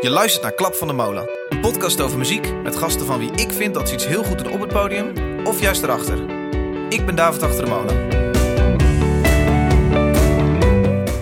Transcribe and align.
Je 0.00 0.10
luistert 0.10 0.42
naar 0.42 0.52
Klap 0.52 0.74
van 0.74 0.88
de 0.88 0.92
Molen. 0.92 1.28
Een 1.48 1.60
podcast 1.60 2.00
over 2.00 2.18
muziek 2.18 2.62
met 2.62 2.76
gasten 2.76 3.06
van 3.06 3.18
wie 3.18 3.32
ik 3.32 3.52
vind 3.52 3.74
dat 3.74 3.88
ze 3.88 3.94
iets 3.94 4.06
heel 4.06 4.24
goed 4.24 4.38
doen 4.38 4.52
op 4.52 4.60
het 4.60 4.68
podium 4.68 5.12
of 5.46 5.60
juist 5.60 5.82
erachter. 5.82 6.18
Ik 6.88 7.06
ben 7.06 7.14
David 7.14 7.42
Achter 7.42 7.64
de 7.64 7.70
Molen. 7.70 8.08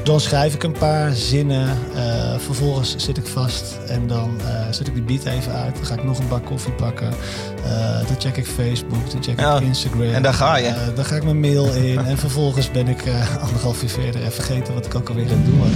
Dan 0.04 0.20
schrijf 0.20 0.54
ik 0.54 0.62
een 0.62 0.78
paar 0.78 1.12
zinnen, 1.12 1.78
uh, 1.94 2.07
vervolgens 2.54 2.96
zit 2.96 3.16
ik 3.16 3.26
vast 3.26 3.78
en 3.88 4.06
dan 4.06 4.40
uh, 4.40 4.70
zet 4.70 4.86
ik 4.86 4.94
die 4.94 5.02
beat 5.02 5.24
even 5.24 5.52
uit. 5.52 5.74
Dan 5.74 5.84
ga 5.86 5.94
ik 5.94 6.04
nog 6.04 6.18
een 6.18 6.28
bak 6.28 6.44
koffie 6.44 6.72
pakken. 6.72 7.12
Uh, 7.66 8.06
dan 8.06 8.16
check 8.18 8.36
ik 8.36 8.46
Facebook, 8.46 9.10
dan 9.10 9.22
check 9.22 9.40
Ja, 9.40 9.56
ik 9.56 9.62
Instagram. 9.62 10.00
en 10.02 10.22
daar 10.22 10.34
ga 10.34 10.56
je. 10.56 10.68
Uh, 10.68 10.74
dan 10.94 11.04
ga 11.04 11.16
ik 11.16 11.24
mijn 11.24 11.40
mail 11.40 11.72
in 11.72 11.98
en 11.98 12.18
vervolgens 12.18 12.70
ben 12.70 12.88
ik 12.88 13.02
anderhalf 13.40 13.82
uur 13.82 13.88
verder 13.88 14.22
en 14.22 14.32
vergeten 14.32 14.74
wat 14.74 14.86
ik 14.86 14.94
ook 14.94 15.08
alweer 15.08 15.24
aan 15.24 15.30
het 15.36 15.44
doen 15.46 15.58
was. 15.58 15.68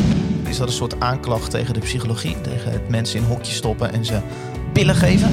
Is 0.50 0.56
dat 0.56 0.66
een 0.68 0.74
soort 0.74 1.00
aanklacht 1.00 1.50
tegen 1.50 1.74
de 1.74 1.80
psychologie? 1.80 2.40
Tegen 2.40 2.72
het 2.72 2.88
mensen 2.88 3.18
in 3.18 3.24
hokjes 3.24 3.56
stoppen 3.56 3.92
en 3.92 4.04
ze 4.04 4.20
pillen 4.72 4.94
geven? 4.94 5.30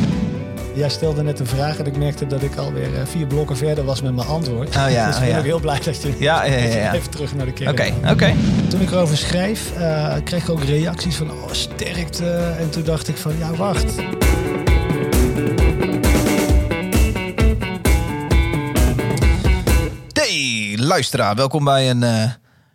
Jij 0.79 0.89
stelde 0.89 1.23
net 1.23 1.39
een 1.39 1.47
vraag 1.47 1.77
en 1.77 1.85
ik 1.85 1.97
merkte 1.97 2.27
dat 2.27 2.41
ik 2.41 2.55
alweer 2.55 2.93
uh, 2.93 2.99
vier 3.05 3.27
blokken 3.27 3.57
verder 3.57 3.85
was 3.85 4.01
met 4.01 4.15
mijn 4.15 4.27
antwoord. 4.27 4.67
Oh 4.67 4.89
ja, 4.89 5.05
dus 5.07 5.15
ik 5.15 5.21
oh 5.21 5.27
ben 5.27 5.29
ja. 5.29 5.37
ook 5.37 5.43
heel 5.43 5.59
blij 5.59 5.79
dat 5.79 6.01
je 6.01 6.15
Ja, 6.19 6.43
ja, 6.45 6.57
ja, 6.57 6.93
even 6.97 7.09
terug 7.09 7.35
naar 7.35 7.45
de 7.45 7.51
kern 7.51 7.71
Oké, 7.71 7.93
oké. 8.09 8.33
Toen 8.67 8.81
ik 8.81 8.91
erover 8.91 9.17
schreef, 9.17 9.71
uh, 9.77 10.13
kreeg 10.23 10.43
ik 10.43 10.49
ook 10.49 10.63
reacties 10.63 11.15
van 11.15 11.31
oh, 11.31 11.51
sterkte. 11.51 12.53
En 12.59 12.69
toen 12.69 12.83
dacht 12.83 13.07
ik 13.07 13.17
van 13.17 13.37
ja, 13.37 13.53
wacht. 13.53 13.95
Hey, 20.13 20.77
luisteraar, 20.77 21.35
welkom 21.35 21.63
bij 21.63 21.89
een... 21.89 22.03
eh, 22.03 22.23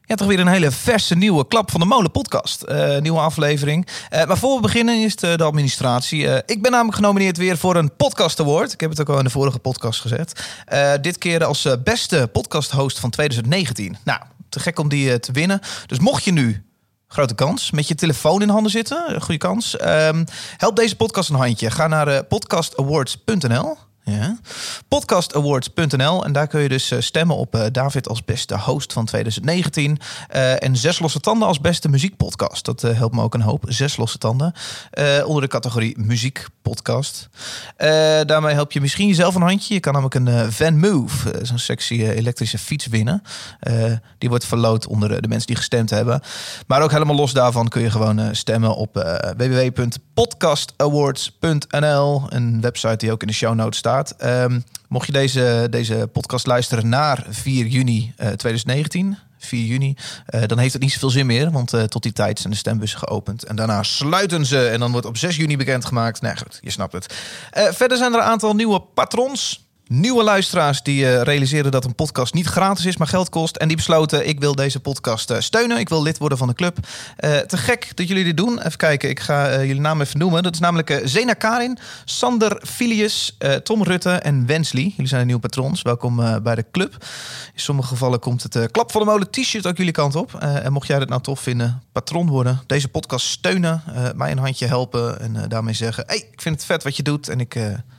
ja, 0.05 0.15
toch 0.15 0.29
weer 0.29 0.41
een 0.41 0.47
hele 0.47 0.71
verse 0.71 1.15
nieuwe 1.15 1.47
Klap 1.47 1.71
van 1.71 1.81
de 1.81 1.87
Molen 1.87 2.11
podcast. 2.11 2.63
Eh, 2.63 2.99
nieuwe 2.99 3.19
aflevering. 3.21 3.87
Eh, 4.09 4.25
maar 4.25 4.39
voor 4.39 4.55
we 4.55 4.61
beginnen 4.63 5.03
is 5.03 5.17
de, 5.17 5.37
de 5.37 5.45
administratie. 5.45 6.29
Eh, 6.29 6.43
ik 6.47 6.63
ben 6.63 6.71
namelijk 6.71 6.97
genomineerd 6.97 7.37
weer 7.37 7.57
voor 7.59 7.77
een 7.77 7.97
podcast 7.97 8.41
award. 8.41 8.73
Ik 8.73 8.81
heb 8.81 8.91
het 8.91 9.01
ook 9.01 9.09
al 9.09 9.19
in 9.19 9.25
de 9.25 9.31
vorige 9.31 9.59
podcast 9.59 10.01
gezet. 10.01 10.45
Eh, 10.65 10.93
dit 11.01 11.19
keer 11.19 11.45
als 11.45 11.65
eh, 11.65 11.73
beste 11.85 12.29
podcast 12.33 12.71
host 12.71 12.99
van 12.99 13.11
2019. 13.11 13.97
Nou, 14.05 14.21
te 14.49 14.61
gek 14.61 14.79
om 14.79 14.89
die 14.89 15.13
eh, 15.13 15.19
te 15.19 15.33
winnen. 15.33 15.61
Dus 15.87 15.99
mocht 15.99 16.25
je 16.25 16.33
nu 16.33 16.65
Grote 17.15 17.35
kans. 17.35 17.71
Met 17.71 17.89
je 17.89 17.95
telefoon 17.95 18.43
in 18.43 18.49
handen 18.49 18.71
zitten. 18.71 19.23
Goede 19.23 19.39
kans. 19.39 19.77
Ehm, 19.77 20.25
help 20.57 20.77
deze 20.77 20.97
podcast 20.97 21.29
een 21.29 21.37
handje. 21.37 21.71
Ga 21.71 21.87
naar 21.87 22.09
eh, 22.09 22.19
podcastawards.nl. 22.29 23.77
Ja. 24.05 24.39
Podcastawards.nl. 24.89 26.25
En 26.25 26.33
daar 26.33 26.47
kun 26.47 26.61
je 26.61 26.69
dus 26.69 26.91
eh, 26.91 27.01
stemmen 27.01 27.37
op 27.37 27.55
eh, 27.55 27.67
David 27.73 28.09
als 28.09 28.25
beste 28.25 28.59
host 28.59 28.93
van 28.93 29.05
2019. 29.05 29.99
Eh, 30.29 30.63
en 30.63 30.77
Zes 30.77 30.99
Losse 30.99 31.21
Tanden 31.21 31.49
als 31.49 31.61
beste 31.61 31.89
muziekpodcast. 31.89 32.65
Dat 32.65 32.81
helpt 32.81 33.15
me 33.15 33.23
ook 33.23 33.35
een 33.35 33.41
hoop. 33.41 33.65
Zes 33.69 33.97
Losse 33.97 34.19
Tanden. 34.19 34.53
Onder 35.25 35.43
de 35.43 35.49
categorie 35.49 35.99
muziekpodcast. 35.99 37.29
Daarmee 38.27 38.55
help 38.55 38.73
je 38.73 38.81
misschien 38.81 39.09
jezelf 39.09 39.35
een 39.35 39.43
handje. 39.43 39.75
Je 39.75 39.81
kan 39.81 39.93
namelijk 39.93 40.15
een 40.15 40.53
Van 40.53 40.79
Move, 40.79 41.39
zo'n 41.43 41.59
sexy 41.59 42.03
elektrische 42.03 42.59
fiets 42.59 42.87
winnen. 42.87 43.23
Die 44.19 44.29
wordt 44.29 44.45
verloot 44.45 44.87
onder 44.87 45.23
de 45.23 45.29
mensen 45.29 45.47
die 45.47 45.57
gestemd 45.57 45.91
hebben. 45.91 46.21
Maar 46.67 46.83
ook 46.83 46.91
helemaal 46.91 47.17
los 47.17 47.33
daarvan 47.33 47.69
kun 47.69 47.83
je 47.83 47.91
gewoon 47.91 48.35
stemmen 48.35 48.77
op 48.77 49.23
www.podcastawards.nl. 49.37 52.23
Een 52.29 52.61
website 52.61 52.97
die 52.97 53.13
ook 53.13 53.21
in 53.21 53.29
de 53.29 53.35
show 53.35 53.55
notes 53.55 53.79
staat. 53.79 53.94
Ehm, 54.03 54.61
mocht 54.89 55.07
je 55.07 55.13
deze, 55.13 55.67
deze 55.71 56.09
podcast 56.13 56.47
luisteren 56.47 56.89
naar 56.89 57.27
4 57.29 57.67
juni 57.67 58.13
eh, 58.17 58.29
2019... 58.29 59.19
4 59.45 59.67
juni, 59.67 59.97
eh, 60.27 60.43
dan 60.47 60.59
heeft 60.59 60.73
het 60.73 60.83
niet 60.83 60.93
zoveel 60.93 61.11
zin 61.11 61.27
meer. 61.27 61.51
Want 61.51 61.73
eh, 61.73 61.83
tot 61.83 62.03
die 62.03 62.13
tijd 62.13 62.39
zijn 62.39 62.53
de 62.53 62.59
stembussen 62.59 62.99
geopend. 62.99 63.45
En 63.45 63.57
daarna 63.57 63.83
sluiten 63.83 64.47
ze. 64.47 64.67
En 64.67 64.81
dan 64.81 64.93
wordt 64.93 65.07
op 65.07 65.17
6 65.17 65.37
juni 65.37 65.57
bekendgemaakt. 65.57 66.21
Nee, 66.21 66.37
goed, 66.37 66.59
je 66.63 66.71
snapt 66.71 66.93
het. 66.93 67.15
Eh, 67.51 67.65
verder 67.73 67.97
zijn 67.97 68.13
er 68.13 68.19
een 68.19 68.25
aantal 68.25 68.55
nieuwe 68.55 68.81
patrons. 68.81 69.64
Nieuwe 69.87 70.23
luisteraars 70.23 70.83
die 70.83 71.03
uh, 71.03 71.23
realiseren 71.23 71.71
dat 71.71 71.85
een 71.85 71.95
podcast 71.95 72.35
niet 72.35 72.47
gratis 72.47 72.85
is, 72.85 72.97
maar 72.97 73.07
geld 73.07 73.29
kost. 73.29 73.57
En 73.57 73.69
die 73.69 73.77
besloten, 73.77 74.29
ik 74.29 74.41
wil 74.41 74.55
deze 74.55 74.81
podcast 74.81 75.31
uh, 75.31 75.41
steunen. 75.41 75.79
Ik 75.79 75.89
wil 75.89 76.03
lid 76.03 76.19
worden 76.19 76.39
van 76.39 76.49
de 76.49 76.55
club. 76.55 76.79
Uh, 77.21 77.37
te 77.39 77.57
gek 77.57 77.91
dat 77.95 78.09
jullie 78.09 78.25
dit 78.25 78.37
doen. 78.37 78.59
Even 78.59 78.77
kijken, 78.77 79.09
ik 79.09 79.21
ga 79.21 79.65
jullie 79.65 79.81
naam 79.81 80.01
even 80.01 80.19
noemen. 80.19 80.43
Dat 80.43 80.53
is 80.55 80.61
namelijk 80.61 81.01
Zena 81.05 81.33
Karin, 81.33 81.79
Sander 82.05 82.63
Filius, 82.67 83.37
Tom 83.63 83.83
Rutte 83.83 84.11
en 84.11 84.47
Wensley. 84.47 84.83
Jullie 84.83 85.07
zijn 85.07 85.21
de 85.21 85.27
nieuwe 85.27 85.41
patrons. 85.41 85.83
Welkom 85.83 86.43
bij 86.43 86.55
de 86.55 86.65
club. 86.71 86.93
In 87.55 87.61
sommige 87.61 87.89
gevallen 87.89 88.21
komt 88.21 88.43
het 88.43 88.71
Klap 88.71 88.93
van 88.93 89.01
de 89.01 89.07
Molen 89.07 89.31
t-shirt 89.31 89.67
ook 89.67 89.77
jullie 89.77 89.93
kant 89.93 90.15
op. 90.15 90.35
en 90.35 90.73
mocht 90.73 90.87
jij 90.87 90.99
dit 90.99 91.09
nou 91.09 91.23
tof 91.23 91.41
vinden, 91.41 91.83
patron 91.93 92.29
worden. 92.29 92.61
Deze 92.67 92.89
podcast 92.89 93.27
steunen, 93.27 93.83
mij 94.17 94.31
een 94.31 94.39
handje 94.39 94.67
helpen. 94.67 95.21
En 95.21 95.49
daarmee 95.49 95.75
zeggen, 95.75 96.05
hey, 96.07 96.17
ik 96.17 96.41
vind 96.41 96.55
het 96.55 96.65
vet 96.65 96.83
wat 96.83 96.97
je 96.97 97.03
doet. 97.03 97.29
En 97.29 97.41
ik 97.41 97.57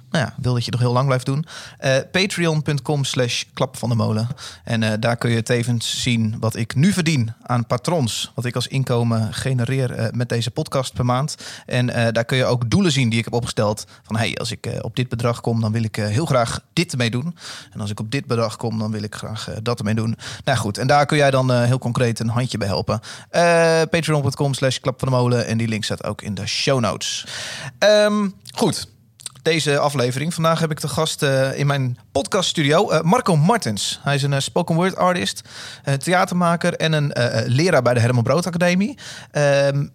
nou 0.10 0.26
ja, 0.26 0.34
wil 0.42 0.54
dat 0.54 0.66
je 0.66 0.72
nog 0.72 0.80
heel 0.80 0.94
lang 0.94 1.06
blijft 1.06 1.26
doen. 1.26 1.46
Uh, 1.86 1.96
Patreon.com 2.12 3.04
slash 3.04 3.44
klap 3.54 3.78
van 3.78 3.90
de 3.90 3.96
molen. 3.96 4.28
En 4.64 4.82
uh, 4.82 4.92
daar 5.00 5.18
kun 5.18 5.30
je 5.30 5.44
tevens 5.44 6.02
zien 6.02 6.36
wat 6.40 6.56
ik 6.56 6.76
nu 6.76 6.94
verdien 6.94 7.34
aan 7.42 7.68
patrons. 7.68 8.32
Wat 8.36 8.46
ik 8.46 8.56
als 8.56 8.68
inkomen 8.68 9.34
genereer 9.34 10.00
uh, 10.00 10.06
met 10.12 10.30
deze 10.30 10.52
podcast 10.52 10.94
per 10.94 11.06
maand. 11.06 11.36
En 11.66 11.86
daar 11.86 12.26
kun 12.26 12.38
je 12.38 12.46
ook 12.46 12.70
doelen 12.70 12.92
zien 12.92 13.10
die 13.10 13.20
ik 13.20 13.26
heb 13.26 13.34
opgesteld. 13.34 13.86
Van 14.04 14.18
hey, 14.18 14.36
als 14.36 14.52
ik 14.52 14.80
op 14.82 14.96
dit 14.96 15.10
bedrag 15.10 15.42
kom, 15.42 15.62
dan 15.62 15.72
wil 15.72 15.84
ik 15.84 15.96
heel 15.96 16.26
graag 16.26 16.62
dit 16.74 16.92
ermee 16.92 17.10
doen. 17.10 17.38
En 17.72 17.82
als 17.82 17.90
ik 17.90 18.00
op 18.00 18.12
dit 18.12 18.26
bedrag 18.26 18.56
kom, 18.56 18.80
dan 18.80 18.92
wil 18.92 19.04
ik 19.04 19.16
graag 19.16 19.50
dat 19.64 19.80
ermee 19.80 19.96
doen. 19.96 20.18
Nou 20.44 20.58
goed, 20.58 20.78
en 20.78 20.88
daar 20.88 21.06
kun 21.06 21.18
jij 21.18 21.32
dan 21.32 21.52
heel 21.52 21.80
concreet 21.80 22.20
een 22.20 22.30
handje 22.30 22.58
bij 22.58 22.68
helpen. 22.68 23.00
Patreon.com 23.90 24.54
slash 24.54 24.78
klap 24.78 25.00
van 25.00 25.08
de 25.08 25.14
molen. 25.14 25.46
En 25.46 25.58
die 25.58 25.68
link 25.68 25.84
staat 25.84 26.04
ook 26.04 26.22
in 26.22 26.34
de 26.34 26.48
show 26.48 26.80
notes. 26.80 27.26
Um, 27.80 28.34
goed 28.54 28.94
deze 29.46 29.78
aflevering. 29.78 30.34
Vandaag 30.34 30.60
heb 30.60 30.72
ik 30.72 30.82
de 30.82 30.88
gast 30.88 31.24
uh, 31.24 31.60
in 31.60 31.68
mijn 31.68 31.98
podcaststudio, 32.12 32.92
uh, 32.92 33.02
Marco 33.02 33.36
Martens. 33.36 34.00
Hij 34.04 34.16
is 34.16 34.24
een 34.24 34.32
uh, 34.32 34.40
spoken 34.40 34.76
word 34.76 34.96
artist, 34.96 35.42
theatermaker 35.98 36.74
en 36.74 36.94
een 36.94 37.14
leraar 37.46 37.82
bij 37.82 37.94
de 37.94 38.00
Herman 38.00 38.24
Brood 38.24 38.48
Academie. 38.48 38.98
Um, 39.32 39.92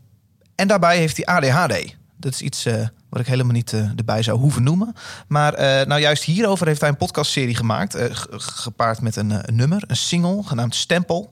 en 0.55 0.69
daarbij 0.69 0.99
heeft 0.99 1.16
hij 1.16 1.27
ADHD. 1.27 2.00
Dat 2.21 2.33
is 2.33 2.43
iets 2.43 2.67
wat 3.09 3.21
ik 3.21 3.27
helemaal 3.27 3.53
niet 3.53 3.73
uh, 3.73 3.89
erbij 3.97 4.23
zou 4.23 4.39
hoeven 4.39 4.63
noemen. 4.63 4.95
Maar 5.29 5.53
uh, 5.53 5.87
nou 5.87 6.01
juist 6.01 6.25
hierover 6.25 6.67
heeft 6.67 6.81
hij 6.81 6.89
een 6.89 6.97
podcastserie 6.97 7.55
gemaakt. 7.55 7.97
Gepaard 8.31 9.01
met 9.01 9.17
een, 9.17 9.33
nummer, 9.53 9.83
een 9.87 9.97
single, 9.97 10.43
genaamd 10.43 10.75
Stempel. 10.75 11.31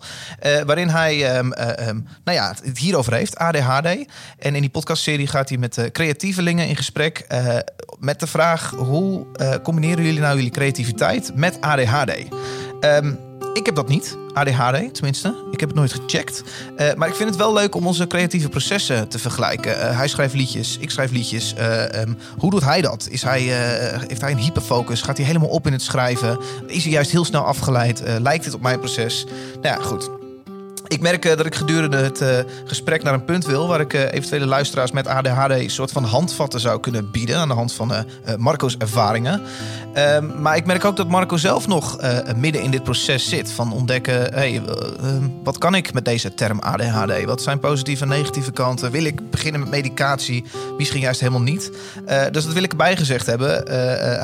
waarin 0.66 0.88
hij 0.88 1.38
um, 1.38 1.47
um, 1.47 2.06
nou 2.25 2.37
ja, 2.38 2.54
het 2.62 2.78
hierover 2.78 3.12
heeft, 3.12 3.37
ADHD. 3.37 3.87
En 4.38 4.54
in 4.54 4.60
die 4.60 4.71
podcastserie 4.71 5.26
gaat 5.26 5.49
hij 5.49 5.59
met 5.59 5.88
creatievelingen 5.93 6.69
in 6.69 6.76
gesprek... 6.76 7.26
met 7.99 8.20
de 8.20 8.26
vraag, 8.26 8.70
hoe 8.70 9.26
combineren 9.62 10.05
jullie 10.05 10.20
nou 10.20 10.37
jullie 10.37 10.50
creativiteit 10.50 11.34
met 11.34 11.60
ADHD? 11.60 12.12
Um, 12.81 13.27
ik 13.58 13.66
heb 13.66 13.74
dat 13.74 13.88
niet, 13.88 14.16
ADHD 14.32 14.94
tenminste. 14.94 15.34
Ik 15.50 15.60
heb 15.60 15.69
het 15.69 15.78
nooit 15.78 15.92
gecheckt. 15.92 16.42
Uh, 16.78 16.94
maar 16.94 17.08
ik 17.08 17.14
vind 17.14 17.28
het 17.28 17.38
wel 17.38 17.52
leuk 17.52 17.74
om 17.74 17.86
onze 17.86 18.06
creatieve 18.06 18.48
processen 18.48 19.08
te 19.08 19.19
vergelijken. 19.19 19.76
Uh, 19.76 19.96
hij 19.96 20.08
schrijft 20.08 20.34
liedjes, 20.34 20.76
ik 20.80 20.91
schrijf 20.91 21.10
liedjes. 21.10 21.54
Uh, 21.58 22.00
um, 22.00 22.16
hoe 22.38 22.50
doet 22.50 22.64
hij 22.64 22.80
dat? 22.80 23.08
Is 23.10 23.22
hij, 23.22 23.41
heeft 24.08 24.20
hij 24.20 24.30
een 24.30 24.38
hyperfocus? 24.38 25.02
Gaat 25.02 25.16
hij 25.16 25.26
helemaal 25.26 25.48
op 25.48 25.66
in 25.66 25.72
het 25.72 25.82
schrijven? 25.82 26.38
Is 26.66 26.82
hij 26.82 26.92
juist 26.92 27.10
heel 27.10 27.24
snel 27.24 27.44
afgeleid? 27.44 28.02
lijkt 28.19 28.44
het 28.44 28.54
op 28.54 28.60
mijn 28.60 28.78
proces? 28.78 29.26
Nou 29.62 29.80
ja, 29.80 29.84
goed. 29.84 30.17
Ik 30.98 31.04
merk 31.04 31.25
uh, 31.25 31.36
dat 31.36 31.47
ik 31.47 31.54
gedurende 31.54 31.97
het 31.97 32.20
uh, 32.20 32.38
gesprek 32.64 33.03
naar 33.03 33.14
een 33.14 33.25
punt 33.25 33.47
wil 33.47 33.69
waar 33.69 33.81
ik 33.81 33.92
uh, 33.94 34.12
eventuele 34.12 34.47
luisteraars 34.47 34.91
met 34.91 35.06
ADHD 35.06 35.50
een 35.50 35.70
soort 35.70 35.92
van 35.92 36.04
handvatten 36.04 36.60
zou 36.60 36.81
kunnen 36.81 37.10
bieden 37.10 37.36
aan 37.36 37.48
de 37.48 37.54
hand 37.54 37.72
van 37.72 37.92
Marco's 38.36 38.76
ervaringen. 38.76 39.42
Ehm, 39.94 40.41
maar 40.42 40.56
ik 40.56 40.66
merk 40.66 40.84
ook 40.84 40.97
dat 40.97 41.08
Marco 41.08 41.37
zelf 41.37 41.66
nog 41.66 41.98
midden 42.37 42.62
in 42.62 42.70
dit 42.70 42.82
proces 42.82 43.28
zit 43.28 43.53
van 43.53 43.72
ontdekken, 43.72 44.34
hey, 44.34 44.62
ehm, 44.64 45.28
wat 45.44 45.58
kan 45.58 45.75
ik 45.75 45.92
met 45.92 46.04
deze 46.04 46.34
term 46.34 46.58
ADHD? 46.58 47.25
Wat 47.25 47.42
zijn 47.42 47.58
positieve 47.58 48.02
en 48.02 48.08
negatieve 48.08 48.52
kanten? 48.52 48.90
Wil 48.90 49.05
ik 49.05 49.31
beginnen 49.31 49.61
met 49.61 49.70
medicatie? 49.70 50.44
Misschien 50.76 51.00
juist 51.00 51.20
helemaal 51.20 51.43
niet. 51.43 51.70
dus 52.31 52.44
dat 52.44 52.52
wil 52.52 52.62
ik 52.62 52.70
erbij 52.70 52.96
gezegd 52.96 53.26
hebben. 53.26 53.70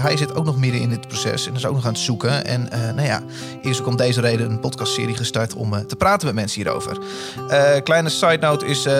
hij 0.03 0.17
zit 0.17 0.35
ook 0.35 0.45
nog 0.45 0.57
midden 0.57 0.81
in 0.81 0.89
dit 0.89 1.09
proces 1.09 1.47
en 1.47 1.55
is 1.55 1.67
ook 1.67 1.75
nog 1.75 1.87
aan 1.87 1.93
het 1.93 2.01
zoeken. 2.01 2.45
En 2.45 2.69
nou 2.95 3.07
ja, 3.07 3.23
is 3.63 3.81
ook 3.81 3.87
om 3.87 3.97
deze 3.97 4.21
reden 4.21 4.51
een 4.51 4.61
podcastserie 4.61 5.17
gestart 5.17 5.55
om 5.55 5.87
te 5.87 5.97
praten 5.97 6.27
met 6.27 6.35
mensen 6.35 6.63
hierover. 6.65 6.99
Uh, 7.51 7.83
kleine 7.83 8.09
side 8.09 8.39
note 8.41 8.67
is, 8.67 8.87
uh, 8.87 8.93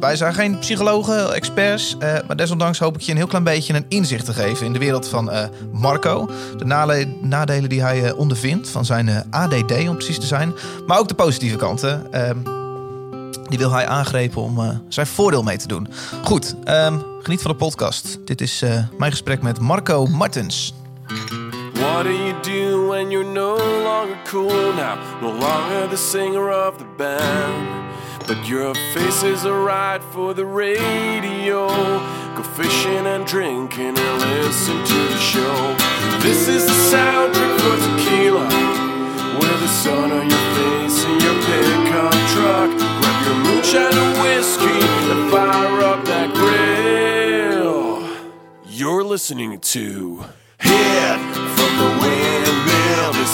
wij 0.00 0.16
zijn 0.16 0.34
geen 0.34 0.58
psychologen, 0.58 1.34
experts, 1.34 1.96
uh, 2.02 2.14
maar 2.26 2.36
desondanks 2.36 2.78
hoop 2.78 2.94
ik 2.94 3.00
je 3.00 3.10
een 3.10 3.16
heel 3.16 3.26
klein 3.26 3.44
beetje 3.44 3.74
een 3.74 3.84
inzicht 3.88 4.24
te 4.24 4.32
geven 4.32 4.66
in 4.66 4.72
de 4.72 4.78
wereld 4.78 5.08
van 5.08 5.30
Marco. 5.72 6.30
De 6.56 6.64
nadelen 7.22 7.68
die 7.68 7.82
hij 7.82 8.12
ondervindt 8.12 8.68
van 8.68 8.84
zijn 8.84 9.24
ADD 9.30 9.88
om 9.88 9.94
precies 9.94 10.18
te 10.18 10.26
zijn, 10.26 10.54
maar 10.86 10.98
ook 10.98 11.08
de 11.08 11.14
positieve 11.14 11.56
kanten. 11.56 12.12
Ehm, 12.12 12.36
die 13.48 13.58
wil 13.58 13.72
hij 13.72 13.86
aangrepen 13.86 14.42
om 14.42 14.82
zijn 14.88 15.06
voordeel 15.06 15.42
mee 15.42 15.56
te 15.56 15.68
doen. 15.68 15.88
Goed, 16.22 16.54
um, 16.64 17.02
geniet 17.22 17.42
van 17.42 17.50
de 17.50 17.56
podcast. 17.56 18.18
Dit 18.24 18.40
is 18.40 18.64
mijn 18.98 19.10
gesprek 19.10 19.42
met 19.42 19.60
Marco 19.60 20.06
Martens. 20.06 20.74
What 21.80 22.02
do 22.04 22.12
you 22.12 22.34
do 22.42 22.88
when 22.88 23.10
you're 23.10 23.22
no 23.24 23.54
longer 23.56 24.18
cool 24.24 24.72
now? 24.74 24.96
No 25.20 25.30
longer 25.30 25.86
the 25.86 25.96
singer 25.96 26.50
of 26.50 26.78
the 26.78 26.84
band. 26.84 27.86
but 28.26 28.46
your 28.46 28.74
face 28.92 29.22
is 29.22 29.46
alright 29.46 30.02
for 30.12 30.34
the 30.34 30.44
radio. 30.44 31.66
Go 32.36 32.42
fishing 32.42 33.06
and 33.06 33.24
drinking 33.26 33.98
and 33.98 34.18
listen 34.20 34.76
to 34.84 34.94
the 35.14 35.18
show. 35.18 35.76
This 36.20 36.46
is 36.46 36.66
the 36.66 36.78
soundtrack 36.90 37.54
for 37.62 37.76
tequila, 37.86 38.48
with 39.38 39.60
the 39.60 39.68
sun 39.68 40.10
on 40.12 40.28
your 40.28 40.46
face 40.56 41.04
and 41.06 41.22
your 41.22 41.38
pickup 41.48 42.12
truck. 42.32 42.70
Grab 43.00 43.26
your 43.26 43.38
moonshine 43.46 43.96
and 44.04 44.22
whiskey 44.22 44.78
and 45.12 45.30
fire 45.30 45.80
up 45.90 46.04
that 46.04 46.34
grill. 46.34 48.06
You're 48.66 49.04
listening 49.04 49.58
to 49.60 50.24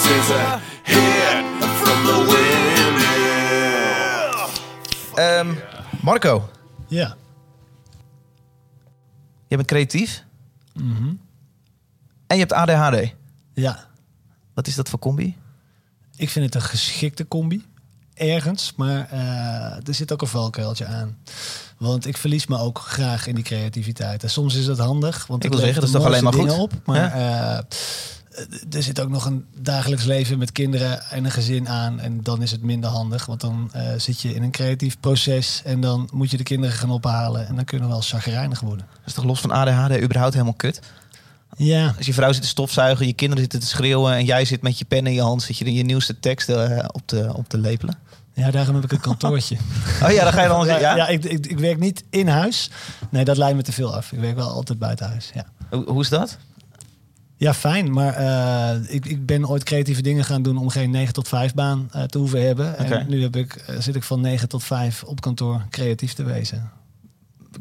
is 0.05 0.29
a 0.31 0.59
hit 0.83 1.63
from 1.81 2.03
the 2.05 2.17
Windmill. 3.55 4.47
Ehm, 5.15 5.53
Marco, 6.01 6.49
Ja. 6.87 7.15
je 9.47 9.55
bent 9.55 9.67
creatief. 9.67 10.23
Mhm. 10.73 11.07
En 12.27 12.37
je 12.37 12.45
hebt 12.45 12.53
ADHD. 12.53 13.13
Ja. 13.53 13.85
Wat 14.53 14.67
is 14.67 14.75
dat 14.75 14.89
voor 14.89 14.99
combi? 14.99 15.37
Ik 16.15 16.29
vind 16.29 16.45
het 16.45 16.55
een 16.55 16.61
geschikte 16.69 17.27
combi. 17.27 17.65
Ergens, 18.13 18.73
maar 18.75 19.07
eh, 19.11 19.87
er 19.87 19.93
zit 19.93 20.11
ook 20.13 20.21
een 20.21 20.27
valkuiltje 20.27 20.85
aan. 20.85 21.17
Want 21.77 22.05
ik 22.07 22.17
verlies 22.17 22.47
me 22.47 22.57
ook 22.57 22.79
graag 22.79 23.27
in 23.27 23.35
die 23.35 23.43
creativiteit. 23.43 24.23
En 24.23 24.29
soms 24.29 24.55
is 24.55 24.65
dat 24.65 24.77
handig. 24.77 25.27
Want 25.27 25.43
Ik 25.43 25.49
het 25.51 25.59
wil 25.59 25.67
zeggen, 25.71 25.81
dat 25.81 25.89
is 25.89 25.95
toch 25.95 26.05
alleen 26.05 26.23
maar 26.23 26.33
goed? 26.33 26.51
Op, 26.59 26.73
maar 26.85 27.11
eh, 27.13 27.63
er 28.71 28.83
zit 28.83 28.99
ook 28.99 29.09
nog 29.09 29.25
een 29.25 29.45
dagelijks 29.57 30.03
leven 30.03 30.37
met 30.37 30.51
kinderen 30.51 31.01
en 31.09 31.25
een 31.25 31.31
gezin 31.31 31.69
aan. 31.69 31.99
En 31.99 32.23
dan 32.23 32.41
is 32.41 32.51
het 32.51 32.61
minder 32.61 32.89
handig. 32.89 33.25
Want 33.25 33.41
dan 33.41 33.69
eh, 33.73 33.87
zit 33.97 34.21
je 34.21 34.33
in 34.33 34.43
een 34.43 34.51
creatief 34.51 34.99
proces. 34.99 35.61
En 35.65 35.81
dan 35.81 36.09
moet 36.13 36.31
je 36.31 36.37
de 36.37 36.43
kinderen 36.43 36.75
gaan 36.75 36.89
ophalen. 36.89 37.47
En 37.47 37.55
dan 37.55 37.65
kunnen 37.65 37.87
we 37.87 37.93
wel 37.93 38.01
chagrijnig 38.03 38.59
worden. 38.59 38.85
Dat 38.91 39.05
is 39.05 39.13
toch 39.13 39.23
los 39.23 39.39
van 39.41 39.51
ADHD 39.51 40.01
überhaupt 40.01 40.33
helemaal 40.33 40.53
kut? 40.53 40.79
Ja, 41.57 41.93
Als 41.97 42.05
je 42.05 42.13
vrouw 42.13 42.31
zit 42.31 42.41
te 42.41 42.47
stofzuigen, 42.47 43.05
je 43.07 43.13
kinderen 43.13 43.43
zitten 43.43 43.59
te 43.59 43.65
schreeuwen... 43.67 44.13
en 44.13 44.25
jij 44.25 44.45
zit 44.45 44.61
met 44.61 44.79
je 44.79 44.85
pen 44.85 45.07
in 45.07 45.13
je 45.13 45.21
hand, 45.21 45.41
zit 45.41 45.57
je 45.57 45.73
je 45.73 45.83
nieuwste 45.83 46.19
tekst 46.19 46.49
eh, 46.49 46.85
op, 46.91 47.01
te, 47.05 47.31
op 47.35 47.49
te 47.49 47.57
lepelen. 47.57 47.97
ja 48.33 48.51
daarom 48.51 48.75
heb 48.75 48.83
ik 48.83 48.91
een 48.91 48.99
kantoortje. 49.11 49.57
Oh 50.03 50.11
ja, 50.11 50.23
dan 50.23 50.33
ga 50.33 50.41
je 50.41 50.47
dan... 50.47 50.65
ja, 50.65 50.79
Ja, 50.79 50.95
ja, 50.95 51.07
ik, 51.07 51.23
ik, 51.23 51.45
ik 51.45 51.59
werk 51.59 51.79
niet 51.79 52.03
in 52.09 52.27
huis. 52.27 52.69
Nee, 53.09 53.25
dat 53.25 53.37
leidt 53.37 53.55
me 53.55 53.63
te 53.63 53.71
veel 53.71 53.95
af. 53.95 54.11
Ik 54.11 54.19
werk 54.19 54.35
wel 54.35 54.49
altijd 54.49 54.79
buiten 54.79 55.07
huis. 55.07 55.31
Ja, 55.33 55.45
Hoe, 55.69 55.89
hoe 55.89 56.01
is 56.01 56.09
dat? 56.09 56.37
Ja 57.37 57.53
fijn. 57.53 57.91
Maar 57.91 58.13
eh, 58.13 58.93
ik, 58.95 59.05
ik 59.05 59.25
ben 59.25 59.49
ooit 59.49 59.63
creatieve 59.63 60.01
dingen 60.01 60.25
gaan 60.25 60.41
doen 60.41 60.57
om 60.57 60.69
geen 60.69 60.89
9 60.89 61.13
tot 61.13 61.27
5 61.27 61.53
baan 61.53 61.89
eh, 61.91 62.03
te 62.03 62.17
hoeven 62.17 62.45
hebben. 62.45 62.77
En 62.77 63.05
nu 63.09 63.21
heb 63.21 63.35
ik, 63.35 63.55
eh, 63.55 63.79
zit 63.79 63.95
ik 63.95 64.03
van 64.03 64.21
9 64.21 64.49
tot 64.49 64.63
5 64.63 65.03
op 65.03 65.21
kantoor 65.21 65.65
creatief 65.69 66.13
te 66.13 66.23
wezen. 66.23 66.71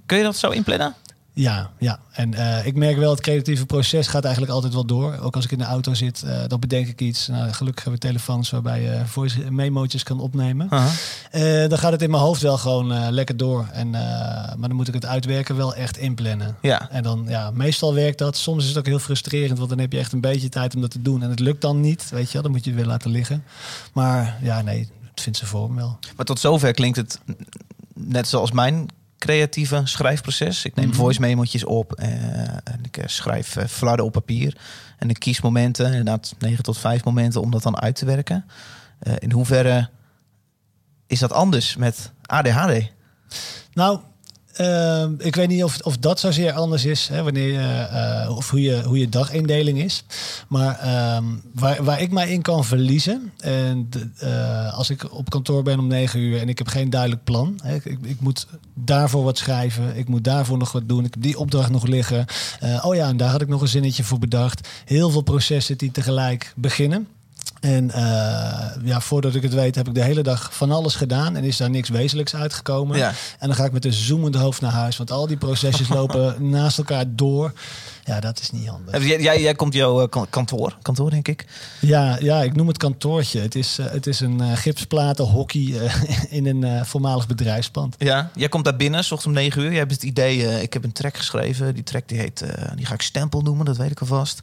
Kun 0.06 0.16
je 0.18 0.24
dat 0.24 0.36
zo 0.36 0.50
inplannen? 0.50 0.94
Ja, 1.34 1.70
ja. 1.78 1.98
En 2.12 2.34
eh, 2.34 2.66
ik 2.66 2.76
merk 2.76 2.96
wel, 2.96 3.10
het 3.10 3.20
creatieve 3.20 3.66
proces 3.66 4.06
gaat 4.06 4.24
eigenlijk 4.24 4.54
altijd 4.54 4.74
wel 4.74 4.84
door. 4.84 5.18
Ook 5.22 5.36
als 5.36 5.44
ik 5.44 5.52
in 5.52 5.58
de 5.58 5.64
auto 5.64 5.94
zit, 5.94 6.22
eh, 6.22 6.38
dan 6.46 6.60
bedenk 6.60 6.88
ik 6.88 7.00
iets. 7.00 7.26
Nou, 7.26 7.52
gelukkig 7.52 7.84
hebben 7.84 8.00
we 8.02 8.08
telefoons 8.08 8.50
waarbij 8.50 8.82
je 8.82 9.02
voice 9.06 9.50
memo'tjes 9.50 10.02
kan 10.02 10.20
opnemen. 10.20 10.68
Eh, 11.30 11.68
dan 11.68 11.78
gaat 11.78 11.92
het 11.92 12.02
in 12.02 12.10
mijn 12.10 12.22
hoofd 12.22 12.42
wel 12.42 12.58
gewoon 12.58 13.10
lekker 13.10 13.36
door. 13.36 13.68
En, 13.72 13.90
maar 13.90 14.68
dan 14.68 14.74
moet 14.74 14.88
ik 14.88 14.94
het 14.94 15.06
uitwerken 15.06 15.56
wel 15.56 15.74
echt 15.74 15.96
inplannen. 15.96 16.56
Ja. 16.62 16.90
En 16.90 17.02
dan, 17.02 17.24
ja, 17.28 17.50
meestal 17.50 17.94
werkt 17.94 18.18
dat. 18.18 18.36
Soms 18.36 18.62
is 18.62 18.68
het 18.68 18.78
ook 18.78 18.86
heel 18.86 18.98
frustrerend, 18.98 19.58
want 19.58 19.70
dan 19.70 19.78
heb 19.78 19.92
je 19.92 19.98
echt 19.98 20.12
een 20.12 20.20
beetje 20.20 20.48
tijd 20.48 20.74
om 20.74 20.80
dat 20.80 20.90
te 20.90 21.02
doen. 21.02 21.22
En 21.22 21.30
het 21.30 21.40
lukt 21.40 21.60
dan 21.60 21.80
niet, 21.80 22.10
weet 22.10 22.26
je 22.26 22.32
wel. 22.32 22.42
Dan 22.42 22.50
moet 22.50 22.64
je 22.64 22.70
het 22.70 22.78
weer 22.78 22.88
laten 22.88 23.10
liggen. 23.10 23.44
Maar 23.92 24.38
ja, 24.42 24.62
nee, 24.62 24.88
het 25.10 25.20
vindt 25.20 25.38
ze 25.38 25.46
vorm 25.46 25.74
wel. 25.74 25.98
Maar 26.16 26.24
tot 26.24 26.40
zover 26.40 26.72
klinkt 26.72 26.96
het 26.96 27.20
net 27.94 28.28
zoals 28.28 28.52
mijn 28.52 28.88
creatieve 29.24 29.80
schrijfproces. 29.84 30.64
Ik 30.64 30.74
neem 30.74 30.88
Mhm. 30.88 30.96
voice 30.96 31.20
memo'tjes 31.20 31.64
op 31.64 31.92
eh, 31.92 32.08
en 32.48 32.80
ik 32.82 32.96
eh, 32.96 33.04
schrijf 33.06 33.56
eh, 33.56 33.66
flarden 33.66 34.04
op 34.04 34.12
papier. 34.12 34.56
En 34.98 35.10
ik 35.10 35.18
kies 35.18 35.40
momenten, 35.40 35.86
inderdaad 35.86 36.34
9 36.38 36.62
tot 36.62 36.78
5 36.78 37.04
momenten, 37.04 37.40
om 37.40 37.50
dat 37.50 37.62
dan 37.62 37.80
uit 37.80 37.96
te 37.96 38.04
werken. 38.04 38.44
In 39.18 39.32
hoeverre 39.32 39.88
is 41.06 41.18
dat 41.18 41.32
anders 41.32 41.76
met 41.76 42.12
ADHD? 42.26 42.92
Nou, 43.72 44.00
ehm, 44.56 45.12
ik 45.18 45.34
weet 45.34 45.48
niet 45.48 45.64
of, 45.64 45.80
of 45.80 45.96
dat 45.96 46.20
zozeer 46.20 46.52
anders 46.52 46.84
is, 46.84 47.08
hè, 47.08 47.22
wanneer 47.22 47.60
eh, 47.60 48.36
of 48.36 48.50
hoe 48.50 48.62
je, 48.62 48.82
hoe 48.82 48.98
je 48.98 49.08
dagindeling 49.08 49.82
is. 49.82 50.04
Maar 50.48 50.78
ehm, 50.78 51.24
waar, 51.54 51.84
waar 51.84 52.00
ik 52.00 52.10
mij 52.10 52.30
in 52.30 52.42
kan 52.42 52.64
verliezen, 52.64 53.32
en 53.38 53.88
eh, 54.18 54.74
als 54.74 54.90
ik 54.90 55.12
op 55.12 55.30
kantoor 55.30 55.62
ben 55.62 55.78
om 55.78 55.86
negen 55.86 56.20
uur 56.20 56.40
en 56.40 56.48
ik 56.48 56.58
heb 56.58 56.66
geen 56.66 56.90
duidelijk 56.90 57.24
plan. 57.24 57.58
Hè, 57.62 57.74
ik, 57.74 57.84
ik 57.84 58.20
moet 58.20 58.46
daarvoor 58.74 59.24
wat 59.24 59.38
schrijven, 59.38 59.96
ik 59.96 60.08
moet 60.08 60.24
daarvoor 60.24 60.58
nog 60.58 60.72
wat 60.72 60.88
doen, 60.88 61.04
ik 61.04 61.14
heb 61.14 61.22
die 61.22 61.38
opdracht 61.38 61.70
nog 61.70 61.86
liggen. 61.86 62.26
Eh, 62.60 62.84
oh 62.86 62.94
ja, 62.94 63.08
en 63.08 63.16
daar 63.16 63.30
had 63.30 63.40
ik 63.42 63.48
nog 63.48 63.60
een 63.60 63.68
zinnetje 63.68 64.04
voor 64.04 64.18
bedacht. 64.18 64.68
Heel 64.84 65.10
veel 65.10 65.22
processen 65.22 65.78
die 65.78 65.90
tegelijk 65.90 66.52
beginnen. 66.56 67.06
En 67.60 67.90
eh, 67.90 68.02
ja, 68.84 69.00
voordat 69.00 69.34
ik 69.34 69.42
het 69.42 69.54
weet 69.54 69.74
heb 69.74 69.88
ik 69.88 69.94
de 69.94 70.02
hele 70.02 70.22
dag 70.22 70.54
van 70.54 70.70
alles 70.70 70.94
gedaan 70.94 71.36
en 71.36 71.44
is 71.44 71.56
daar 71.56 71.70
niks 71.70 71.88
wezenlijks 71.88 72.34
uitgekomen. 72.34 72.96
Ja. 72.96 73.12
En 73.38 73.46
dan 73.46 73.56
ga 73.56 73.64
ik 73.64 73.72
met 73.72 73.84
een 73.84 73.92
zoemende 73.92 74.38
hoofd 74.38 74.60
naar 74.60 74.72
huis, 74.72 74.96
want 74.96 75.10
al 75.10 75.26
die 75.26 75.36
procesjes 75.36 75.88
lopen 75.98 76.50
naast 76.50 76.78
elkaar 76.78 77.04
door. 77.08 77.52
Ja, 78.04 78.20
dat 78.20 78.40
is 78.40 78.50
niet 78.50 78.66
handig. 78.68 79.06
Jij, 79.06 79.20
jij, 79.20 79.40
jij 79.40 79.54
komt 79.54 79.74
jouw 79.74 80.02
eh, 80.02 80.08
kan- 80.08 80.26
kantoor, 80.30 80.76
kantoor 80.82 81.10
denk 81.10 81.28
ik. 81.28 81.44
Ja, 81.80 82.18
ja, 82.20 82.42
ik 82.42 82.56
noem 82.56 82.68
het 82.68 82.76
kantoortje. 82.78 83.40
Het 83.40 83.54
is, 83.54 83.78
eh, 83.78 83.86
het 83.90 84.06
is 84.06 84.20
een 84.20 84.56
gipsplaten 84.56 85.24
hockey 85.24 85.74
in 86.38 86.46
een 86.46 86.86
voormalig 86.86 87.26
bedrijfspand. 87.26 87.94
Ja, 87.98 88.30
jij 88.34 88.48
komt 88.48 88.64
daar 88.64 88.76
binnen, 88.76 89.00
ochtends 89.00 89.26
om 89.26 89.32
9 89.32 89.62
uur. 89.62 89.68
Jij 89.70 89.78
hebt 89.78 89.92
het 89.92 90.02
idee, 90.02 90.62
ik 90.62 90.72
heb 90.72 90.84
een 90.84 90.92
track 90.92 91.16
geschreven. 91.16 91.74
Die 91.74 91.82
track 91.82 92.08
die 92.08 92.18
heet, 92.18 92.44
die 92.76 92.86
ga 92.86 92.94
ik 92.94 93.02
stempel 93.02 93.40
noemen, 93.40 93.64
dat 93.64 93.76
weet 93.76 93.90
ik 93.90 94.00
alvast. 94.00 94.38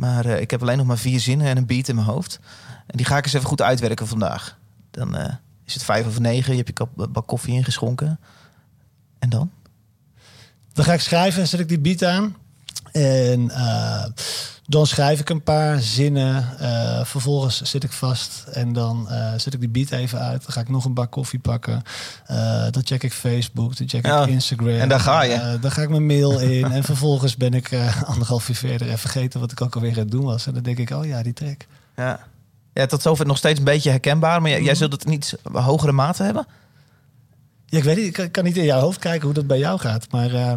Maar 0.00 0.26
eh, 0.26 0.40
ik 0.40 0.50
heb 0.50 0.60
alleen 0.62 0.76
nog 0.76 0.86
maar 0.86 0.98
vier 0.98 1.20
zinnen 1.20 1.46
en 1.46 1.56
een 1.56 1.66
beat 1.66 1.88
in 1.88 1.94
mijn 1.94 2.06
hoofd. 2.06 2.40
En 2.86 2.96
die 2.96 3.06
ga 3.06 3.16
ik 3.16 3.24
eens 3.24 3.32
even 3.32 3.48
goed 3.48 3.62
uitwerken 3.62 4.06
vandaag. 4.06 4.58
Dan 4.90 5.16
eh, 5.16 5.34
is 5.64 5.74
het 5.74 5.82
vijf 5.84 6.06
of 6.06 6.18
negen, 6.18 6.50
je 6.50 6.56
hebt 6.56 6.68
je 6.68 6.74
kap- 6.74 7.08
bak 7.12 7.26
koffie 7.26 7.54
ingeschonken. 7.54 8.20
En 9.18 9.28
dan? 9.28 9.50
Dan 10.72 10.84
ga 10.84 10.92
ik 10.92 11.00
schrijven, 11.00 11.48
zet 11.48 11.60
ik 11.60 11.68
die 11.68 11.78
beat 11.78 12.04
aan. 12.04 12.36
En 12.92 13.50
eh, 13.50 14.04
dan 14.70 14.86
schrijf 14.86 15.20
ik 15.20 15.28
een 15.30 15.42
paar 15.42 15.80
zinnen. 15.80 16.58
Eh, 16.58 17.04
vervolgens 17.04 17.62
zit 17.62 17.84
ik 17.84 17.92
vast. 17.92 18.44
En 18.52 18.72
dan 18.72 19.08
eh, 19.10 19.32
zet 19.36 19.54
ik 19.54 19.60
die 19.60 19.68
beat 19.68 19.90
even 19.90 20.18
uit. 20.18 20.42
Dan 20.42 20.52
ga 20.52 20.60
ik 20.60 20.68
nog 20.68 20.84
een 20.84 20.94
bak 20.94 21.10
koffie 21.10 21.38
pakken. 21.38 21.82
Eh, 22.26 22.36
dan 22.70 22.82
check 22.84 23.02
ik 23.02 23.12
Facebook. 23.12 23.76
Dan 23.76 23.88
check 23.88 24.06
Ja, 24.06 24.22
ik 24.22 24.28
Instagram. 24.28 24.68
en 24.68 24.88
daar 24.88 25.00
ga 25.00 25.22
je. 25.22 25.58
Dan 25.60 25.70
ga 25.70 25.82
ik 25.82 25.88
mijn 25.88 26.06
mail 26.06 26.38
in. 26.40 26.72
en 26.72 26.84
vervolgens 26.84 27.36
ben 27.36 27.54
ik 27.54 27.70
anderhalf 28.06 28.48
uur 28.48 28.54
verder 28.56 28.90
en 28.90 28.98
vergeten 28.98 29.40
wat 29.40 29.52
ik 29.52 29.60
ook 29.60 29.74
alweer 29.74 29.92
aan 29.92 29.98
het 29.98 30.10
doen 30.10 30.24
was. 30.24 30.46
En 30.46 30.54
dan 30.54 30.62
denk 30.62 30.78
ik, 30.78 30.90
oh 30.90 31.04
ja, 31.04 31.22
die 31.22 31.32
track. 31.32 31.66
Ja. 31.96 32.20
Ja, 32.74 32.86
tot 32.86 33.02
zover 33.02 33.26
nog 33.26 33.36
steeds 33.36 33.58
een 33.58 33.64
beetje 33.64 33.90
herkenbaar. 33.90 34.40
Maar 34.40 34.48
jij, 34.50 34.58
Mhm. 34.58 34.66
jij 34.68 34.76
zult 34.76 34.92
het 34.92 35.06
niet 35.06 35.36
hogere 35.52 35.92
mate 35.92 36.22
hebben? 36.22 36.46
Ja, 37.70 37.78
ik 37.78 37.84
weet 37.84 37.96
niet, 37.96 38.18
ik 38.18 38.32
kan, 38.32 38.44
niet 38.44 38.56
in 38.56 38.64
jouw 38.64 38.80
hoofd 38.80 38.98
kijken 38.98 39.24
hoe 39.24 39.34
dat 39.34 39.46
bij 39.46 39.58
jou 39.58 39.78
gaat. 39.78 40.06
Maar 40.10 40.34
eh, 40.34 40.52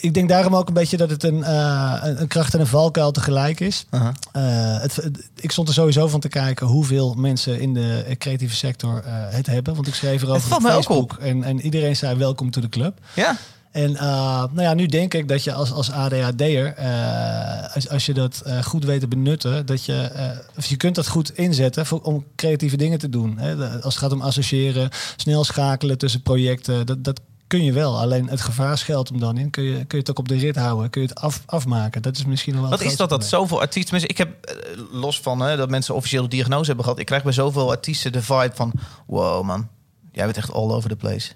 ik 0.00 0.14
denk 0.14 0.28
daarom 0.28 0.56
ook 0.56 0.68
een 0.68 0.74
beetje 0.74 0.96
dat 0.96 1.10
het 1.10 1.22
een, 1.22 1.44
eh, 1.44 2.00
een 2.02 2.26
kracht 2.28 2.54
en 2.54 2.60
een 2.60 2.66
valkuil 2.66 3.10
tegelijk 3.12 3.60
is. 3.60 3.86
Eh, 4.32 4.80
het, 4.80 4.96
het- 4.96 5.28
ik 5.40 5.50
stond 5.50 5.68
er 5.68 5.74
sowieso 5.74 6.08
van 6.08 6.20
te 6.20 6.28
kijken 6.28 6.66
hoeveel 6.66 7.14
mensen 7.14 7.60
in 7.60 7.74
de 7.74 8.14
creatieve 8.18 8.54
sector 8.56 9.02
het 9.06 9.46
hebben. 9.46 9.74
Want 9.74 9.86
ik 9.86 9.94
schreef 9.94 10.22
erover 10.22 10.48
Het 10.48 10.52
op 10.56 10.62
Facebook. 10.70 11.12
En, 11.20 11.44
en 11.44 11.60
iedereen 11.60 11.96
zei 11.96 12.16
welkom 12.18 12.50
to 12.50 12.60
the 12.60 12.68
club. 12.68 12.98
Ja? 13.14 13.36
En 13.74 13.96
eh, 13.96 14.04
nou 14.52 14.60
ja, 14.60 14.74
nu 14.74 14.86
denk 14.86 15.14
ik 15.14 15.28
dat 15.28 15.44
je 15.44 15.52
als, 15.52 15.72
als 15.72 15.90
ADHD'er, 15.90 16.74
eh 16.74 17.74
als, 17.74 17.88
als 17.88 18.06
je 18.06 18.14
dat 18.14 18.40
eh, 18.44 18.62
goed 18.62 18.84
weet 18.84 19.00
te 19.00 19.08
benutten, 19.08 19.66
dat 19.66 19.84
je, 19.84 20.10
of 20.56 20.66
je 20.66 20.76
kunt 20.76 20.94
dat 20.94 21.08
goed 21.08 21.36
inzetten 21.36 21.86
voor, 21.86 22.00
om 22.00 22.24
creatieve 22.36 22.76
dingen 22.76 22.98
te 22.98 23.08
doen. 23.08 23.38
Hè? 23.38 23.56
De- 23.56 23.80
Als 23.82 23.94
het 23.94 24.02
gaat 24.02 24.12
om 24.12 24.20
associëren, 24.20 24.88
snel 25.16 25.44
schakelen 25.44 25.98
tussen 25.98 26.22
projecten, 26.22 26.86
dat, 26.86 27.04
dat 27.04 27.20
kun 27.46 27.64
je 27.64 27.72
wel. 27.72 27.98
Alleen 28.00 28.28
het 28.28 28.40
gevaar 28.40 28.78
schuilt 28.78 29.08
hem 29.08 29.20
dan 29.20 29.36
in. 29.38 29.50
Kun 29.50 29.62
je, 29.64 29.72
kun 29.74 29.86
je 29.88 29.96
het 29.96 30.10
ook 30.10 30.18
op 30.18 30.28
de 30.28 30.36
rit 30.38 30.56
houden? 30.56 30.90
Kun 30.90 31.02
je 31.02 31.08
het 31.08 31.18
af, 31.20 31.42
afmaken? 31.46 32.02
Dat 32.02 32.16
is 32.16 32.24
misschien 32.24 32.60
wel 32.60 32.70
Wat 32.70 32.80
is 32.80 32.96
dat 32.96 33.08
dat 33.08 33.24
zoveel 33.24 33.60
artiesten... 33.60 34.08
Ik 34.08 34.18
heb, 34.18 34.54
los 34.92 35.20
van 35.20 35.40
hè, 35.40 35.56
dat 35.56 35.70
mensen 35.70 35.94
officiële 35.94 36.28
diagnose 36.28 36.66
hebben 36.66 36.84
gehad... 36.84 36.98
ik 37.00 37.06
krijg 37.06 37.22
bij 37.22 37.32
zoveel 37.32 37.70
artiesten 37.70 38.12
de 38.12 38.22
vibe 38.22 38.52
van... 38.54 38.72
wow 39.06 39.44
man, 39.44 39.68
jij 40.12 40.24
bent 40.24 40.36
echt 40.36 40.52
all 40.52 40.70
over 40.70 40.90
the 40.90 40.96
place. 40.96 41.32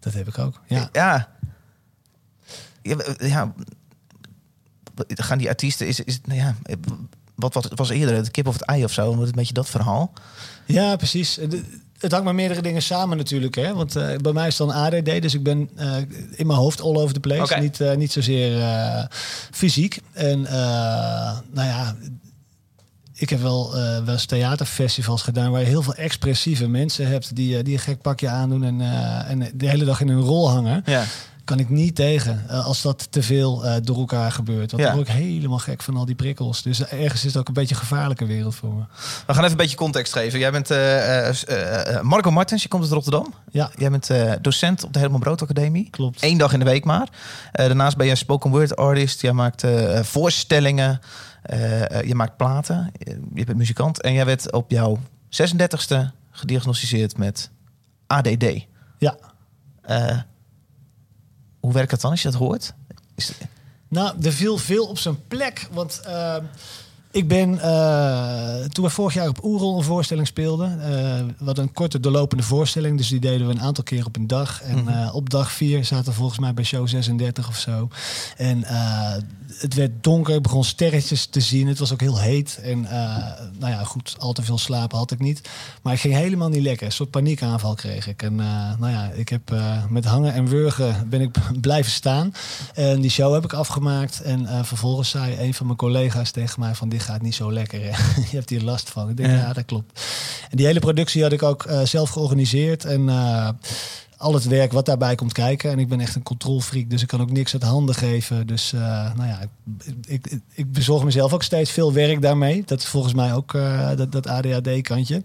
Dat 0.00 0.12
heb 0.12 0.28
ik 0.28 0.38
ook. 0.38 0.60
Ja. 0.66 0.88
Ja. 0.92 1.36
Ja, 2.88 2.96
ja. 3.26 3.52
Gaan 5.06 5.38
die 5.38 5.48
artiesten... 5.48 5.86
Is, 5.86 6.00
is, 6.00 6.20
nou 6.24 6.38
ja, 6.38 6.54
wat, 7.34 7.54
wat 7.54 7.70
was 7.74 7.88
eerder? 7.90 8.14
Het 8.14 8.30
kip 8.30 8.46
of 8.46 8.52
het 8.52 8.62
ei 8.62 8.84
of 8.84 8.92
zo? 8.92 9.04
Wordt 9.04 9.20
het 9.20 9.28
een 9.28 9.34
beetje 9.36 9.52
dat 9.54 9.68
verhaal? 9.68 10.12
Ja, 10.66 10.96
precies. 10.96 11.36
Het- 11.36 11.62
Het 11.98 12.10
hangt 12.10 12.26
maar 12.26 12.34
meerdere 12.34 12.62
dingen 12.62 12.82
samen 12.82 13.16
natuurlijk. 13.16 13.54
Hè? 13.54 13.74
Want 13.74 13.96
eh, 13.96 14.16
bij 14.16 14.32
mij 14.32 14.46
is 14.46 14.58
het 14.58 14.68
dan 14.68 14.76
ADD, 14.76 15.22
dus 15.22 15.34
ik 15.34 15.42
ben 15.42 15.70
eh, 15.76 15.96
in 16.30 16.46
mijn 16.46 16.58
hoofd 16.58 16.80
all 16.80 16.96
over 16.96 17.14
the 17.14 17.20
place. 17.20 17.40
Niet, 17.60 17.80
eh, 17.80 17.96
niet 17.96 18.12
zozeer 18.12 18.60
eh, 18.62 19.04
fysiek. 19.50 20.00
En 20.12 20.46
eh, 20.46 20.52
nou 21.52 21.68
ja, 21.68 21.96
ik 23.14 23.30
heb 23.30 23.40
wel, 23.40 23.76
eh, 23.76 24.04
wel 24.04 24.14
eens 24.14 24.24
theaterfestivals 24.24 25.22
gedaan 25.22 25.50
waar 25.50 25.60
je 25.60 25.66
heel 25.66 25.82
veel 25.82 25.94
expressieve 25.94 26.66
mensen 26.68 27.06
hebt 27.08 27.36
die, 27.36 27.62
die 27.62 27.72
een 27.74 27.78
gek 27.80 28.00
pakje 28.02 28.28
aandoen 28.28 28.64
en, 28.64 28.80
eh, 28.80 29.30
en 29.30 29.50
de 29.54 29.68
hele 29.68 29.84
dag 29.84 30.00
in 30.00 30.08
hun 30.08 30.20
rol 30.20 30.50
hangen. 30.50 30.82
Ja. 30.86 31.04
Kan 31.48 31.58
ik 31.58 31.68
niet 31.68 31.94
tegen 31.94 32.44
eh, 32.48 32.66
als 32.66 32.82
dat 32.82 33.06
te 33.12 33.22
veel 33.22 33.64
eh, 33.66 33.76
door 33.82 33.96
elkaar 33.96 34.32
gebeurt. 34.32 34.70
Want 34.70 34.82
Ja. 34.82 34.88
dan 34.88 34.96
word 34.96 35.08
ik 35.08 35.14
helemaal 35.14 35.58
gek 35.58 35.82
van 35.82 35.96
al 35.96 36.04
die 36.04 36.14
prikkels. 36.14 36.62
Dus 36.62 36.84
ergens 36.86 37.20
is 37.24 37.32
het 37.32 37.36
ook 37.36 37.48
een 37.48 37.54
beetje 37.54 37.74
een 37.74 37.80
gevaarlijke 37.80 38.26
wereld 38.26 38.54
voor 38.54 38.74
me. 38.74 38.80
We 39.26 39.34
gaan 39.34 39.38
even 39.38 39.50
een 39.50 39.56
beetje 39.56 39.76
context 39.76 40.12
geven. 40.12 40.38
Jij 40.38 40.50
bent 40.50 40.70
eh, 40.70 41.28
eh, 41.28 41.34
eh, 41.48 41.94
eh, 41.96 42.02
Marco 42.02 42.30
Martens, 42.30 42.62
je 42.62 42.68
komt 42.68 42.82
uit 42.82 42.92
Rotterdam. 42.92 43.34
Ja, 43.50 43.70
Jij 43.76 43.90
bent 43.90 44.10
eh, 44.10 44.32
docent 44.40 44.84
op 44.84 44.92
de 44.92 44.98
Helemaal 44.98 45.20
Brood 45.20 45.42
Academie. 45.42 45.90
klopt. 45.90 46.22
Eén 46.22 46.38
dag 46.38 46.52
in 46.52 46.58
de 46.58 46.64
week 46.64 46.84
maar. 46.84 47.08
Eh, 47.52 47.66
daarnaast 47.66 47.96
ben 47.96 48.06
jij 48.06 48.14
spoken 48.14 48.50
word 48.50 48.76
artist. 48.76 49.20
Jij 49.22 49.32
maakt 49.32 49.62
eh, 49.64 50.02
voorstellingen. 50.02 51.00
Eh, 51.42 51.90
eh, 52.00 52.06
je 52.08 52.14
maakt 52.14 52.36
platen. 52.36 52.90
Eh, 52.98 53.14
je 53.34 53.44
bent 53.44 53.58
muzikant. 53.58 54.02
En 54.02 54.12
jij 54.12 54.24
werd 54.24 54.52
op 54.52 54.70
jouw 54.70 54.98
36e 55.28 56.12
gediagnosticeerd 56.30 57.16
met 57.18 57.50
ADD. 58.06 58.66
Ja. 58.98 59.16
Hoe 61.60 61.72
werkt 61.72 61.90
dat 61.90 62.00
dan 62.00 62.10
als 62.10 62.22
je 62.22 62.30
dat 62.30 62.38
hoort? 62.38 62.72
Is, 63.14 63.32
Nou, 63.88 64.22
er 64.22 64.32
viel 64.32 64.58
veel 64.58 64.86
op 64.86 64.98
zijn 64.98 65.26
plek. 65.28 65.68
Want 65.70 66.00
eh, 66.00 66.36
ik 67.10 67.28
ben, 67.28 67.58
eh, 67.60 68.64
toen 68.64 68.84
we 68.84 68.90
vorig 68.90 69.14
jaar 69.14 69.28
op 69.28 69.44
Oerol 69.44 69.76
een 69.78 69.84
voorstelling 69.84 70.26
speelden, 70.26 70.80
eh 70.82 71.46
hadden 71.46 71.64
een 71.64 71.72
korte 71.72 72.00
doorlopende 72.00 72.42
voorstelling, 72.42 72.96
dus 72.96 73.08
die 73.08 73.20
deden 73.20 73.46
we 73.46 73.52
een 73.52 73.60
aantal 73.60 73.84
keer 73.84 74.04
op 74.06 74.16
een 74.16 74.26
dag. 74.26 74.62
En 74.62 74.78
Mhm. 74.82 74.88
eh, 74.88 75.14
op 75.14 75.30
dag 75.30 75.52
vier 75.52 75.84
zaten 75.84 76.04
we 76.04 76.12
volgens 76.12 76.38
mij 76.38 76.54
bij 76.54 76.64
show 76.64 76.88
36 76.88 77.48
of 77.48 77.56
zo. 77.56 77.88
En 78.36 78.64
het 79.58 79.74
werd 79.74 79.90
donker, 80.04 80.34
ik 80.34 80.42
begon 80.42 80.64
sterretjes 80.64 81.26
te 81.26 81.40
zien. 81.40 81.66
Het 81.66 81.78
was 81.78 81.92
ook 81.92 82.00
heel 82.00 82.18
heet. 82.20 82.58
En 82.62 82.80
nou 83.58 83.72
ja, 83.72 83.84
goed, 83.84 84.16
al 84.18 84.32
te 84.32 84.42
veel 84.42 84.58
slapen 84.58 84.98
had 84.98 85.10
ik 85.10 85.18
niet. 85.18 85.48
Maar 85.82 85.92
ik 85.92 86.00
ging 86.00 86.14
helemaal 86.14 86.48
niet 86.48 86.62
lekker. 86.62 86.86
Een 86.86 86.92
soort 86.92 87.10
paniekaanval 87.10 87.74
kreeg 87.74 88.06
ik. 88.06 88.22
En 88.22 88.34
nou 88.78 88.88
ja, 88.88 89.10
ik 89.14 89.28
heb 89.28 89.54
met 89.88 90.04
hangen 90.04 90.32
en 90.32 90.46
wurgen 90.46 91.08
ben 91.08 91.20
ik 91.20 91.36
blijven 91.60 91.92
staan. 91.92 92.32
En 92.74 93.00
die 93.00 93.10
show 93.10 93.34
heb 93.34 93.44
ik 93.44 93.52
afgemaakt. 93.52 94.20
En 94.20 94.64
vervolgens 94.66 95.10
zei 95.10 95.38
een 95.40 95.54
van 95.54 95.66
mijn 95.66 95.78
collega's 95.78 96.30
tegen 96.30 96.60
mij 96.60 96.74
van... 96.74 96.88
dit 96.88 96.97
gaat 97.00 97.22
niet 97.22 97.34
zo 97.34 97.52
lekker, 97.52 97.80
hè? 97.80 97.86
Je 98.30 98.36
hebt 98.36 98.50
hier 98.50 98.62
last 98.62 98.90
van. 98.90 99.08
Ik 99.10 99.16
denk, 99.16 99.28
Ja. 99.28 99.36
ja, 99.36 99.52
dat 99.52 99.64
klopt. 99.64 100.00
En 100.50 100.56
die 100.56 100.66
hele 100.66 100.80
productie 100.80 101.22
had 101.22 101.32
ik 101.32 101.42
ook 101.42 101.64
eh, 101.64 101.82
zelf 101.82 102.10
georganiseerd. 102.10 102.84
En 102.84 103.08
eh, 103.08 103.48
al 104.16 104.34
het 104.34 104.44
werk 104.44 104.72
wat 104.72 104.86
daarbij 104.86 105.14
komt 105.14 105.32
kijken. 105.32 105.70
En 105.70 105.78
ik 105.78 105.88
ben 105.88 106.00
echt 106.00 106.14
een 106.14 106.22
controlfreak, 106.22 106.90
dus 106.90 107.02
ik 107.02 107.08
kan 107.08 107.20
ook 107.20 107.30
niks 107.30 107.52
uit 107.52 107.62
handen 107.62 107.94
geven. 107.94 108.46
Dus 108.46 108.72
eh, 108.72 108.80
nou 109.16 109.28
ja, 109.28 109.38
ik, 110.06 110.26
ik, 110.26 110.40
ik 110.54 110.72
bezorg 110.72 111.04
mezelf 111.04 111.32
ook 111.32 111.42
steeds 111.42 111.70
veel 111.70 111.92
werk 111.92 112.22
daarmee. 112.22 112.62
Dat 112.66 112.78
is 112.78 112.86
volgens 112.86 113.14
mij 113.14 113.34
ook 113.34 113.52
dat, 113.96 114.12
dat 114.12 114.26
ADHD-kantje. 114.26 115.22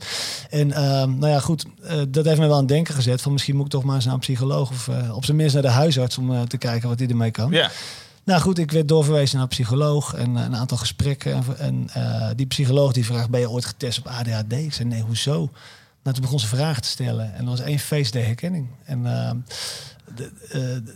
En 0.50 0.72
ehm, 0.72 1.18
nou 1.18 1.32
ja, 1.32 1.40
goed, 1.40 1.66
dat 2.10 2.26
heeft 2.26 2.40
me 2.40 2.46
wel 2.46 2.54
aan 2.54 2.60
het 2.60 2.68
denken 2.68 2.94
gezet. 2.94 3.22
Van 3.22 3.32
misschien 3.32 3.56
moet 3.56 3.66
ik 3.66 3.72
toch 3.72 3.84
maar 3.84 3.96
eens 3.96 4.06
naar 4.06 4.14
een 4.14 4.20
psycholoog 4.20 4.70
of 4.70 4.90
op 5.14 5.26
zijn 5.26 5.38
minst 5.38 5.54
naar 5.54 5.64
de 5.64 5.70
huisarts 5.70 6.18
om 6.18 6.48
te 6.48 6.58
kijken 6.58 6.90
wat 6.90 7.00
hij 7.00 7.08
ermee 7.08 7.32
kan. 7.32 7.52
ja. 7.52 7.72
Nou 8.26 8.42
goed, 8.42 8.58
ik 8.58 8.72
werd 8.72 8.88
doorverwezen 8.88 9.34
naar 9.34 9.44
een 9.44 9.50
psycholoog 9.50 10.14
en 10.14 10.38
eh, 10.38 10.44
een 10.44 10.56
aantal 10.56 10.78
gesprekken. 10.78 11.44
En, 11.58 11.90
eh, 11.94 12.30
die 12.36 12.46
psycholoog 12.46 12.94
die 12.94 13.06
vraagt, 13.06 13.30
ben 13.30 13.40
je 13.40 13.50
ooit 13.50 13.66
getest 13.66 14.00
op 14.00 14.08
ADHD? 14.08 14.54
Ik 14.54 14.74
zei, 14.74 14.90
nee, 14.90 15.02
hoezo? 15.02 15.50
Nou, 16.04 16.16
toen 16.16 16.22
begon 16.22 16.40
ze 16.40 16.48
vragen 16.48 16.82
te 16.82 16.88
stellen. 16.88 17.34
En 17.34 17.40
er 17.40 17.50
was 17.50 17.60
één 17.60 17.80
feest 17.80 18.14
de 18.14 18.20
herkenning. 18.20 18.68
En 18.84 19.06
eh, 19.06 19.32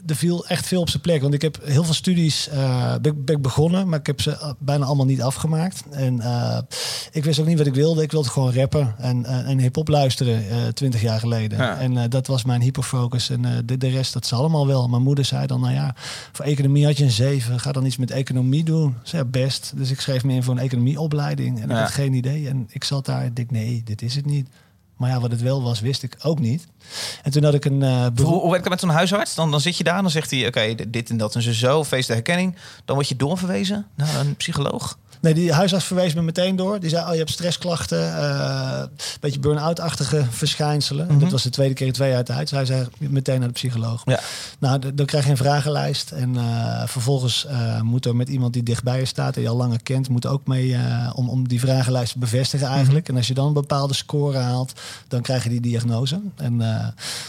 er 0.06 0.16
viel 0.16 0.48
echt 0.48 0.68
veel 0.68 0.82
op 0.82 0.90
zijn 0.90 1.02
plek. 1.02 1.22
Want 1.22 1.34
ik 1.34 1.42
heb 1.42 1.60
heel 1.64 1.84
veel 1.84 1.94
studies 1.94 2.50
eh, 2.50 2.96
ben, 3.02 3.42
begonnen, 3.42 3.90
maar 3.90 4.00
ik 4.00 4.08
heb 4.08 4.22
ze 4.22 4.32
eh, 4.32 4.52
bijna 4.60 4.86
allemaal 4.86 5.06
niet 5.06 5.22
afgemaakt. 5.22 5.84
En 5.92 6.20
eh, 6.20 6.60
ik 7.12 7.24
wist 7.24 7.40
ook 7.40 7.48
niet 7.48 7.58
wat 7.58 7.68
ik 7.68 7.74
wilde. 7.74 8.02
Ik 8.02 8.12
wilde 8.12 8.30
gewoon 8.30 8.54
rappen 8.54 8.96
en, 8.98 9.26
en, 9.26 9.60
hip-hop 9.60 9.88
luisteren, 9.88 10.74
twintig 10.74 11.02
jaar 11.02 11.20
geleden. 11.20 11.58
Ja. 11.58 11.78
En 11.80 11.98
eh, 11.98 12.10
dat 12.10 12.28
was 12.28 12.44
mijn 12.44 12.62
hyperfocus. 12.62 13.30
En 13.30 13.46
eh, 13.46 13.52
de, 13.66 13.78
de 13.78 13.88
rest, 13.88 14.14
dat 14.14 14.24
is 14.24 14.34
allemaal 14.34 14.68
wel. 14.68 14.88
Mijn 14.88 15.02
moeder 15.02 15.26
zei 15.26 15.48
dan, 15.48 15.62
nou 15.62 15.74
ja, 15.74 15.96
voor 16.32 16.46
economie 16.46 16.86
had 16.86 16.98
je 16.98 17.04
een 17.04 17.12
7. 17.12 17.60
Ga 17.60 17.72
dan 17.72 17.86
iets 17.86 17.98
met 17.98 18.12
economie 18.12 18.64
doen. 18.64 18.90
Ik 18.90 18.96
zei, 19.08 19.24
ja, 19.24 19.30
best. 19.30 19.72
Dus 19.76 19.92
ik 19.92 20.02
schreef 20.02 20.24
me 20.24 20.34
in 20.34 20.44
voor 20.44 20.54
een 20.54 20.62
economieopleiding. 20.62 21.62
En 21.62 21.70
ik 21.70 21.76
had 21.76 21.92
geen 21.92 22.14
idee. 22.14 22.48
En 22.48 22.68
ik 22.70 22.84
zat 22.84 23.06
daar 23.06 23.24
en 23.24 23.32
ik 23.34 23.52
nee, 23.52 23.82
dit 23.86 24.02
is 24.02 24.16
het 24.16 24.26
niet. 24.26 24.50
Maar 24.98 25.10
ja, 25.10 25.20
wat 25.20 25.32
het 25.32 25.42
wel 25.42 25.64
was, 25.64 25.80
wist 25.80 26.04
ik 26.04 26.16
ook 26.22 26.40
niet. 26.40 26.68
En 27.24 27.32
toen 27.32 27.44
had 27.44 27.54
ik 27.54 27.66
een 27.66 27.84
eh 27.84 28.06
Hoe, 28.16 28.26
hoe 28.26 28.50
werkt 28.50 28.64
dat 28.64 28.70
met 28.70 28.80
zo'n 28.80 28.90
huisarts? 28.90 29.36
Dan, 29.36 29.52
dan 29.52 29.62
zit 29.62 29.78
je 29.78 29.84
daar 29.84 29.96
en 29.96 30.02
dan 30.02 30.12
zegt 30.12 30.32
hij... 30.32 30.48
oké, 30.48 30.76
dit 30.88 31.10
en 31.10 31.18
dat 31.18 31.36
en 31.36 31.54
zo, 31.56 31.84
feest 31.84 32.08
de 32.08 32.14
herkenning. 32.14 32.56
Dan 32.86 32.96
word 32.96 33.08
je 33.08 33.16
doorverwezen 33.16 33.88
naar 33.96 34.20
een 34.20 34.36
psycholoog. 34.36 34.98
Nee, 35.22 35.34
die 35.34 35.54
huisarts 35.54 35.86
verwees 35.86 36.14
me 36.14 36.22
meteen 36.22 36.56
door. 36.56 36.80
Die 36.80 36.90
zei, 36.90 37.06
oh, 37.06 37.12
je 37.12 37.18
hebt 37.18 37.30
stressklachten, 37.32 38.18
eh, 38.18 38.80
een 38.80 38.90
beetje 39.20 39.40
burn-out-achtige 39.40 40.26
verschijnselen. 40.30 41.08
En 41.08 41.14
Mhm. 41.14 41.24
dat 41.24 41.32
was 41.32 41.44
de 41.44 41.50
tweede 41.50 41.74
keer 41.74 41.88
in 41.88 41.94
twee 41.94 42.12
jaar 42.12 42.24
tijd. 42.24 42.40
Dus 42.50 42.52
hij 42.58 42.66
zei 42.66 42.88
meteen 42.98 43.40
naar 43.40 43.48
de 43.48 43.54
psycholoog. 43.54 44.02
Ja. 44.06 44.20
Nou, 44.60 44.94
dan 44.96 45.06
krijg 45.06 45.24
je 45.26 45.32
een 45.32 45.38
vragenlijst. 45.38 46.12
En 46.12 46.38
eh, 46.38 46.84
vervolgens 46.88 47.46
eh, 47.46 47.82
moet 47.82 48.06
er 48.06 48.16
met 48.16 48.30
iemand 48.30 48.54
die 48.54 48.64
dichtbij 48.64 49.00
je 49.00 49.06
staat... 49.06 49.36
en 49.36 49.42
je 49.42 49.50
al 49.50 49.56
langer 49.56 49.84
kent, 49.84 50.10
moet 50.10 50.26
ook 50.26 50.48
mee 50.48 50.74
eh, 50.76 51.12
om, 51.16 51.30
om 51.30 51.48
die 51.48 51.60
vragenlijst 51.60 52.12
te 52.12 52.20
bevestigen 52.20 52.68
eigenlijk. 52.68 53.10
En 53.10 53.16
als 53.16 53.28
je 53.28 53.34
dan 53.34 53.48
een 53.48 53.54
bepaalde 53.54 53.94
score 53.94 54.38
haalt, 54.38 54.74
dan 55.08 55.22
krijg 55.22 55.44
je 55.44 55.50
die 55.50 55.62
diagnose. 55.62 56.20
En 56.36 56.62
eh, 56.62 56.68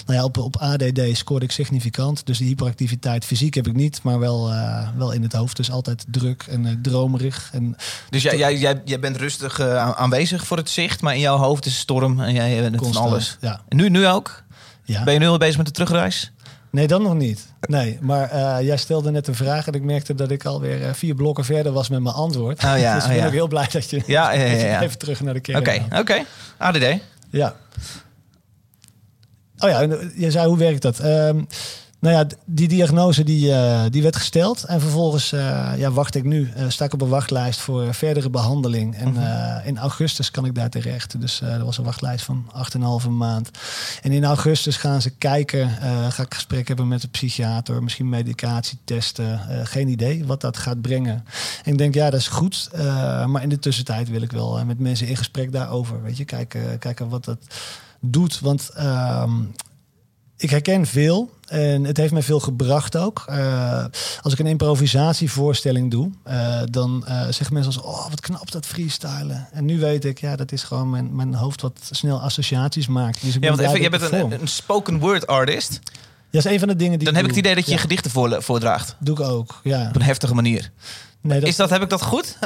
nou 0.07 0.19
ja, 0.19 0.25
op, 0.25 0.37
op 0.39 0.57
ADD 0.57 1.01
scoorde 1.13 1.45
ik 1.45 1.53
significant. 1.53 2.27
Dus 2.27 2.39
die 2.39 2.47
hyperactiviteit 2.47 3.25
fysiek 3.25 3.55
heb 3.55 3.67
ik 3.67 3.75
niet, 3.75 4.03
maar 4.03 4.19
wel, 4.19 4.51
eh, 4.53 4.89
wel 4.97 5.13
in 5.13 5.23
het 5.23 5.33
hoofd. 5.33 5.57
Dus 5.57 5.71
altijd 5.71 6.05
druk 6.09 6.45
en 6.49 6.67
eh, 6.67 6.73
dromerig. 6.83 7.51
En 7.53 7.77
Dus 8.11 8.23
jij, 8.23 8.37
jij, 8.37 8.57
jij, 8.57 8.83
jij 8.85 8.99
bent 8.99 9.17
rustig 9.17 9.59
eh, 9.59 9.77
aan- 9.77 9.95
aanwezig 9.95 10.47
voor 10.47 10.57
het 10.57 10.71
zicht, 10.71 11.01
maar 11.01 11.15
in 11.15 11.21
jouw 11.21 11.37
hoofd 11.37 11.67
is 11.67 11.79
storm 11.79 12.21
en 12.21 12.33
jij 12.33 12.61
bent 12.61 12.75
van 12.75 12.85
constant. 12.85 13.11
alles. 13.11 13.37
Ja. 13.41 13.61
En 13.69 13.77
nu, 13.77 13.89
nu 13.89 14.07
ook? 14.07 14.43
ja. 14.85 15.05
Ben 15.05 15.13
je 15.13 15.19
nu 15.21 15.27
al 15.29 15.39
bezig 15.39 15.57
met 15.57 15.67
de 15.67 15.73
terugreis? 15.73 16.33
Nee, 16.71 16.87
dan 16.87 17.03
nog 17.03 17.15
niet. 17.15 17.47
Nee, 17.61 17.99
maar 18.01 18.31
eh, 18.31 18.67
jij 18.67 18.77
stelde 18.77 19.11
net 19.11 19.27
een 19.27 19.35
vraag 19.35 19.67
en 19.67 19.73
ik 19.73 19.83
merkte 19.83 20.15
dat 20.15 20.31
ik 20.31 20.45
alweer 20.45 20.83
eh, 20.83 20.93
vier 20.93 21.15
blokken 21.15 21.45
verder 21.45 21.73
was 21.73 21.89
met 21.89 22.01
mijn 22.03 22.15
antwoord. 22.15 22.65
Oh 22.65 22.79
ja, 22.79 22.95
dus 22.95 23.05
ik 23.05 23.09
oh 23.09 23.15
ben 23.15 23.17
ja. 23.17 23.27
ook 23.27 23.33
heel 23.33 23.49
blij 23.49 23.69
dat 23.73 23.91
je 23.91 24.03
Ja, 24.07 24.33
ja, 24.33 24.45
ja, 24.45 24.83
even 24.83 24.99
terug 24.99 25.21
naar 25.21 25.35
de 25.35 25.41
kern 25.41 25.59
Oké, 25.59 25.87
oké. 25.99 26.25
ADD. 26.57 26.85
Ja. 27.31 27.55
Oh 29.59 29.69
ja, 29.71 29.81
en, 29.83 30.13
je 30.17 30.31
zei 30.31 30.47
hoe 30.47 30.59
werkt 30.59 30.83
dat? 30.83 30.99
Ehm, 30.99 31.41
nou 32.01 32.15
ja, 32.17 32.27
die 32.45 32.69
diagnose 32.69 33.23
die, 33.25 33.53
eh, 33.53 33.81
die 33.91 34.03
werd 34.03 34.17
gesteld. 34.17 34.65
En 34.65 34.81
vervolgens 34.81 35.33
eh, 35.33 35.73
ja, 35.77 35.91
wacht 35.91 36.15
ik 36.15 36.25
nu. 36.25 36.51
eh, 36.55 36.65
sta 36.69 36.85
ik 36.85 36.93
op 36.93 37.01
een 37.01 37.09
wachtlijst 37.09 37.61
voor 37.61 37.95
verdere 37.95 38.31
behandeling. 38.31 38.97
En 38.97 39.13
Mhm. 39.13 39.67
in 39.67 39.79
augustus 39.79 40.31
kan 40.31 40.45
ik 40.45 40.55
daar 40.55 40.69
terecht. 40.71 41.21
Dus 41.21 41.41
er 41.41 41.65
was 41.65 41.79
een 41.79 41.85
wachtlijst 41.85 42.25
van 42.25 42.51
8,5 42.53 43.09
maand. 43.11 43.51
En 44.03 44.13
in 44.13 44.25
augustus 44.25 44.77
gaan 44.77 45.03
ze 45.03 45.11
kijken. 45.11 45.71
ga 46.11 46.23
ik 46.23 46.35
gesprek 46.35 46.69
hebben 46.69 46.89
met 46.89 47.01
de 47.01 47.09
psychiater. 47.09 47.83
Misschien 47.83 48.09
medicatie 48.09 48.79
testen. 48.85 49.41
geen 49.67 49.89
idee 49.89 50.27
wat 50.27 50.41
dat 50.41 50.57
gaat 50.57 50.81
brengen. 50.81 51.25
En 51.65 51.73
ik 51.73 51.79
denk, 51.79 51.95
ja, 51.95 52.11
dat 52.11 52.21
is 52.21 52.29
goed. 52.29 52.71
maar 53.27 53.43
in 53.43 53.49
de 53.49 53.59
tussentijd 53.59 54.09
wil 54.09 54.23
ik 54.23 54.33
wel 54.33 54.65
met 54.65 54.79
mensen 54.79 55.07
in 55.07 55.17
gesprek 55.17 55.53
daarover. 55.53 56.03
Weet 56.03 56.17
je, 56.17 56.25
kijken, 56.25 56.79
kijken 56.79 57.09
wat 57.09 57.25
dat 57.25 57.39
doet. 58.01 58.41
Want 58.41 58.69
ehm, 58.75 59.33
ik 60.39 60.51
herken 60.51 60.87
veel 60.87 61.31
en 61.47 61.85
het 61.85 61.97
heeft 61.97 62.13
mij 62.13 62.23
veel 62.23 62.41
gebracht 62.41 62.97
ook. 62.97 63.25
Eh, 63.27 63.85
als 64.23 64.33
ik 64.33 64.39
een 64.39 64.47
improvisatievoorstelling 64.47 65.91
doe, 65.91 66.11
eh, 66.23 66.61
dan 66.71 67.07
eh, 67.07 67.23
zeggen 67.23 67.53
mensen 67.53 67.73
als... 67.73 67.83
oh, 67.83 68.09
wat 68.09 68.21
knap 68.21 68.51
dat 68.51 68.67
freestylen. 68.67 69.49
En 69.53 69.65
nu 69.65 69.79
weet 69.79 70.05
ik, 70.05 70.21
ja, 70.21 70.37
dat 70.37 70.53
is 70.53 70.63
gewoon 70.63 70.91
mijn, 70.91 71.15
mijn 71.17 71.35
hoofd 71.35 71.61
wat 71.61 71.89
snel 71.91 72.21
associaties 72.21 72.87
maakt. 72.87 73.23
Dus 73.23 73.35
Ja, 73.41 73.49
want 73.49 73.61
even, 73.61 73.81
je 73.81 73.91
bent 73.91 74.13
een, 74.13 74.41
een 74.41 74.49
spoken 74.49 74.99
word 74.99 75.27
artist. 75.27 75.81
Ja, 75.83 75.91
dat 76.31 76.45
is 76.45 76.51
een 76.53 76.59
van 76.59 76.69
de 76.69 76.77
dingen 76.77 76.99
die 76.99 77.07
Dan 77.07 77.17
ik 77.17 77.21
heb 77.21 77.31
ik 77.31 77.37
het 77.37 77.45
idee 77.45 77.55
dat 77.55 77.67
je 77.67 77.73
Ja, 77.73 77.79
gedichten 77.79 78.11
voor, 78.11 78.43
voordraagt. 78.43 78.97
doe 78.99 79.19
ik 79.19 79.25
ook, 79.25 79.61
ja. 79.63 79.89
Op 79.89 79.95
een 79.95 80.03
heftige 80.03 80.35
manier. 80.35 80.71
Nee, 81.21 81.41
dat, 81.41 81.49
Is 81.49 81.57
dat, 81.57 81.71
heb 81.71 81.83
ik 81.83 81.89
dat 81.89 82.03
goed? 82.03 82.37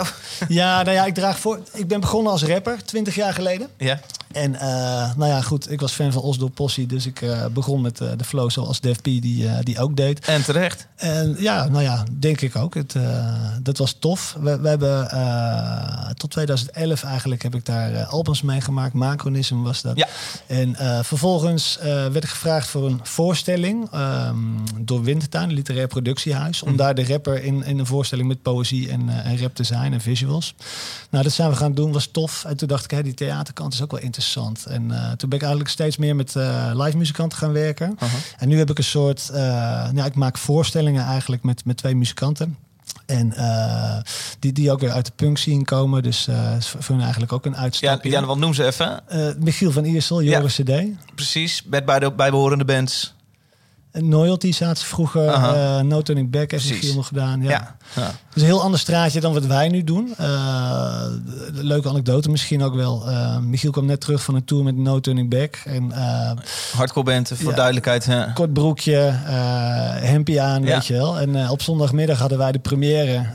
Ja, 0.48 0.82
nou 0.82 0.96
ja, 0.96 1.04
ik 1.04 1.14
draag 1.14 1.38
voor... 1.38 1.60
Ik 1.72 1.88
ben 1.88 2.00
begonnen 2.00 2.32
als 2.32 2.42
rapper, 2.42 2.84
20 2.84 3.14
jaar 3.14 3.34
geleden. 3.34 3.68
ja. 3.76 4.00
En 4.34 4.54
eh, 4.54 4.68
nou 5.16 5.26
ja, 5.30 5.40
goed, 5.40 5.70
ik 5.70 5.80
was 5.80 5.92
fan 5.92 6.12
van 6.12 6.22
Osdo 6.22 6.48
Possie, 6.48 6.86
dus 6.86 7.06
ik 7.06 7.22
eh, 7.22 7.46
begon 7.46 7.80
met 7.80 8.00
eh, 8.00 8.08
de 8.16 8.24
flow 8.24 8.50
zoals 8.50 8.80
Def 8.80 9.00
P 9.00 9.04
die, 9.04 9.48
die 9.62 9.78
ook 9.80 9.96
deed. 9.96 10.18
En 10.26 10.44
terecht. 10.44 10.86
En 10.96 11.36
ja, 11.38 11.68
nou 11.68 11.82
ja, 11.82 12.04
denk 12.18 12.40
ik 12.40 12.56
ook. 12.56 12.74
Het, 12.74 12.96
dat 13.62 13.78
was 13.78 13.92
tof. 13.98 14.36
We, 14.40 14.60
we 14.60 14.68
hebben 14.68 15.08
tot 16.16 16.30
2011 16.30 17.02
eigenlijk 17.04 17.42
heb 17.42 17.54
ik 17.54 17.64
daar 17.64 18.04
albums 18.04 18.42
mee 18.42 18.60
gemaakt. 18.60 18.94
Macronism 18.94 19.62
was 19.62 19.82
dat. 19.82 19.96
Ja. 19.96 20.08
En 20.46 20.76
vervolgens 21.04 21.78
werd 21.82 22.24
ik 22.24 22.30
gevraagd 22.30 22.68
voor 22.68 22.86
een 22.86 23.00
voorstelling 23.02 23.88
ehm, 23.92 24.36
door 24.80 25.02
Wintertuin, 25.02 25.48
een 25.48 25.54
literair 25.54 25.86
productiehuis. 25.86 26.62
Om 26.62 26.68
Mhm. 26.68 26.76
daar 26.76 26.94
de 26.94 27.06
rapper 27.06 27.42
in, 27.44 27.64
in 27.64 27.78
een 27.78 27.86
voorstelling 27.86 28.28
met 28.28 28.42
poëzie 28.42 28.90
en, 28.90 29.08
en 29.08 29.38
rap 29.38 29.54
te 29.54 29.64
zijn 29.64 29.92
en 29.92 30.00
visuals. 30.00 30.54
Nou, 31.10 31.24
dat 31.24 31.32
zijn 31.32 31.50
we 31.50 31.56
gaan 31.56 31.74
doen, 31.74 31.92
was 31.92 32.06
tof. 32.06 32.44
En 32.44 32.56
toen 32.56 32.68
dacht 32.68 32.84
ik, 32.84 32.90
hé, 32.90 33.02
die 33.02 33.14
theaterkant 33.14 33.72
is 33.72 33.82
ook 33.82 33.90
wel 33.90 34.00
interessant. 34.00 34.21
En 34.66 34.90
eh, 34.90 35.10
toen 35.10 35.28
ben 35.28 35.38
ik 35.38 35.44
eigenlijk 35.44 35.70
steeds 35.70 35.96
meer 35.96 36.16
met 36.16 36.36
eh, 36.36 36.70
live 36.74 36.96
muzikanten 36.96 37.38
gaan 37.38 37.52
werken. 37.52 37.98
En 38.38 38.48
nu 38.48 38.58
heb 38.58 38.70
ik 38.70 38.78
een 38.78 38.84
soort, 38.84 39.28
eh, 39.28 39.40
nou, 39.90 40.04
ik 40.04 40.14
maak 40.14 40.38
voorstellingen 40.38 41.04
eigenlijk 41.04 41.42
met, 41.42 41.64
met 41.64 41.76
twee 41.76 41.94
muzikanten. 41.94 42.56
En 43.06 43.34
die, 44.38 44.52
die 44.52 44.70
ook 44.72 44.80
weer 44.80 44.90
uit 44.90 45.06
de 45.06 45.12
punk 45.16 45.38
zien 45.38 45.64
komen. 45.64 46.02
Dus 46.02 46.28
is 46.58 46.68
voor 46.68 46.94
hun 46.94 47.00
eigenlijk 47.00 47.32
ook 47.32 47.44
een 47.46 47.52
Ja, 47.52 47.58
uitstapje. 47.58 48.10
ja, 48.10 48.24
want 48.24 48.40
noem 48.40 48.54
ze 48.54 48.66
even. 48.66 49.00
Michiel 49.38 49.72
van 49.72 49.84
Iersel, 49.84 50.22
Joris 50.22 50.54
CD. 50.54 50.70
Precies, 51.14 51.62
met 51.66 51.84
bij 51.84 51.98
de 51.98 52.12
bijbehorende 52.12 52.64
bands. 52.64 53.14
Loyalty 53.92 54.52
zaten 54.52 54.76
ze 54.76 54.86
vroeger. 54.86 55.26
Eh 55.26 55.80
no 55.80 56.02
Turning 56.02 56.30
Back 56.30 56.50
heeft. 56.50 56.70
Michiel 56.70 56.94
nog 56.94 57.06
gedaan. 57.06 57.42
Ja. 57.42 57.50
Ja. 57.50 57.76
ja. 57.96 58.10
Dus 58.32 58.42
een 58.42 58.48
heel 58.48 58.62
ander 58.62 58.80
straatje 58.80 59.20
dan 59.20 59.32
wat 59.32 59.46
wij 59.46 59.68
nu 59.68 59.84
doen. 59.84 60.14
Eh, 60.16 61.02
leuke 61.52 61.88
anekdote 61.88 62.30
misschien 62.30 62.62
ook 62.62 62.74
wel. 62.74 63.08
Eh, 63.10 63.38
Michiel 63.38 63.70
kwam 63.70 63.86
net 63.86 64.00
terug 64.00 64.22
van 64.22 64.34
een 64.34 64.44
tour 64.44 64.64
met 64.64 64.76
No 64.76 65.00
Turning 65.00 65.30
Back. 65.30 65.60
En 65.64 65.92
Hardcore 66.76 67.06
band, 67.06 67.30
voor 67.34 67.50
Ja. 67.50 67.56
duidelijkheid. 67.56 68.08
Kort 68.34 68.52
broekje, 68.52 68.96
hempie 70.00 70.40
aan, 70.40 70.62
weet 70.64 70.86
je 70.86 70.94
wel. 70.94 71.18
En 71.18 71.48
op 71.50 71.62
zondagmiddag 71.62 72.18
hadden 72.18 72.38
wij 72.38 72.52
de 72.52 72.58
première 72.58 73.26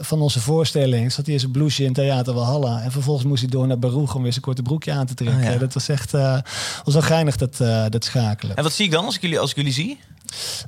van 0.00 0.20
onze 0.20 0.40
voorstelling. 0.40 1.12
Zat 1.12 1.24
hij 1.24 1.34
in 1.34 1.40
zijn 1.40 1.52
blouseje 1.52 1.86
in 1.88 1.92
Theater 1.94 2.34
Walhalla. 2.34 2.80
En 2.82 2.92
vervolgens 2.92 3.26
moest 3.26 3.40
hij 3.40 3.50
door 3.50 3.66
naar 3.66 3.78
Baruch 3.78 4.14
om 4.14 4.22
weer 4.22 4.32
zijn 4.32 4.44
korte 4.44 4.62
broekje 4.62 4.92
aan 4.92 5.06
te 5.06 5.14
trekken. 5.14 5.52
Ja. 5.52 5.58
Dat 5.58 5.74
was 5.74 5.88
echt 5.88 6.10
was 6.84 6.94
wel 6.94 7.02
geinig, 7.02 7.36
dat, 7.36 7.56
dat 7.92 8.04
schakelen. 8.04 8.56
En 8.56 8.62
wat 8.62 8.72
zie 8.72 8.84
ik 8.84 8.90
dan 8.90 9.04
als 9.04 9.14
ik 9.14 9.20
jullie, 9.22 9.38
als 9.38 9.50
ik 9.50 9.56
jullie 9.56 9.72
zie? 9.72 9.81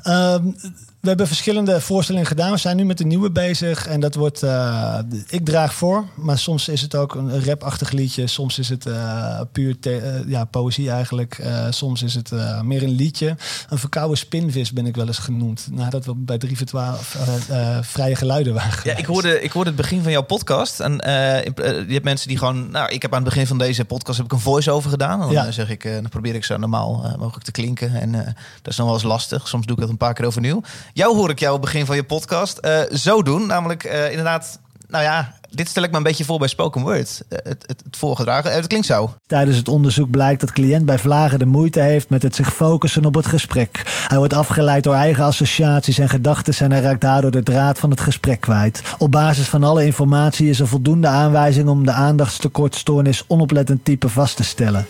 Um, 0.05 0.57
we 1.05 1.11
hebben 1.11 1.27
verschillende 1.27 1.81
voorstellingen 1.81 2.27
gedaan. 2.29 2.51
We 2.53 2.57
zijn 2.59 2.77
nu 2.77 2.85
met 2.85 2.99
de 2.99 3.05
nieuwe 3.05 3.31
bezig. 3.31 3.87
En 3.87 4.01
dat 4.01 4.15
wordt... 4.15 4.43
eh, 4.43 4.99
ik 5.29 5.45
draag 5.45 5.75
voor. 5.75 6.05
Maar 6.15 6.39
soms 6.39 6.69
is 6.69 6.81
het 6.81 6.95
ook 6.95 7.15
een 7.15 7.45
rapachtig 7.45 7.91
liedje. 7.91 8.27
Soms 8.27 8.59
is 8.59 8.69
het 8.69 8.87
eh, 8.87 9.41
puur 9.53 9.77
eh, 9.81 10.27
ja, 10.29 10.45
poëzie 10.45 10.91
eigenlijk. 10.91 11.43
Soms 11.71 12.03
is 12.03 12.15
het 12.15 12.31
meer 12.63 12.83
een 12.83 12.95
liedje. 12.95 13.37
Een 13.69 13.79
verkoude 13.79 14.17
spinvis 14.17 14.73
ben 14.73 14.87
ik 14.87 14.97
wel 14.97 15.07
eens 15.07 15.19
genoemd. 15.19 15.69
Nadat 15.71 16.05
we 16.05 16.15
bij 16.15 16.39
3 16.39 16.57
voor 16.57 16.67
12 16.67 17.15
eh, 17.49 17.77
eh, 17.77 17.83
vrije 17.83 18.17
geluiden 18.17 18.55
waren 18.55 18.81
Ja, 18.85 18.97
ik 18.97 19.05
hoorde, 19.07 19.41
ik 19.43 19.51
hoorde 19.53 19.71
het 19.71 19.79
begin 19.79 20.03
van 20.03 20.13
jouw 20.13 20.23
podcast. 20.23 20.81
En 20.81 20.93
je 20.93 21.85
hebt 21.89 22.05
mensen 22.05 22.29
die 22.29 22.39
gewoon... 22.39 22.71
Nou, 22.71 22.91
ik 22.93 23.03
heb 23.03 23.15
aan 23.15 23.21
het 23.25 23.29
begin 23.29 23.47
van 23.47 23.59
deze 23.59 23.85
podcast 23.85 24.17
heb 24.17 24.27
ik 24.27 24.33
een 24.33 24.41
voice-over 24.41 24.91
gedaan. 24.91 25.21
En 25.21 25.27
dan 25.35 25.45
Ja. 25.45 25.51
zeg 25.51 25.71
ik, 25.71 25.83
dan 25.83 26.09
probeer 26.09 26.35
ik 26.35 26.45
zo 26.45 26.57
normaal 26.57 27.15
mogelijk 27.19 27.45
te 27.45 27.51
klinken. 27.53 27.95
En 27.95 28.13
dat 28.63 28.73
is 28.73 28.77
nog 28.77 28.87
wel 28.87 28.95
eens 28.95 29.05
lastig. 29.05 29.49
Soms 29.49 29.67
doe 29.67 29.75
ik 29.75 29.81
dat 29.81 29.91
een 29.91 29.97
paar 29.97 30.15
keer 30.15 30.27
overnieuw. 30.27 30.63
Jou 30.95 31.17
hoor 31.17 31.31
ik 31.31 31.39
jou 31.39 31.61
begin 31.61 31.87
van 31.87 31.97
je 31.97 32.05
podcast 32.05 32.59
eh, 32.59 32.81
zo 32.93 33.23
doen. 33.23 33.47
Namelijk 33.47 33.85
eh, 33.85 34.11
inderdaad... 34.11 34.59
Nou 34.89 35.05
ja, 35.05 35.35
dit 35.51 35.69
stel 35.69 35.83
ik 35.83 35.91
me 35.91 35.97
een 35.97 36.03
beetje 36.03 36.25
voor 36.25 36.39
bij 36.39 36.49
spoken 36.49 36.83
word. 36.83 37.23
Eh, 37.29 37.39
het, 37.43 37.65
het, 37.67 37.83
het 37.85 37.97
voorgedragen. 37.97 38.53
Het 38.53 38.67
klinkt 38.67 38.87
zo. 38.87 39.15
Tijdens 39.27 39.57
het 39.57 39.69
onderzoek 39.69 40.11
blijkt 40.11 40.41
dat 40.41 40.53
cliënt 40.53 40.87
bij 40.87 40.99
vlagen 40.99 41.39
de 41.39 41.47
moeite 41.47 41.81
heeft 41.81 42.11
met 42.11 42.23
het 42.23 42.35
zich 42.35 42.55
focussen 42.55 43.05
op 43.05 43.15
het 43.15 43.27
gesprek. 43.27 44.05
Hij 44.09 44.19
wordt 44.19 44.33
afgeleid 44.33 44.85
door 44.85 44.95
eigen 44.95 45.25
associaties 45.25 45.99
en 45.99 46.09
gedachten 46.09 46.55
en 46.59 46.73
hij 46.73 46.81
raakt 46.81 47.01
daardoor 47.01 47.31
de 47.31 47.43
draad 47.43 47.79
van 47.79 47.91
het 47.91 48.01
gesprek 48.01 48.41
kwijt. 48.41 48.83
Op 48.99 49.11
basis 49.11 49.49
van 49.49 49.65
alle 49.65 49.85
informatie 49.85 50.49
is 50.49 50.61
er 50.61 50.69
voldoende 50.69 51.09
aanwijzing 51.09 51.69
om 51.69 51.85
de 51.85 51.93
aandachtstekortstoornis 51.93 53.25
onoplettend 53.27 53.85
type 53.85 54.09
vast 54.09 54.37
te 54.37 54.45
stellen. 54.45 54.87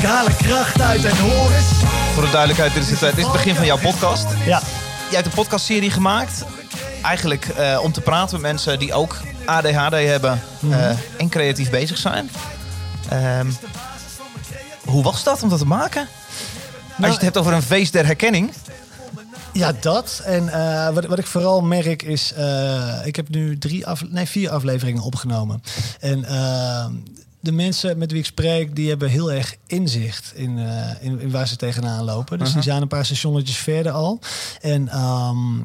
Ik 0.00 0.06
haal 0.06 0.26
er 0.26 0.34
kracht 0.34 0.80
uit 0.80 1.04
en 1.04 1.16
hoor 1.16 1.50
eens. 1.50 1.66
Voor 2.14 2.22
de 2.22 2.30
duidelijkheid, 2.30 2.74
dit 2.74 2.82
is 2.82 2.90
het, 2.90 3.02
eh, 3.02 3.08
dit 3.08 3.18
is 3.18 3.24
het 3.24 3.32
begin 3.32 3.54
van 3.54 3.66
jouw 3.66 3.78
podcast. 3.78 4.26
Ja, 4.44 4.60
Jij 5.06 5.14
hebt 5.14 5.26
een 5.26 5.32
podcastserie 5.32 5.90
gemaakt. 5.90 6.44
Eigenlijk 7.02 7.48
eh, 7.48 7.80
om 7.82 7.92
te 7.92 8.00
praten 8.00 8.32
met 8.32 8.50
mensen 8.52 8.78
die 8.78 8.92
ook 8.92 9.16
ADHD 9.44 9.92
hebben 9.92 10.42
eh, 10.70 10.90
en 11.16 11.28
creatief 11.28 11.70
bezig 11.70 11.98
zijn. 11.98 12.30
Ehm, 13.08 13.46
hoe 14.84 15.02
was 15.02 15.24
dat 15.24 15.42
om 15.42 15.48
dat 15.48 15.58
te 15.58 15.66
maken? 15.66 16.08
Als 16.96 17.06
je 17.06 17.12
het 17.12 17.22
hebt 17.22 17.38
over 17.38 17.52
een 17.52 17.62
feest 17.62 17.92
der 17.92 18.06
herkenning. 18.06 18.52
Ja, 19.52 19.72
dat. 19.80 20.22
En 20.24 20.44
wat, 20.94 21.06
wat 21.06 21.18
ik 21.18 21.26
vooral 21.26 21.60
merk 21.60 22.02
is, 22.02 22.32
eh, 22.32 23.06
ik 23.06 23.16
heb 23.16 23.28
nu 23.28 23.58
drie 23.58 23.86
af, 23.86 24.02
nee, 24.08 24.26
vier 24.26 24.50
afleveringen 24.50 25.02
opgenomen. 25.02 25.62
En 26.00 26.24
eh, 26.24 26.86
de 27.40 27.52
mensen 27.52 27.98
met 27.98 28.10
wie 28.10 28.20
ik 28.20 28.26
spreek, 28.26 28.76
die 28.76 28.88
hebben 28.88 29.08
heel 29.08 29.32
erg 29.32 29.56
inzicht 29.66 30.32
in, 30.34 30.58
eh, 30.58 30.90
in, 31.00 31.20
in 31.20 31.30
waar 31.30 31.48
ze 31.48 31.56
tegenaan 31.56 32.04
lopen. 32.04 32.38
Dus 32.38 32.52
die 32.52 32.62
zijn 32.62 32.82
een 32.82 32.88
paar 32.88 33.04
stationnetjes 33.04 33.56
verder 33.56 33.92
al. 33.92 34.18
En 34.60 34.88
ehm, 34.88 35.58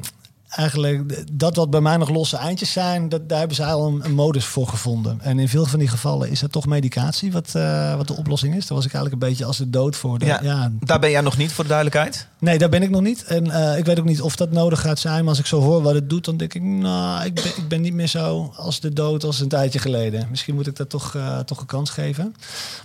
eigenlijk 0.56 1.24
dat 1.32 1.56
wat 1.56 1.70
bij 1.70 1.80
mij 1.80 1.96
nog 1.96 2.08
losse 2.08 2.36
eindjes 2.36 2.72
zijn, 2.72 3.08
dat, 3.08 3.28
daar 3.28 3.38
hebben 3.38 3.56
ze 3.56 3.64
al 3.64 3.86
een, 3.86 4.04
een 4.04 4.14
modus 4.14 4.44
voor 4.44 4.68
gevonden. 4.68 5.20
En 5.20 5.38
in 5.38 5.48
veel 5.48 5.66
van 5.66 5.78
die 5.78 5.88
gevallen 5.88 6.30
is 6.30 6.40
dat 6.40 6.52
toch 6.52 6.66
medicatie 6.66 7.32
wat, 7.32 7.54
eh, 7.54 7.96
wat 7.96 8.06
de 8.06 8.16
oplossing 8.16 8.54
is. 8.54 8.66
Daar 8.66 8.76
was 8.76 8.86
ik 8.86 8.92
eigenlijk 8.92 9.22
een 9.22 9.28
beetje 9.28 9.44
als 9.44 9.56
de 9.56 9.70
dood 9.70 9.96
voor. 9.96 10.18
De, 10.18 10.24
Ja, 10.24 10.40
ja, 10.42 10.70
Daar 10.80 10.98
ben 10.98 11.10
jij 11.10 11.20
nog 11.20 11.36
niet, 11.36 11.52
voor 11.52 11.64
de 11.64 11.70
duidelijkheid. 11.70 12.26
Nee, 12.38 12.58
daar 12.58 12.68
ben 12.68 12.82
ik 12.82 12.90
nog 12.90 13.00
niet. 13.00 13.24
En 13.24 13.50
eh, 13.50 13.78
ik 13.78 13.84
weet 13.84 13.98
ook 13.98 14.04
niet 14.04 14.20
of 14.22 14.36
dat 14.36 14.50
nodig 14.52 14.80
gaat 14.80 14.98
zijn. 14.98 15.20
Maar 15.20 15.28
als 15.28 15.38
ik 15.38 15.46
zo 15.46 15.60
hoor 15.60 15.82
wat 15.82 15.94
het 15.94 16.10
doet, 16.10 16.24
dan 16.24 16.36
denk 16.36 16.54
ik... 16.54 16.62
nou, 16.62 17.24
ik 17.24 17.34
ben, 17.34 17.44
ik 17.44 17.68
ben 17.68 17.80
niet 17.80 17.94
meer 17.94 18.06
zo 18.06 18.52
als 18.56 18.80
de 18.80 18.92
dood 18.92 19.24
als 19.24 19.40
een 19.40 19.48
tijdje 19.48 19.78
geleden. 19.78 20.26
Misschien 20.30 20.54
moet 20.54 20.66
ik 20.66 20.76
dat 20.76 20.90
toch, 20.90 21.14
eh, 21.14 21.38
toch 21.38 21.60
een 21.60 21.66
kans 21.66 21.90
geven. 21.90 22.34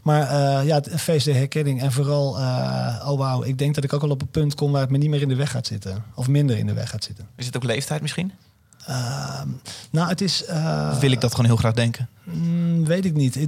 Maar 0.03 0.19
ja, 0.65 0.75
het- 0.75 0.89
feest 0.95 1.25
de 1.25 1.33
herkenning. 1.33 1.81
En 1.81 1.91
vooral, 1.91 2.29
oh 3.11 3.17
wauw, 3.17 3.43
ik 3.43 3.57
denk 3.57 3.75
dat 3.75 3.83
ik 3.83 3.93
ook 3.93 4.01
wel 4.01 4.09
op 4.09 4.21
een 4.21 4.27
punt 4.29 4.55
kom... 4.55 4.71
waar 4.71 4.81
het 4.81 4.89
me 4.89 4.97
niet 4.97 5.09
meer 5.09 5.21
in 5.21 5.27
de 5.27 5.35
weg 5.35 5.51
gaat 5.51 5.67
zitten. 5.67 6.03
Of 6.15 6.27
minder 6.27 6.57
in 6.57 6.65
de 6.65 6.73
weg 6.73 6.89
gaat 6.89 7.03
zitten. 7.03 7.27
Is 7.35 7.45
het 7.45 7.55
ook 7.61 7.69
leeftijd 7.69 8.01
misschien? 8.01 8.31
Ehm, 8.85 9.47
nou, 9.89 10.09
het 10.09 10.21
is... 10.21 10.45
eh, 10.45 10.99
wil 10.99 11.11
ik 11.11 11.21
dat 11.21 11.31
gewoon 11.31 11.45
heel 11.45 11.55
graag 11.55 11.73
denken? 11.73 12.09
Mm, 12.23 12.85
weet 12.85 13.05
ik 13.05 13.13
niet. 13.13 13.47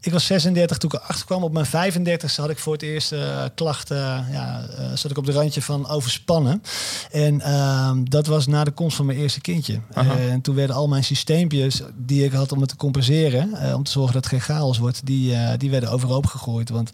Ik 0.00 0.12
was 0.12 0.26
36 0.26 0.78
toen 0.78 0.90
ik 0.94 1.00
erachter 1.00 1.26
kwam. 1.26 1.42
Op 1.44 1.52
mijn 1.52 1.66
35 1.66 2.36
had 2.36 2.50
ik 2.50 2.58
voor 2.58 2.72
het 2.72 2.82
eerst 2.82 3.12
eh, 3.12 3.44
klachten. 3.54 4.26
Ja, 4.32 4.66
eh, 4.78 4.84
zat 4.94 5.10
ik 5.10 5.18
op 5.18 5.26
de 5.26 5.32
randje 5.32 5.62
van 5.62 5.88
overspannen. 5.88 6.62
En 7.10 7.40
ehm, 7.40 8.04
dat 8.04 8.26
was 8.26 8.46
na 8.46 8.64
de 8.64 8.70
komst 8.70 8.96
van 8.96 9.06
mijn 9.06 9.18
eerste 9.18 9.40
kindje. 9.40 9.80
Aha. 9.92 10.16
en 10.16 10.40
toen 10.40 10.54
werden 10.54 10.76
al 10.76 10.88
mijn 10.88 11.04
systeempjes 11.04 11.82
die 11.96 12.24
ik 12.24 12.32
had 12.32 12.52
om 12.52 12.60
het 12.60 12.68
te 12.68 12.76
compenseren. 12.76 13.54
eh, 13.54 13.74
om 13.74 13.82
te 13.82 13.90
zorgen 13.90 14.12
dat 14.12 14.22
het 14.24 14.32
geen 14.32 14.56
chaos 14.56 14.78
wordt. 14.78 15.00
Die, 15.06 15.34
eh, 15.34 15.52
die 15.58 15.70
werden 15.70 15.90
overhoop 15.90 16.26
gegooid. 16.26 16.68
Want 16.70 16.90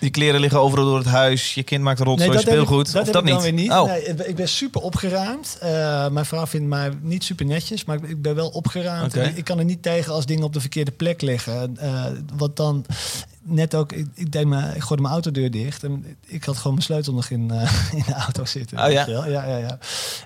Die 0.00 0.10
kleren 0.10 0.40
liggen 0.40 0.60
overal 0.60 0.84
door 0.84 0.98
het 0.98 1.06
huis. 1.06 1.54
Je 1.54 1.62
kind 1.62 1.82
maakt 1.82 2.00
rotzooi 2.00 2.32
ik- 2.38 2.40
speelgoed. 2.40 2.92
dat 2.92 3.02
of 3.02 3.08
dat 3.10 3.22
ik 3.22 3.28
dan 3.28 3.34
niet? 3.34 3.42
weer 3.42 3.52
niet. 3.52 3.70
Oh. 3.70 3.84
Nee, 3.86 4.02
ik 4.26 4.36
ben- 4.36 4.48
super 4.48 4.80
opgeruimd. 4.80 5.56
Eh, 5.60 6.08
mijn 6.08 6.24
vrouw 6.26 6.46
vindt 6.46 6.66
mij 6.66 6.90
niet 7.00 7.24
super 7.24 7.46
netjes, 7.46 7.84
maar 7.84 7.96
ik- 8.04 8.22
ben 8.22 8.34
wel 8.34 8.48
opgeruimd. 8.48 9.14
Ik 9.16 9.44
kan 9.44 9.58
er 9.58 9.64
niet 9.64 9.82
tegen 9.82 10.12
als 10.12 10.26
dingen 10.26 10.44
op 10.44 10.52
de 10.52 10.60
verkeerde 10.60 10.90
plek 10.90 11.22
liggen. 11.22 11.76
Wat 12.46 12.56
dan 12.56 12.84
net 13.46 13.74
ook, 13.74 13.92
ik, 13.92 14.06
ik, 14.14 14.32
deed 14.32 14.46
me, 14.46 14.58
ik 14.58 14.82
gooide 14.82 15.02
mijn 15.02 15.14
autodeur 15.14 15.50
dicht 15.50 15.84
en 15.84 16.16
ik 16.26 16.44
had 16.44 16.56
gewoon 16.56 16.72
mijn 16.72 16.84
sleutel 16.84 17.14
nog 17.14 17.30
in, 17.30 17.50
eh, 17.50 17.92
in 17.98 18.02
de 18.06 18.14
auto 18.14 18.44
zitten. 18.44 18.84
Oh, 18.84 18.90
ja? 18.90 19.06
ja, 19.06 19.26
ja, 19.26 19.56
ja. 19.56 19.78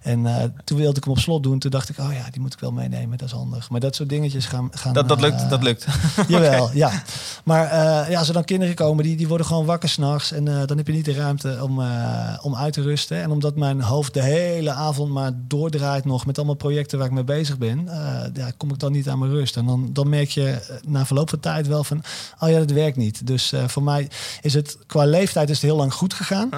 En 0.02 0.26
eh, 0.26 0.44
toen 0.64 0.78
wilde 0.78 0.96
ik 0.96 1.04
hem 1.04 1.12
op 1.12 1.18
slot 1.18 1.42
doen. 1.42 1.58
Toen 1.58 1.70
dacht 1.70 1.88
ik, 1.88 1.98
oh 1.98 2.12
ja, 2.12 2.30
die 2.30 2.40
moet 2.40 2.52
ik 2.52 2.60
wel 2.60 2.72
meenemen. 2.72 3.18
Dat 3.18 3.28
is 3.28 3.34
handig. 3.34 3.70
Maar 3.70 3.80
dat 3.80 3.94
soort 3.94 4.08
dingetjes 4.08 4.46
gaan. 4.46 4.68
gaan 4.72 4.92
Dat, 4.92 5.08
dat 5.08 5.16
eh, 5.16 5.22
lukt, 5.22 5.50
dat 5.50 5.62
lukt. 5.62 5.86
Jawel, 6.28 6.70
ja. 6.72 7.02
Maar 7.44 7.64
eh, 7.64 8.10
ja, 8.10 8.18
als 8.18 8.28
er 8.28 8.34
dan 8.34 8.44
kinderen 8.44 8.74
komen, 8.74 9.04
die, 9.04 9.16
die 9.16 9.28
worden 9.28 9.46
gewoon 9.46 9.64
wakker 9.64 9.88
s'nachts. 9.88 10.32
En 10.32 10.48
eh, 10.48 10.66
dan 10.66 10.76
heb 10.76 10.86
je 10.86 10.92
niet 10.92 11.04
de 11.04 11.14
ruimte 11.14 11.58
om, 11.62 11.80
eh, 11.80 12.38
om 12.42 12.56
uit 12.56 12.72
te 12.72 12.82
rusten. 12.82 13.22
En 13.22 13.30
omdat 13.30 13.56
mijn 13.56 13.80
hoofd 13.80 14.14
de 14.14 14.22
hele 14.22 14.70
avond 14.70 15.10
maar 15.12 15.32
doordraait 15.34 16.04
nog 16.04 16.26
met 16.26 16.36
allemaal 16.36 16.54
projecten 16.54 16.98
waar 16.98 17.06
ik 17.06 17.12
mee 17.12 17.24
bezig 17.24 17.58
ben, 17.58 17.88
eh, 17.88 18.34
ja, 18.34 18.50
kom 18.56 18.70
ik 18.70 18.78
dan 18.78 18.92
niet 18.92 19.08
aan 19.08 19.18
mijn 19.18 19.30
rust. 19.30 19.56
En 19.56 19.66
dan, 19.66 19.90
dan 19.92 20.08
merk 20.08 20.28
je 20.30 20.48
eh, 20.48 20.76
na 20.86 21.06
verloop 21.06 21.30
van 21.30 21.40
tijd 21.40 21.66
wel 21.66 21.84
van, 21.84 22.02
oh 22.38 22.48
ja, 22.48 22.58
dat 22.58 22.70
werkt 22.70 22.96
niet. 22.96 23.09
Dus 23.26 23.52
eh, 23.52 23.68
voor 23.68 23.82
mij 23.82 24.08
is 24.40 24.54
het 24.54 24.78
qua 24.86 25.04
leeftijd 25.04 25.48
is 25.50 25.56
het 25.56 25.64
heel 25.64 25.76
lang 25.76 25.92
goed 25.92 26.14
gegaan. 26.14 26.48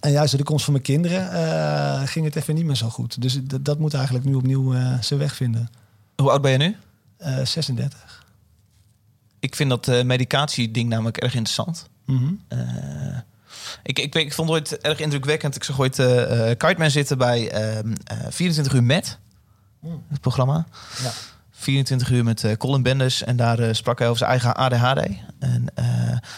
En 0.00 0.10
juist 0.10 0.30
door 0.30 0.40
de 0.40 0.46
komst 0.46 0.64
van 0.64 0.72
mijn 0.72 0.84
kinderen 0.84 1.32
eh, 1.32 2.06
ging 2.06 2.24
het 2.24 2.36
even 2.36 2.54
niet 2.54 2.64
meer 2.64 2.74
zo 2.76 2.88
goed. 2.88 3.22
Dus 3.22 3.38
dat, 3.42 3.78
moet 3.78 3.94
eigenlijk 3.94 4.24
nu 4.24 4.34
opnieuw 4.34 4.74
eh, 4.74 5.00
zijn 5.00 5.20
weg 5.20 5.34
vinden. 5.34 5.68
Hoe 6.16 6.30
oud 6.30 6.42
ben 6.42 6.50
je 6.52 6.58
nu? 6.58 6.76
Eh 7.16 7.44
36. 7.44 8.24
Ik 9.40 9.54
vind 9.54 9.70
dat 9.70 10.04
medicatie-ding 10.04 10.88
namelijk 10.88 11.16
erg 11.16 11.34
interessant. 11.34 11.88
Mhm. 12.04 12.32
Ik, 13.82 13.98
ik, 13.98 14.14
ik 14.14 14.32
vond 14.32 14.48
het 14.48 14.58
ooit 14.58 14.80
erg 14.80 15.00
indrukwekkend. 15.00 15.56
Ik 15.56 15.64
zag 15.64 15.80
ooit 15.80 15.98
eh 15.98 16.56
Kiteman 16.56 16.90
zitten 16.90 17.18
bij 17.18 17.50
ehm, 17.50 17.92
eh 18.04 18.16
24 18.30 18.72
uur 18.72 18.84
met, 18.84 19.18
Mm. 19.80 20.02
het 20.08 20.20
programma. 20.20 20.66
Ja. 21.02 21.10
24 21.58 22.10
uur 22.10 22.24
met 22.24 22.44
eh, 22.44 22.56
Colin 22.56 22.82
Benders. 22.82 23.22
En 23.22 23.36
daar 23.36 23.58
eh, 23.58 23.74
sprak 23.74 23.98
hij 23.98 24.08
over 24.08 24.18
zijn 24.18 24.30
eigen 24.30 24.56
ADHD. 24.56 25.08
En 25.38 25.64
eh, 25.74 25.84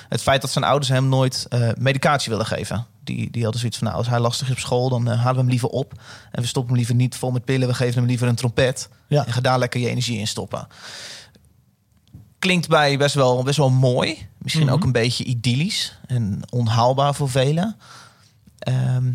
het 0.09 0.23
feit 0.23 0.41
dat 0.41 0.51
zijn 0.51 0.65
ouders 0.65 0.89
hem 0.91 1.09
nooit 1.09 1.49
medicatie 1.79 2.31
willen 2.31 2.47
geven. 2.47 2.87
Die, 3.05 3.31
die 3.31 3.43
hadden 3.43 3.61
zoiets 3.61 3.79
van, 3.79 3.87
nou, 3.87 3.99
als 3.99 4.09
hij 4.09 4.21
lastig 4.21 4.47
is 4.47 4.53
op 4.53 4.59
school... 4.59 4.89
dan 4.89 5.07
halen 5.07 5.35
we 5.35 5.41
hem 5.41 5.49
liever 5.49 5.69
op. 5.69 5.93
En 6.33 6.41
we 6.43 6.47
stoppen 6.49 6.71
hem 6.71 6.79
liever 6.79 6.95
niet 6.95 7.17
vol 7.17 7.31
met 7.31 7.45
pillen. 7.45 7.69
We 7.69 7.75
geven 7.75 7.95
hem 7.95 8.07
liever 8.07 8.29
een 8.29 8.35
trompet. 8.35 8.89
Ja. 9.07 9.27
En 9.27 9.33
ga 9.33 9.41
daar 9.41 9.59
lekker 9.59 9.81
je 9.81 9.89
energie 9.89 10.19
in 10.19 10.27
stoppen. 10.27 10.67
Klinkt 12.39 12.69
bij 12.69 12.99
best 12.99 13.15
wel, 13.15 13.43
best 13.43 13.57
wel 13.57 13.71
mooi. 13.71 14.29
Misschien 14.39 14.65
Mhm. 14.65 14.75
ook 14.75 14.85
een 14.85 14.93
beetje 14.93 15.25
idyllisch. 15.25 15.99
En 16.07 16.41
onhaalbaar 16.51 17.15
voor 17.15 17.31
velen. 17.31 17.77
Ehm, 18.59 19.13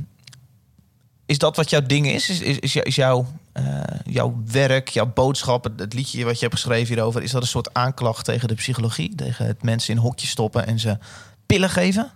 is 1.26 1.38
dat 1.38 1.56
wat 1.56 1.70
jouw 1.70 1.82
ding 1.82 2.08
is? 2.08 2.30
Is, 2.30 2.40
is, 2.40 2.60
is, 2.60 2.74
jou- 2.74 2.86
is 2.86 2.96
jouw, 2.96 3.26
eh, 3.52 3.82
jouw 4.06 4.42
werk, 4.52 4.90
jouw 4.90 5.12
boodschap, 5.14 5.64
het, 5.78 5.94
liedje 5.94 6.24
wat 6.26 6.34
je 6.40 6.46
hebt 6.46 6.54
geschreven 6.60 6.94
hierover... 6.96 7.24
is 7.24 7.32
dat 7.32 7.42
een 7.42 7.48
soort 7.48 7.74
aanklacht 7.74 8.26
tegen 8.26 8.48
de 8.48 8.54
psychologie? 8.54 9.16
Tegen 9.16 9.46
het 9.46 9.64
mensen 9.64 9.94
in 9.94 10.00
hokjes 10.02 10.30
stoppen 10.30 10.68
en 10.68 10.80
ze 10.80 10.98
pillen 11.46 11.70
geven? 11.70 12.12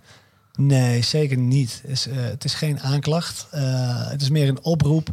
Nee, 0.54 1.02
zeker 1.02 1.36
niet. 1.36 1.80
Het 1.82 1.90
is, 1.90 2.06
eh, 2.06 2.16
het 2.16 2.44
is 2.44 2.54
geen 2.54 2.80
aanklacht. 2.80 3.46
Eh, 3.50 4.08
het 4.10 4.22
is 4.22 4.30
meer 4.30 4.48
een 4.48 4.64
oproep 4.64 5.08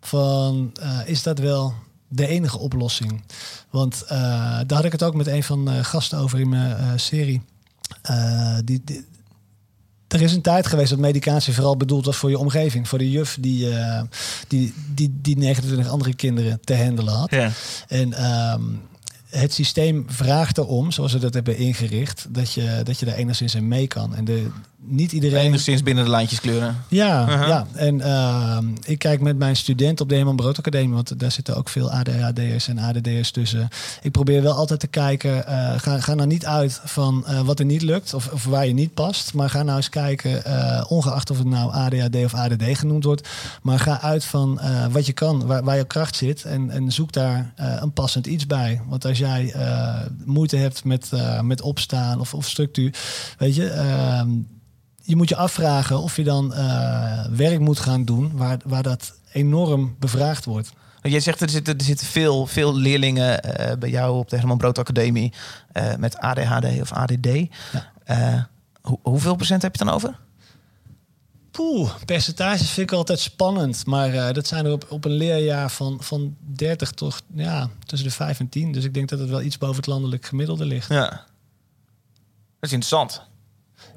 van 0.00 0.72
is 1.06 1.22
dat 1.22 1.38
wel 1.38 1.74
de 2.08 2.26
enige 2.26 2.58
oplossing? 2.58 3.22
Want 3.70 4.04
daar 4.08 4.72
had 4.74 4.84
ik 4.84 4.92
het 4.92 5.02
ook 5.02 5.14
met 5.14 5.26
een 5.26 5.42
van 5.42 5.64
de 5.64 5.84
gasten 5.84 6.18
over 6.18 6.40
in 6.40 6.48
mijn 6.48 7.00
serie. 7.00 7.42
Die- 8.64 9.08
er 10.12 10.22
is 10.22 10.32
een 10.32 10.42
tijd 10.42 10.66
geweest 10.66 10.90
dat 10.90 10.98
medicatie 10.98 11.54
vooral 11.54 11.76
bedoeld 11.76 12.04
was 12.04 12.16
voor 12.16 12.30
je 12.30 12.38
omgeving. 12.38 12.88
Voor 12.88 12.98
de 12.98 13.10
juf 13.10 13.36
die, 13.40 13.70
eh, 13.70 14.02
die, 14.48 14.74
die, 14.94 15.18
die 15.22 15.36
29 15.36 15.88
andere 15.88 16.14
kinderen 16.14 16.60
te 16.64 16.76
handelen 16.76 17.14
had. 17.14 17.30
Ja. 17.30 17.50
En 17.88 18.12
ehm, 18.12 18.62
het 19.28 19.52
systeem 19.52 20.04
vraagt 20.08 20.58
erom, 20.58 20.90
zoals 20.90 21.12
we 21.12 21.18
dat 21.18 21.34
hebben 21.34 21.56
ingericht, 21.56 22.26
dat 22.28 22.52
je, 22.52 22.80
dat 22.84 22.98
je 22.98 23.06
daar 23.06 23.14
enigszins 23.14 23.54
in 23.54 23.68
mee 23.68 23.86
kan. 23.86 24.14
En 24.14 24.24
de, 24.24 24.46
niet 24.82 25.12
iedereen. 25.12 25.44
Enigszins 25.44 25.82
binnen 25.82 26.04
de 26.04 26.10
lijntjes 26.10 26.40
kleuren. 26.40 26.84
Ja, 26.88 27.28
Uh-huh. 27.28 27.48
ja. 27.48 27.66
en 27.74 28.00
ehm, 28.00 28.66
ik 28.82 28.98
kijk 28.98 29.20
met 29.20 29.38
mijn 29.38 29.56
student 29.56 30.00
op 30.00 30.08
de 30.08 30.14
Herman 30.14 30.36
Brood 30.36 30.58
Academie, 30.58 30.94
want 30.94 31.18
daar 31.18 31.30
zitten 31.30 31.56
ook 31.56 31.68
veel 31.68 31.90
ADHD'ers 31.90 32.68
en 32.68 32.78
ADD'ers 32.78 33.30
tussen. 33.30 33.68
Ik 34.02 34.12
probeer 34.12 34.42
wel 34.42 34.54
altijd 34.54 34.80
te 34.80 34.86
kijken, 34.86 35.46
eh, 35.46 35.78
ga, 35.78 36.00
ga 36.00 36.14
nou 36.14 36.28
niet 36.28 36.46
uit 36.46 36.80
van 36.84 37.26
eh, 37.26 37.40
wat 37.40 37.58
er 37.58 37.64
niet 37.64 37.82
lukt 37.82 38.14
of, 38.14 38.28
of 38.32 38.44
waar 38.44 38.66
je 38.66 38.72
niet 38.72 38.94
past, 38.94 39.34
maar 39.34 39.50
ga 39.50 39.62
nou 39.62 39.76
eens 39.76 39.88
kijken, 39.88 40.44
eh, 40.44 40.84
ongeacht 40.88 41.30
of 41.30 41.38
het 41.38 41.46
nou 41.46 41.72
ADHD 41.72 42.16
of 42.24 42.34
ADD 42.34 42.78
genoemd 42.78 43.04
wordt, 43.04 43.28
maar 43.62 43.78
ga 43.78 44.00
uit 44.00 44.24
van 44.24 44.60
wat 44.90 45.06
je 45.06 45.12
kan, 45.12 45.46
waar, 45.46 45.64
waar 45.64 45.76
je 45.76 45.84
kracht 45.84 46.16
zit 46.16 46.44
en, 46.44 46.70
en 46.70 46.92
zoek 46.92 47.12
daar 47.12 47.52
een 47.56 47.92
passend 47.92 48.26
iets 48.26 48.46
bij. 48.46 48.80
Want 48.88 49.04
als 49.04 49.18
jij 49.18 49.54
moeite 50.24 50.56
hebt 50.56 50.84
met, 50.84 51.10
met 51.42 51.60
opstaan 51.60 52.20
of, 52.20 52.34
of 52.34 52.48
structuur, 52.48 52.94
weet 53.38 53.54
je... 53.54 53.68
je 55.10 55.16
moet 55.16 55.28
je 55.28 55.36
afvragen 55.36 55.98
of 56.00 56.16
je 56.16 56.24
dan 56.24 56.54
eh, 56.54 57.26
werk 57.26 57.58
moet 57.58 57.78
gaan 57.78 58.04
doen 58.04 58.36
waar, 58.36 58.58
waar 58.64 58.82
dat 58.82 59.12
enorm 59.32 59.96
bevraagd 59.98 60.44
wordt. 60.44 60.72
Jij 61.02 61.20
zegt 61.20 61.40
er 61.40 61.50
zitten, 61.50 61.78
er 61.78 61.84
zitten 61.84 62.06
veel, 62.06 62.46
veel 62.46 62.74
leerlingen 62.76 63.42
eh, 63.42 63.76
bij 63.78 63.90
jou 63.90 64.18
op 64.18 64.28
de 64.28 64.36
Herman 64.36 64.58
Brood 64.58 64.78
Academie 64.78 65.32
eh, 65.72 65.94
met 65.96 66.18
ADHD 66.18 66.80
of 66.80 66.92
ADD. 66.92 67.28
Hoe- 68.82 68.98
hoeveel 69.02 69.34
procent 69.36 69.62
heb 69.62 69.76
je 69.76 69.84
dan 69.84 69.94
over? 69.94 70.18
Poeh, 71.50 71.90
percentages 72.04 72.70
vind 72.70 72.90
ik 72.90 72.96
altijd 72.96 73.20
spannend. 73.20 73.86
Maar 73.86 74.32
dat 74.32 74.46
zijn 74.46 74.64
er 74.66 74.72
op, 74.72 74.86
op 74.90 75.04
een 75.04 75.10
leerjaar 75.12 75.70
van, 75.70 75.96
van 76.02 76.36
30 76.38 76.90
toch 76.90 77.20
ja, 77.34 77.68
tussen 77.86 78.08
de 78.08 78.14
5 78.14 78.40
en 78.40 78.48
10. 78.48 78.72
Dus 78.72 78.84
ik 78.84 78.94
denk 78.94 79.08
dat 79.08 79.18
het 79.18 79.28
wel 79.28 79.42
iets 79.42 79.58
boven 79.58 79.76
het 79.76 79.86
landelijk 79.86 80.26
gemiddelde 80.26 80.64
ligt. 80.64 80.88
Ja. 80.88 81.08
Dat 82.60 82.70
is 82.70 82.72
interessant. 82.72 83.22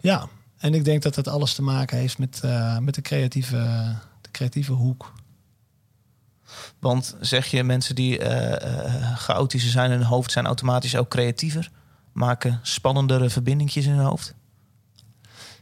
Ja, 0.02 0.28
en 0.63 0.73
ik 0.73 0.86
denk 0.86 1.02
dat 1.02 1.15
dat 1.15 1.28
alles 1.28 1.54
te 1.54 1.62
maken 1.62 1.97
heeft 1.97 2.17
met, 2.17 2.39
eh, 2.43 2.78
met 2.78 2.95
de, 2.95 3.02
creatieve, 3.02 3.56
de 4.21 4.32
creatieve 4.32 4.71
hoek. 4.71 5.13
Want 6.80 7.15
zeg 7.19 7.45
je 7.47 7.63
mensen 7.63 7.95
die 7.95 8.19
eh, 8.19 9.17
chaotischer 9.17 9.71
zijn 9.71 9.91
in 9.91 9.97
hun 9.97 10.06
hoofd 10.08 10.32
zijn 10.32 10.45
automatisch 10.45 10.95
ook 10.95 11.10
creatiever? 11.10 11.71
Maken 12.12 12.60
spannendere 12.62 13.30
verbindingjes 13.30 13.86
in 13.86 13.91
hun 13.91 14.06
hoofd? 14.06 14.34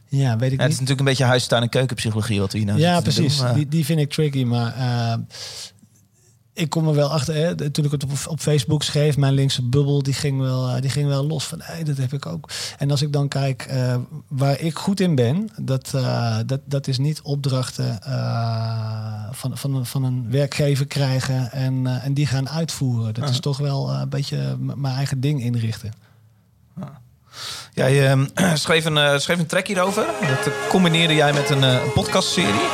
Ja, 0.08 0.36
weet 0.36 0.52
ik 0.52 0.58
Ja, 0.58 0.62
het 0.64 0.72
is 0.72 0.78
niet. 0.78 0.88
natuurlijk 0.88 0.98
een 0.98 1.04
beetje 1.04 1.24
huistuin- 1.24 1.62
en 1.62 1.68
keukenpsychologie 1.68 2.40
wat 2.40 2.52
we 2.52 2.58
hier 2.58 2.66
nou 2.66 2.78
ja, 2.78 3.00
precies. 3.00 3.36
doen, 3.36 3.44
maar- 3.46 3.54
Die, 3.54 3.68
die 3.68 3.84
vind 3.84 4.00
ik 4.00 4.10
tricky. 4.10 4.44
Maar 4.44 4.74
ik 6.54 6.70
kom 6.70 6.88
er 6.88 6.94
wel 6.94 7.10
achter. 7.10 7.34
Hè, 7.34 7.70
toen 7.70 7.84
ik 7.84 7.90
het 7.90 8.04
op, 8.04 8.10
op 8.28 8.40
Facebook 8.40 8.82
schreef, 8.82 9.16
mijn 9.16 9.32
linkse 9.34 9.62
bubbel, 9.68 10.02
die 10.02 10.14
ging 10.14 10.40
wel, 10.40 10.68
eh, 10.68 10.80
die 10.80 10.90
ging 10.90 11.08
wel 11.08 11.26
los 11.26 11.44
van. 11.46 11.58
Hey, 11.62 11.84
dat 11.84 11.96
heb 11.96 12.12
ik 12.12 12.26
ook. 12.26 12.50
En 12.78 12.90
als 12.90 13.02
ik 13.02 13.12
dan 13.12 13.28
kijk 13.28 13.62
eh, 13.62 13.96
waar 14.28 14.60
ik 14.60 14.78
goed 14.78 15.00
in 15.00 15.14
ben, 15.14 15.48
dat, 15.60 15.94
eh, 15.94 16.38
dat, 16.46 16.60
dat 16.64 16.86
is 16.86 16.98
niet 16.98 17.20
opdrachten 17.22 18.02
eh, 18.02 19.28
van, 19.30 19.56
van, 19.58 19.74
een- 19.74 19.86
van 19.86 20.02
een 20.04 20.30
werkgever 20.30 20.86
krijgen 20.86 21.52
en, 21.52 21.86
en 22.02 22.14
die 22.14 22.26
gaan 22.26 22.48
uitvoeren. 22.48 23.14
Dat 23.14 23.28
is 23.28 23.40
toch 23.40 23.58
wel 23.58 23.90
een 23.92 24.08
beetje 24.08 24.56
mijn 24.58 24.94
eigen 24.94 25.20
ding 25.20 25.42
inrichten. 25.42 25.92
Jij 27.74 28.08
ehm, 28.08 28.24
schreef, 28.54 28.84
een, 28.84 28.98
eh, 28.98 29.18
schreef 29.18 29.38
een 29.38 29.46
track 29.46 29.66
hierover. 29.66 30.04
Dat 30.04 30.46
eh, 30.46 30.52
combineerde 30.68 31.14
jij 31.14 31.32
met 31.32 31.50
een 31.50 31.64
eh, 31.64 31.76
podcastserie. 31.94 32.68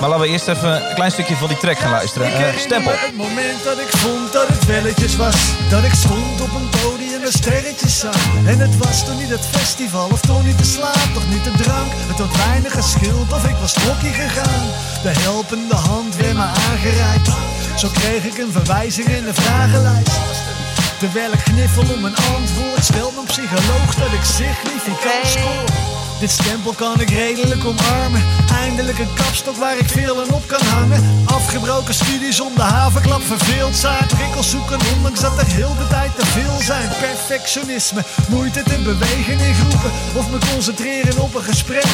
Maar 0.00 0.08
laten 0.08 0.24
we 0.24 0.28
eerst 0.28 0.48
even 0.48 0.88
een 0.88 0.94
klein 0.94 1.10
stukje 1.10 1.36
van 1.36 1.48
die 1.48 1.56
track 1.56 1.78
gaan 1.78 1.90
luisteren. 1.90 2.32
Eh, 2.32 2.56
stempel. 2.56 2.92
Het 2.92 3.16
moment 3.16 3.64
dat 3.64 3.78
ik 3.78 3.88
vond 3.88 4.32
dat 4.32 4.48
het 4.48 4.66
welletjes 4.66 5.16
was 5.16 5.36
Dat 5.70 5.84
ik 5.84 5.92
stond 5.92 6.40
op 6.40 6.54
een 6.54 6.68
podium 6.68 7.22
en 7.22 7.32
sterretjes 7.32 7.98
zag 7.98 8.16
En 8.46 8.58
het 8.58 8.76
was 8.76 9.04
toch 9.04 9.18
niet 9.18 9.28
het 9.28 9.46
festival 9.46 10.08
of 10.12 10.20
toch 10.20 10.44
niet 10.44 10.58
de 10.58 10.64
slaap 10.64 11.08
Toch 11.14 11.28
niet 11.28 11.44
de 11.44 11.62
drank, 11.62 11.90
het 11.92 12.18
had 12.18 12.36
weinig 12.36 12.72
geschild 12.72 13.32
Of 13.32 13.44
ik 13.44 13.56
was 13.60 13.74
hockey 13.74 14.12
gegaan 14.12 14.66
De 15.02 15.08
helpende 15.08 15.74
hand 15.74 16.16
werd 16.16 16.34
me 16.34 16.42
aangereikt 16.42 17.28
Zo 17.76 17.88
kreeg 17.92 18.24
ik 18.24 18.38
een 18.38 18.52
verwijzing 18.52 19.08
in 19.08 19.24
de 19.24 19.34
vragenlijst 19.34 20.55
Terwijl 20.98 21.32
ik 21.32 21.40
gniffel 21.40 21.94
om 21.94 22.04
een 22.04 22.16
antwoord 22.16 22.84
Stelt 22.84 23.14
mijn 23.14 23.26
psycholoog 23.26 23.94
dat 23.94 24.12
ik 24.12 24.24
significant 24.24 25.26
scoor 25.26 25.86
dit 26.20 26.30
stempel 26.30 26.72
kan 26.72 27.00
ik 27.00 27.10
redelijk 27.10 27.64
omarmen. 27.64 28.22
Eindelijk 28.52 28.98
een 28.98 29.14
kapstok 29.14 29.56
waar 29.56 29.78
ik 29.78 29.88
veel 29.88 30.20
aan 30.20 30.32
op 30.32 30.46
kan 30.46 30.62
hangen. 30.62 31.24
Afgebroken 31.26 31.94
studies 31.94 32.40
om 32.40 32.54
de 32.54 32.62
havenklap 32.62 33.22
verveeld 33.22 33.76
zijn. 33.76 34.06
Prikkels 34.06 34.50
zoeken 34.50 34.78
ondanks 34.96 35.20
dat 35.20 35.38
er 35.38 35.46
heel 35.46 35.74
de 35.74 35.86
tijd 35.88 36.10
te 36.18 36.26
veel 36.26 36.60
zijn. 36.60 36.88
Perfectionisme, 36.88 38.02
moeite 38.28 38.62
te 38.62 38.78
bewegen 38.78 39.38
in 39.38 39.54
groepen. 39.54 39.90
Of 40.14 40.30
me 40.30 40.38
concentreren 40.52 41.22
op 41.22 41.34
een 41.34 41.42
gesprek. 41.42 41.86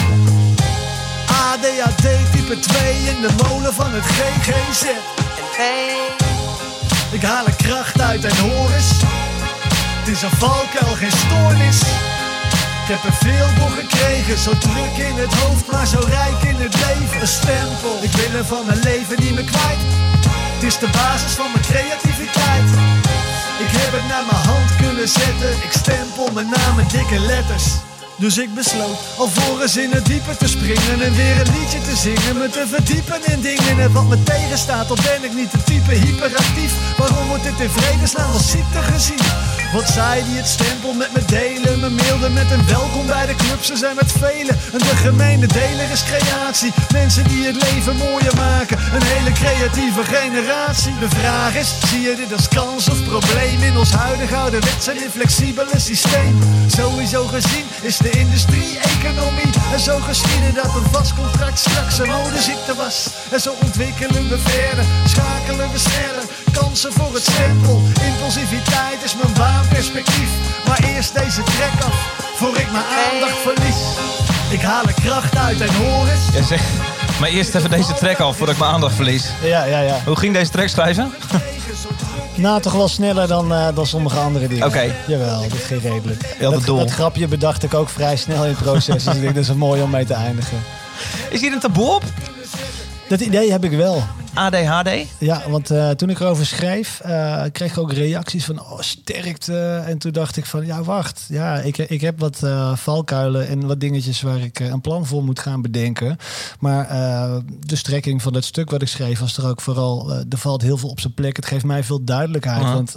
ADHD 1.27 2.33
type 2.33 2.59
2 2.59 2.95
in 2.95 3.21
de 3.21 3.31
molen 3.43 3.75
van 3.75 3.93
het 3.93 4.05
GGZ. 4.05 4.85
Ik 7.13 7.23
haal 7.23 7.47
er 7.47 7.57
kracht 7.57 8.01
uit 8.01 8.25
en 8.25 8.37
hoor 8.37 8.71
eens. 8.71 8.91
Het 9.99 10.09
is 10.09 10.23
een 10.23 10.31
valkuil, 10.31 10.95
geen 10.95 11.11
stoornis. 11.11 11.81
Ik 12.83 12.89
heb 12.95 13.05
er 13.05 13.13
veel 13.13 13.49
voor 13.59 13.71
gekregen, 13.71 14.39
zo 14.39 14.59
druk 14.59 14.97
in 14.97 15.17
het 15.17 15.35
hoofd, 15.35 15.73
maar 15.73 15.87
zo 15.87 16.01
rijk 16.09 16.43
in 16.43 16.57
het 16.57 16.75
leven. 16.75 17.21
Een 17.21 17.27
stempel, 17.27 18.03
ik 18.03 18.11
wil 18.11 18.39
er 18.39 18.45
van 18.45 18.67
mijn 18.67 18.79
leven 18.79 19.21
niet 19.21 19.35
meer 19.35 19.45
kwijt. 19.45 19.83
Het 20.55 20.63
is 20.63 20.79
de 20.79 20.89
basis 20.93 21.33
van 21.33 21.51
mijn 21.53 21.65
creativiteit. 21.65 22.71
Ik 23.65 23.71
heb 23.79 23.93
het 23.93 24.07
naar 24.09 24.25
mijn 24.31 24.45
hand 24.51 24.77
kunnen 24.77 25.09
zetten, 25.09 25.53
ik 25.67 25.73
stempel 25.73 26.29
mijn 26.33 26.49
naam 26.49 26.75
met 26.77 26.91
dikke 26.91 27.19
letters. 27.19 27.67
Dus 28.23 28.39
ik 28.39 28.55
besloot 28.55 28.99
alvorens 29.17 29.77
in 29.77 29.91
het 29.91 30.07
diepe 30.07 30.37
te 30.37 30.49
springen 30.49 31.01
en 31.03 31.15
weer 31.15 31.41
een 31.41 31.59
liedje 31.59 31.81
te 31.81 31.97
zingen. 31.97 32.39
Me 32.39 32.49
te 32.51 32.67
verdiepen 32.67 33.21
in 33.27 33.41
dingen 33.41 33.79
en 33.79 33.93
wat 33.93 34.09
me 34.09 34.23
tegenstaat, 34.23 34.91
al 34.91 34.97
ben 34.97 35.25
ik 35.25 35.35
niet 35.35 35.51
de 35.51 35.63
type 35.63 35.95
hyperactief. 35.95 36.73
Waarom 36.97 37.29
wordt 37.29 37.43
dit 37.43 37.61
in 37.61 37.71
vredesnaam 37.71 38.33
als 38.33 38.51
ziekte 38.51 38.79
gezien? 38.79 39.62
Wat 39.73 39.89
zij 39.89 40.23
die 40.25 40.37
het 40.37 40.47
stempel 40.47 40.93
met 40.93 41.13
me 41.13 41.25
delen, 41.25 41.81
me 41.81 41.91
mailden 41.91 42.33
met 42.33 42.51
een 42.51 42.67
welkom 42.67 43.07
bij 43.07 43.27
de 43.27 43.35
club. 43.35 43.63
Ze 43.65 43.77
zijn 43.77 43.97
met 43.97 44.13
velen 44.13 44.59
en 44.73 44.79
de 44.79 44.97
gemene 44.97 45.47
deler 45.47 45.91
is 45.91 46.03
creatie. 46.05 46.73
Mensen 46.93 47.25
die 47.29 47.47
het 47.47 47.63
leven 47.63 47.97
mooier 47.97 48.35
maken, 48.37 48.79
een 48.79 49.03
hele 49.03 49.33
creatieve 49.33 50.05
generatie. 50.05 50.99
De 50.99 51.09
vraag 51.09 51.55
is, 51.55 51.75
zie 51.89 52.01
je 52.01 52.17
dit 52.17 52.33
als 52.33 52.49
kans 52.49 52.89
of 52.89 53.05
probleem 53.05 53.63
in 53.63 53.77
ons 53.77 53.93
huidige 53.93 54.37
ouderwetse 54.37 54.91
en 54.91 55.03
inflexibele 55.03 55.79
systeem? 55.79 56.39
Sowieso 56.67 57.27
gezien 57.27 57.67
is 57.81 57.97
de 57.97 58.11
industrie-economie 58.11 59.53
en 59.73 59.81
zo 59.81 59.99
geschieden 59.99 60.55
dat 60.55 60.75
een 60.75 60.93
vast 60.93 61.15
contract 61.15 61.59
straks 61.59 61.99
een 61.99 62.09
modeziekte 62.09 62.75
was. 62.75 63.09
En 63.31 63.41
zo 63.41 63.55
ontwikkelen 63.63 64.29
we 64.29 64.39
verder, 64.39 64.85
schakelen 65.07 65.73
we 65.73 65.79
sneller, 65.79 66.25
kansen 66.53 66.93
voor 66.93 67.15
het 67.15 67.23
stempel. 67.23 67.83
Impulsiviteit 68.11 69.05
is 69.05 69.17
mijn 69.23 69.35
baanperspectief, 69.35 70.31
maar 70.67 70.83
eerst 70.95 71.15
deze 71.15 71.43
trek 71.43 71.85
af, 71.85 71.95
voor 72.37 72.57
ik 72.59 72.71
mijn 72.73 72.85
aandacht 72.85 73.39
verlies. 73.43 73.81
Ik 74.51 74.61
haal 74.61 74.83
er 74.85 74.95
kracht 74.95 75.37
uit 75.37 75.61
en 75.61 75.75
hoor 75.75 76.07
eens. 76.09 76.33
Jij 76.33 76.43
zegt, 76.43 76.65
maar 77.21 77.29
eerst 77.29 77.55
even 77.55 77.71
deze 77.71 77.95
track 77.95 78.19
af 78.19 78.37
voordat 78.37 78.55
ik 78.55 78.61
mijn 78.61 78.73
aandacht 78.73 78.95
verlies. 78.95 79.31
Ja, 79.43 79.65
ja, 79.65 79.81
ja. 79.81 80.01
Hoe 80.05 80.17
ging 80.17 80.35
deze 80.35 80.51
track 80.51 80.69
schrijven? 80.69 81.13
Nou, 82.35 82.61
toch 82.61 82.73
wel 82.73 82.89
sneller 82.89 83.29
dan, 83.29 83.53
eh, 83.53 83.69
dan 83.75 83.87
sommige 83.87 84.19
andere 84.19 84.49
dingen. 84.49 84.67
Oké. 84.67 84.95
Jawel, 85.07 85.41
dat 85.49 85.59
ging 85.59 85.83
redelijk. 85.83 86.37
dat, 86.41 86.65
doel. 86.65 86.77
dat 86.77 86.91
grapje 86.91 87.29
bedacht 87.29 87.63
ik 87.63 87.75
ook 87.75 87.89
vrij 87.89 88.17
snel 88.17 88.43
in 88.43 88.51
het 88.51 88.59
proces. 88.59 89.05
dus 89.05 89.15
ik 89.15 89.21
denk 89.21 89.35
dat 89.35 89.43
is 89.43 89.49
een 89.49 89.59
mooi 89.59 89.83
om 89.83 89.91
mee 89.91 90.05
te 90.05 90.15
eindigen. 90.15 90.59
Is 91.31 91.41
hier 91.41 91.53
een 91.53 91.61
taboe 91.61 91.95
op? 91.95 92.03
Dat 93.13 93.21
idee 93.21 93.51
heb 93.51 93.65
ik 93.65 93.71
wel. 93.71 94.03
ADHD? 94.35 94.91
Ja, 95.19 95.43
want 95.49 95.71
eh, 95.71 95.91
toen 95.91 96.11
ik 96.11 96.21
erover 96.21 96.47
schreef, 96.47 97.01
eh, 97.01 97.45
kreeg 97.53 97.71
ik 97.71 97.79
ook 97.79 97.93
reacties 97.93 98.45
van 98.45 98.61
oh, 98.61 98.81
sterkte. 98.81 99.83
En 99.87 99.99
toen 99.99 100.13
dacht 100.13 100.37
ik 100.37 100.47
van 100.47 100.67
ja, 100.67 100.83
wacht. 100.83 101.25
Ja, 101.29 101.59
ik, 101.59 101.79
ik 101.79 102.01
heb 102.01 102.21
wat 102.21 102.43
eh, 102.43 102.77
valkuilen 102.77 103.49
en 103.49 103.67
wat 103.67 103.81
dingetjes 103.81 104.23
waar 104.23 104.41
ik 104.41 104.61
een 104.61 104.81
plan 104.81 105.07
voor 105.07 105.25
moet 105.25 105.39
gaan 105.39 105.63
bedenken. 105.63 106.17
Maar 106.59 106.87
de 107.61 107.77
strekking 107.77 108.23
van 108.23 108.33
dat 108.33 108.45
stuk 108.45 108.71
wat 108.71 108.83
ik 108.83 108.89
schreef 108.89 109.19
was 109.19 109.37
er 109.37 109.49
ook 109.49 109.61
vooral, 109.61 110.13
er 110.13 110.39
valt 110.39 110.63
heel 110.63 110.77
veel 110.77 110.89
op 110.89 111.01
zijn 111.01 111.15
plek. 111.15 111.37
Het 111.37 111.47
geeft 111.47 111.65
mij 111.65 111.85
veel 111.85 112.05
duidelijkheid. 112.05 112.63
Want 112.63 112.97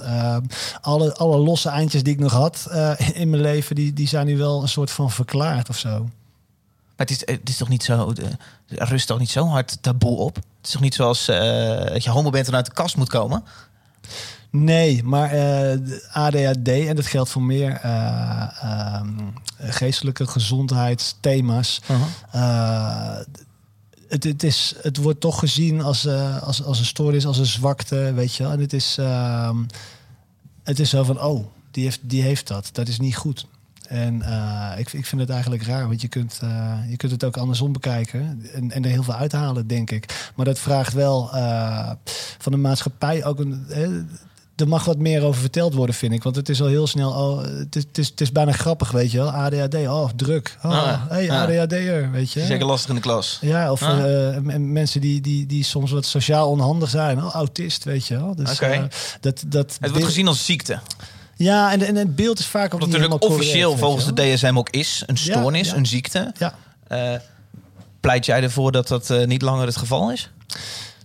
alle, 0.82 1.15
alle 1.15 1.38
losse 1.38 1.69
eindjes 1.69 2.04
die 2.04 2.13
ik 2.13 2.19
nog 2.19 2.32
had 2.32 2.67
in 3.13 3.30
mijn 3.30 3.41
leven, 3.41 3.75
die, 3.75 3.93
die 3.93 4.08
zijn 4.08 4.25
nu 4.25 4.38
wel 4.38 4.62
een 4.62 4.67
soort 4.67 4.91
van 4.91 5.12
verklaard 5.12 5.69
of 5.69 5.78
zo. 5.78 6.08
Maar 6.97 7.08
het 7.08 7.10
is, 7.10 7.19
het 7.25 7.49
is 7.49 7.58
toch 7.58 7.69
niet 7.69 7.84
zo, 7.84 8.13
de, 8.13 8.29
rust 8.67 9.08
toch 9.08 9.19
niet 9.19 9.29
zo 9.29 9.45
hard 9.45 9.77
taboe 9.81 10.17
op? 10.17 10.36
Het 10.36 10.45
is 10.63 10.71
toch 10.71 10.81
niet 10.81 10.95
zoals 10.95 11.27
eh, 11.27 11.86
dat 11.86 12.03
je 12.03 12.10
homo 12.10 12.29
bent 12.29 12.47
en 12.47 12.55
uit 12.55 12.65
de 12.65 12.73
kast 12.73 12.97
moet 12.97 13.10
komen? 13.10 13.43
Nee, 14.49 15.03
maar 15.03 15.31
eh, 15.31 15.77
de 15.79 16.08
ADHD, 16.12 16.67
en 16.67 16.95
dat 16.95 17.05
geldt 17.05 17.29
voor 17.29 17.41
meer 17.41 17.71
eh, 17.71 18.47
ehm, 18.62 19.13
geestelijke 19.60 20.27
gezondheidsthema's. 20.27 21.81
Eh, 22.31 23.17
het, 24.08 24.23
het, 24.23 24.43
is, 24.43 24.75
het 24.81 24.97
wordt 24.97 25.19
toch 25.19 25.39
gezien 25.39 25.81
als, 25.81 26.05
eh, 26.05 26.43
als, 26.43 26.63
als 26.63 26.79
een 26.79 26.86
stoornis, 26.86 27.25
als 27.25 27.38
een 27.38 27.45
zwakte, 27.45 28.13
weet 28.13 28.36
je 28.36 28.43
wel. 28.43 28.51
En 28.51 28.60
het 28.60 28.73
is, 28.73 28.97
ehm, 28.97 29.58
het 30.63 30.79
is 30.79 30.89
zo 30.89 31.03
van, 31.03 31.21
oh, 31.21 31.45
die 31.71 31.84
heeft, 31.84 31.99
die 32.01 32.21
heeft 32.21 32.47
dat. 32.47 32.69
Dat 32.71 32.88
is 32.88 32.99
niet 32.99 33.15
goed. 33.15 33.45
En 33.88 34.21
eh, 34.21 34.80
ik, 34.80 34.93
ik 34.93 35.06
vind 35.06 35.21
het 35.21 35.30
eigenlijk 35.30 35.63
raar, 35.63 35.88
want 35.88 36.02
je 36.02 36.08
kunt, 36.08 36.39
eh, 36.41 36.74
je 36.89 36.98
kunt 36.98 37.12
het 37.12 37.24
ook 37.24 37.38
andersom 37.38 37.71
bekijken 37.74 38.41
en, 38.54 38.71
en 38.71 38.84
er 38.84 38.89
heel 38.91 39.04
veel 39.04 39.13
uithalen, 39.13 39.67
denk 39.67 39.91
ik. 39.91 40.30
Maar 40.36 40.45
dat 40.45 40.60
vraagt 40.60 40.93
wel 40.93 41.30
eh, 41.34 41.91
van 42.38 42.52
de 42.52 42.58
maatschappij 42.58 43.26
ook 43.26 43.39
een. 43.39 43.65
eh, 43.69 43.88
er 44.56 44.67
mag 44.67 44.86
wat 44.86 44.98
meer 44.98 45.24
over 45.24 45.41
verteld 45.41 45.74
worden, 45.74 45.95
vind 45.95 46.13
ik. 46.13 46.24
Want 46.24 46.36
het 46.36 46.50
is 46.50 46.62
al 46.62 46.67
heel 46.67 46.88
snel. 46.88 47.12
Oh, 47.12 47.41
het, 47.43 47.76
is, 47.76 47.84
het, 47.88 47.98
is, 47.98 48.08
het 48.08 48.21
is 48.21 48.32
bijna 48.32 48.52
grappig, 48.52 48.91
weet 48.91 49.12
je 49.12 49.17
wel. 49.17 49.30
ADHD, 49.32 49.76
oh, 49.76 50.10
druk. 50.15 50.58
Oh, 50.63 50.71
Ah, 50.71 51.02
hey. 51.10 51.32
ADHD'er, 51.32 52.12
weet 52.12 52.32
je. 52.32 52.45
Zeker 52.45 52.65
lastig 52.65 52.89
in 52.89 52.95
de 52.95 53.02
klas. 53.02 53.38
Ja, 53.41 53.71
of 53.71 53.82
Ah. 53.82 54.38
mensen 54.58 55.02
die, 55.02 55.21
die, 55.21 55.45
die 55.45 55.63
soms 55.63 55.91
wat 55.91 56.06
sociaal 56.06 56.50
onhandig 56.50 56.89
zijn. 56.89 57.24
Oh, 57.24 57.34
autist, 57.34 57.84
weet 57.84 58.08
je 58.08 58.15
wel. 58.17 58.36
Dus, 58.36 58.60
dat, 59.21 59.43
dat 59.48 59.78
Het 59.80 59.89
wordt 59.91 60.06
gezien 60.06 60.28
als 60.28 60.45
ziekte. 60.45 60.80
Ja, 61.36 61.71
en, 61.71 61.82
en 61.82 61.95
het 61.95 62.15
beeld 62.15 62.39
is 62.39 62.48
vaak 62.48 62.74
ook 62.74 62.80
Wat 62.80 62.89
natuurlijk 62.89 63.24
officieel 63.24 63.62
correct, 63.62 63.80
volgens 63.80 64.06
de 64.06 64.34
DSM 64.34 64.58
ook 64.58 64.69
is. 64.69 65.04
Een 65.06 65.17
stoornis, 65.17 65.71
een 65.71 65.86
ziekte. 65.86 66.34
Ja. 66.38 66.54
Eh, 66.88 67.19
pleit 68.00 68.26
jij 68.26 68.43
ervoor 68.43 68.71
dat 68.71 68.88
dat 68.88 69.10
eh, 69.10 69.26
niet 69.26 69.41
langer 69.41 69.65
het 69.65 69.78
geval 69.78 70.12
is? 70.12 70.32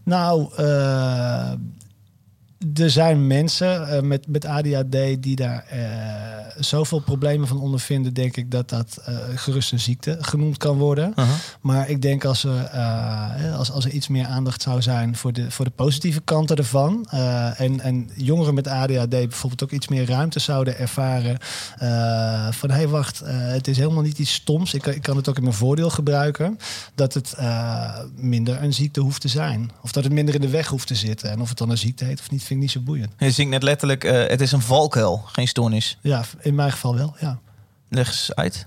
Nou, 0.05 0.55
eh, 0.57 1.53
er 2.75 2.91
zijn 2.91 3.27
mensen 3.27 3.89
eh, 3.89 4.01
met, 4.03 4.27
met 4.29 4.45
ADHD 4.45 5.23
die 5.23 5.37
daar 5.37 5.65
eh, 5.69 5.81
zoveel 6.59 6.99
problemen 7.01 7.49
van 7.49 7.61
ondervinden, 7.61 8.15
denk 8.15 8.37
ik 8.37 8.51
dat 8.51 8.69
dat 8.69 8.99
eh, 9.05 9.17
gerust 9.35 9.73
een 9.73 9.81
ziekte 9.81 10.17
genoemd 10.21 10.57
kan 10.57 10.77
worden. 10.79 11.15
Maar 11.61 11.89
ik 11.89 12.03
denk 12.03 12.25
als 12.25 12.45
er, 12.45 12.69
als, 13.57 13.71
als 13.71 13.85
er 13.85 13.91
iets 13.91 14.09
meer 14.09 14.27
aandacht 14.27 14.63
zou 14.63 14.83
zijn 14.83 15.17
voor 15.17 15.33
de, 15.33 15.51
voor 15.51 15.65
de 15.65 15.71
positieve 15.71 16.21
kanten 16.21 16.57
ervan. 16.57 17.07
en, 17.57 17.81
en 17.81 18.11
jongeren 18.15 18.55
met 18.55 18.67
ADHD 18.67 19.09
bijvoorbeeld 19.09 19.63
ook 19.63 19.71
iets 19.71 19.89
meer 19.89 20.07
ruimte 20.07 20.39
zouden 20.39 20.79
ervaren. 20.79 21.39
van 22.55 22.71
hé, 22.71 22.77
hey, 22.77 22.89
wacht, 22.89 23.23
het 23.27 23.69
is 23.69 23.77
helemaal 23.77 24.03
niet 24.03 24.19
iets 24.19 24.33
stoms. 24.35 24.75
Ik, 24.75 24.83
kan- 24.83 24.95
ik 24.95 25.03
kan 25.03 25.17
het 25.17 25.29
ook 25.29 25.37
in 25.37 25.43
mijn 25.43 25.55
voordeel 25.55 25.91
gebruiken. 25.91 26.59
Dat 26.95 27.15
het 27.15 27.37
minder 28.17 28.63
een 28.63 28.75
ziekte 28.75 29.01
hoeft 29.01 29.21
te 29.21 29.29
zijn. 29.29 29.71
Of 29.83 29.93
dat 29.93 30.05
het 30.05 30.13
minder 30.13 30.35
in 30.35 30.41
de 30.41 30.49
weg 30.49 30.67
hoeft 30.67 30.87
te 30.87 30.95
zitten. 30.95 31.31
En 31.31 31.41
of 31.41 31.49
het 31.49 31.59
dan 31.59 31.71
een 31.71 31.79
ziekte 31.79 32.05
heet 32.05 32.21
of 32.21 32.31
niet, 32.31 32.43
vind 32.51 32.63
ik 32.63 32.69
niet 32.69 32.85
zo 32.85 32.93
boeiend. 32.93 33.13
Je 33.19 33.31
zingt 33.31 33.51
net 33.51 33.63
letterlijk, 33.63 34.05
eh, 34.05 34.27
het 34.27 34.41
is 34.41 34.53
een 34.53 34.61
valkuil, 34.61 35.23
geen 35.27 35.49
stoornis. 35.49 35.99
Ja, 36.01 36.25
in 36.41 36.55
mijn 36.55 36.71
geval 36.71 36.97
wel, 36.97 37.15
ja. 37.21 37.39
Leg 37.89 38.07
eens 38.07 38.35
uit. 38.35 38.67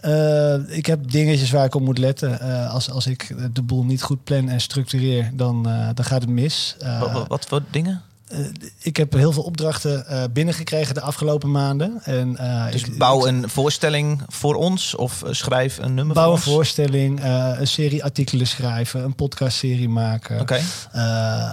Eh, 0.00 0.76
ik 0.76 0.86
heb 0.86 1.10
dingetjes 1.10 1.50
waar 1.50 1.64
ik 1.64 1.74
op 1.74 1.82
moet 1.82 1.98
letten. 1.98 2.40
Eh, 2.40 2.72
als, 2.72 2.90
als 2.90 3.06
ik 3.06 3.34
de 3.52 3.62
boel 3.62 3.84
niet 3.84 4.02
goed 4.02 4.24
plan 4.24 4.48
en 4.48 4.60
structureer, 4.60 5.30
dan, 5.34 5.62
dan 5.94 6.04
gaat 6.04 6.20
het 6.20 6.30
mis. 6.30 6.76
Wat, 7.00 7.12
wat, 7.12 7.28
wat 7.28 7.46
voor 7.46 7.62
dingen? 7.70 8.02
Eh, 8.34 8.44
ik 8.82 8.96
heb 8.96 9.12
heel 9.12 9.32
veel 9.32 9.42
opdrachten 9.42 10.06
eh, 10.06 10.22
binnengekregen 10.32 10.94
de 10.94 11.00
afgelopen 11.00 11.50
maanden. 11.50 12.00
En, 12.04 12.36
eh, 12.36 12.70
Dus 12.72 12.82
ik- 12.82 12.98
bouw 12.98 13.26
een 13.26 13.48
voorstelling 13.48 14.22
voor 14.28 14.54
ons 14.54 14.94
of 14.94 15.22
schrijf 15.30 15.78
een 15.78 15.94
nummer 15.94 16.14
Bouw 16.14 16.24
voor 16.24 16.32
een 16.36 16.42
ons. 16.44 16.54
voorstelling, 16.54 17.20
een 17.58 17.66
serie 17.66 18.04
artikelen 18.04 18.46
schrijven, 18.46 19.04
een 19.04 19.14
podcastserie 19.14 19.88
maken, 19.88 20.40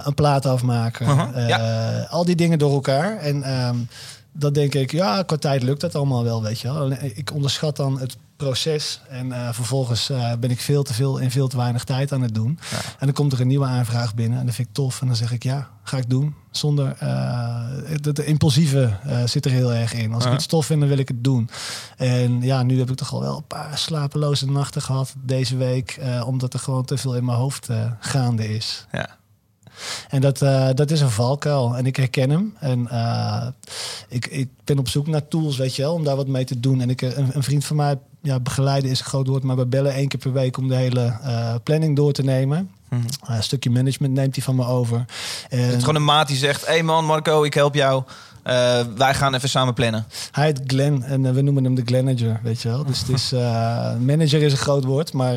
een 0.04 0.14
plaat 0.14 0.46
afmaken. 0.46 1.34
Eh, 1.34 2.10
Al 2.12 2.24
die 2.24 2.36
dingen 2.36 2.58
door 2.58 2.72
elkaar. 2.72 3.16
En 3.18 3.42
ehm, 3.42 3.76
dan 4.32 4.52
denk 4.52 4.74
ik, 4.74 4.92
ja, 4.92 5.22
qua 5.22 5.36
tijd 5.36 5.62
lukt 5.62 5.80
dat 5.80 5.94
allemaal 5.94 6.24
wel, 6.24 6.42
weet 6.42 6.60
je 6.60 6.72
wel. 6.72 6.92
Ik 6.92 7.32
onderschat 7.34 7.76
dan 7.76 8.00
het 8.00 8.16
proces 8.36 9.00
en 9.08 9.32
eh, 9.32 9.52
vervolgens 9.52 10.10
eh, 10.10 10.32
ben 10.40 10.50
ik 10.50 10.60
veel 10.60 10.82
te 10.82 10.94
veel 10.94 11.18
in 11.18 11.30
veel 11.30 11.48
te 11.48 11.56
weinig 11.56 11.84
tijd 11.84 12.12
aan 12.12 12.22
het 12.22 12.34
doen. 12.34 12.58
En 12.98 13.06
dan 13.06 13.12
komt 13.12 13.32
er 13.32 13.40
een 13.40 13.46
nieuwe 13.46 13.66
aanvraag 13.66 14.14
binnen 14.14 14.38
en 14.38 14.46
dat 14.46 14.54
vind 14.54 14.68
ik 14.68 14.74
tof. 14.74 15.00
En 15.00 15.06
dan 15.06 15.16
zeg 15.16 15.32
ik, 15.32 15.42
ja, 15.42 15.68
ga 15.82 15.96
ik 15.96 16.10
doen. 16.10 16.34
Zonder, 16.50 16.96
eh 16.98 17.50
het, 17.84 18.04
het 18.04 18.18
impulsieve 18.18 18.98
eh, 19.04 19.24
zit 19.24 19.44
er 19.44 19.50
heel 19.50 19.72
erg 19.72 19.94
in. 19.94 20.12
Als 20.12 20.24
ik 20.24 20.32
iets 20.32 20.46
tof 20.46 20.66
vind, 20.66 20.80
dan 20.80 20.88
wil 20.88 20.98
ik 20.98 21.08
het 21.08 21.24
doen. 21.24 21.48
En 21.96 22.42
ja, 22.42 22.62
nu 22.62 22.78
heb 22.78 22.90
ik 22.90 22.96
toch 22.96 23.12
al 23.12 23.20
wel 23.20 23.36
een 23.36 23.46
paar 23.46 23.78
slapeloze 23.78 24.50
nachten 24.50 24.82
gehad 24.82 25.14
deze 25.24 25.56
week. 25.56 25.90
eh, 25.90 26.26
omdat 26.26 26.52
er 26.54 26.60
gewoon 26.60 26.84
te 26.84 26.96
veel 26.98 27.16
in 27.16 27.24
mijn 27.24 27.38
hoofd 27.38 27.68
eh, 27.68 27.90
gaande 28.00 28.54
is. 28.54 28.86
Ja. 28.92 29.16
En 30.08 30.20
dat, 30.20 30.42
eh, 30.42 30.68
dat 30.74 30.90
is 30.90 31.00
een 31.00 31.10
valkuil. 31.10 31.76
En 31.76 31.86
ik 31.86 31.96
herken 31.96 32.30
hem. 32.30 32.54
En 32.58 32.88
eh, 32.88 33.46
ik, 34.08 34.26
ik 34.26 34.48
ben 34.64 34.78
op 34.78 34.88
zoek 34.88 35.06
naar 35.06 35.28
tools, 35.28 35.56
weet 35.56 35.76
je 35.76 35.82
wel, 35.82 35.94
om 35.94 36.04
daar 36.04 36.16
wat 36.16 36.26
mee 36.26 36.44
te 36.44 36.60
doen. 36.60 36.80
En 36.80 36.90
ik, 36.90 37.02
eh, 37.02 37.16
een, 37.16 37.30
een 37.32 37.42
vriend 37.42 37.64
van 37.64 37.76
mij, 37.76 37.98
ja, 38.22 38.40
begeleiden 38.40 38.90
is 38.90 38.98
een 38.98 39.06
groot 39.06 39.26
woord, 39.26 39.42
maar 39.42 39.56
we 39.56 39.66
bellen 39.66 39.94
één 39.94 40.08
keer 40.08 40.20
per 40.20 40.32
week 40.32 40.56
om 40.56 40.68
de 40.68 40.74
hele 40.74 41.12
planning 41.62 41.96
door 41.96 42.12
te 42.12 42.22
nemen. 42.22 42.70
Mhm. 42.88 43.02
Een 43.26 43.42
stukje 43.42 43.70
management 43.70 44.14
neemt 44.14 44.34
hij 44.34 44.44
van 44.44 44.56
me 44.56 44.66
over. 44.66 45.04
En 45.48 45.58
Het 45.58 45.74
is 45.74 45.80
gewoon 45.80 45.94
een 45.94 46.04
maat 46.04 46.28
die 46.28 46.36
zegt, 46.36 46.66
hé 46.66 46.72
hey 46.72 46.82
man 46.82 47.04
Marco, 47.04 47.42
ik 47.42 47.54
help 47.54 47.74
jou. 47.74 48.02
Eh, 48.42 48.80
wij 48.96 49.14
gaan 49.14 49.34
even 49.34 49.48
samen 49.48 49.74
plannen. 49.74 50.06
Hij 50.30 50.44
heet 50.44 50.60
Glenn 50.66 51.02
en 51.02 51.26
eh, 51.26 51.32
we 51.32 51.40
noemen 51.42 51.64
hem 51.64 51.74
de 51.74 51.82
Glanager, 51.84 52.40
weet 52.42 52.62
je 52.62 52.68
wel. 52.68 52.84
Dus 52.84 52.98
het 52.98 53.08
is, 53.08 53.32
eh, 53.32 53.40
manager 53.96 54.42
is 54.42 54.52
een 54.52 54.58
groot 54.58 54.84
woord, 54.84 55.12
maar 55.12 55.36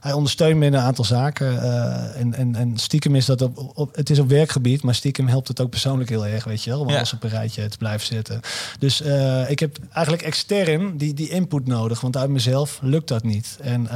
hij 0.00 0.12
ondersteunt 0.12 0.56
me 0.56 0.66
in 0.66 0.74
een 0.74 0.80
aantal 0.80 1.04
zaken. 1.04 1.62
en, 2.14 2.34
en, 2.34 2.54
en 2.54 2.78
stiekem 2.78 3.14
is 3.14 3.26
dat 3.26 3.42
op, 3.42 3.72
op, 3.74 3.96
het 3.96 4.10
is 4.10 4.18
op 4.18 4.28
werkgebied, 4.28 4.82
maar 4.82 4.94
stiekem 4.94 5.28
helpt 5.28 5.48
het 5.48 5.60
ook 5.60 5.70
persoonlijk 5.70 6.10
heel 6.10 6.26
erg, 6.26 6.44
weet 6.44 6.64
je 6.64 6.70
wel. 6.70 6.80
Om 6.80 6.88
Ja. 6.88 6.96
alles 6.96 7.12
op 7.12 7.22
een 7.22 7.30
rijtje 7.30 7.68
te 7.68 7.76
blijven 7.76 8.06
zetten. 8.06 8.40
Dus 8.78 9.00
ik 9.48 9.58
heb 9.58 9.76
eigenlijk 9.92 10.26
extern 10.26 10.96
die, 10.96 11.14
die 11.14 11.28
input 11.28 11.66
nodig, 11.66 12.00
want 12.00 12.16
uit 12.16 12.30
mezelf 12.30 12.78
lukt 12.82 13.08
dat 13.08 13.22
niet. 13.22 13.56
En 13.60 13.88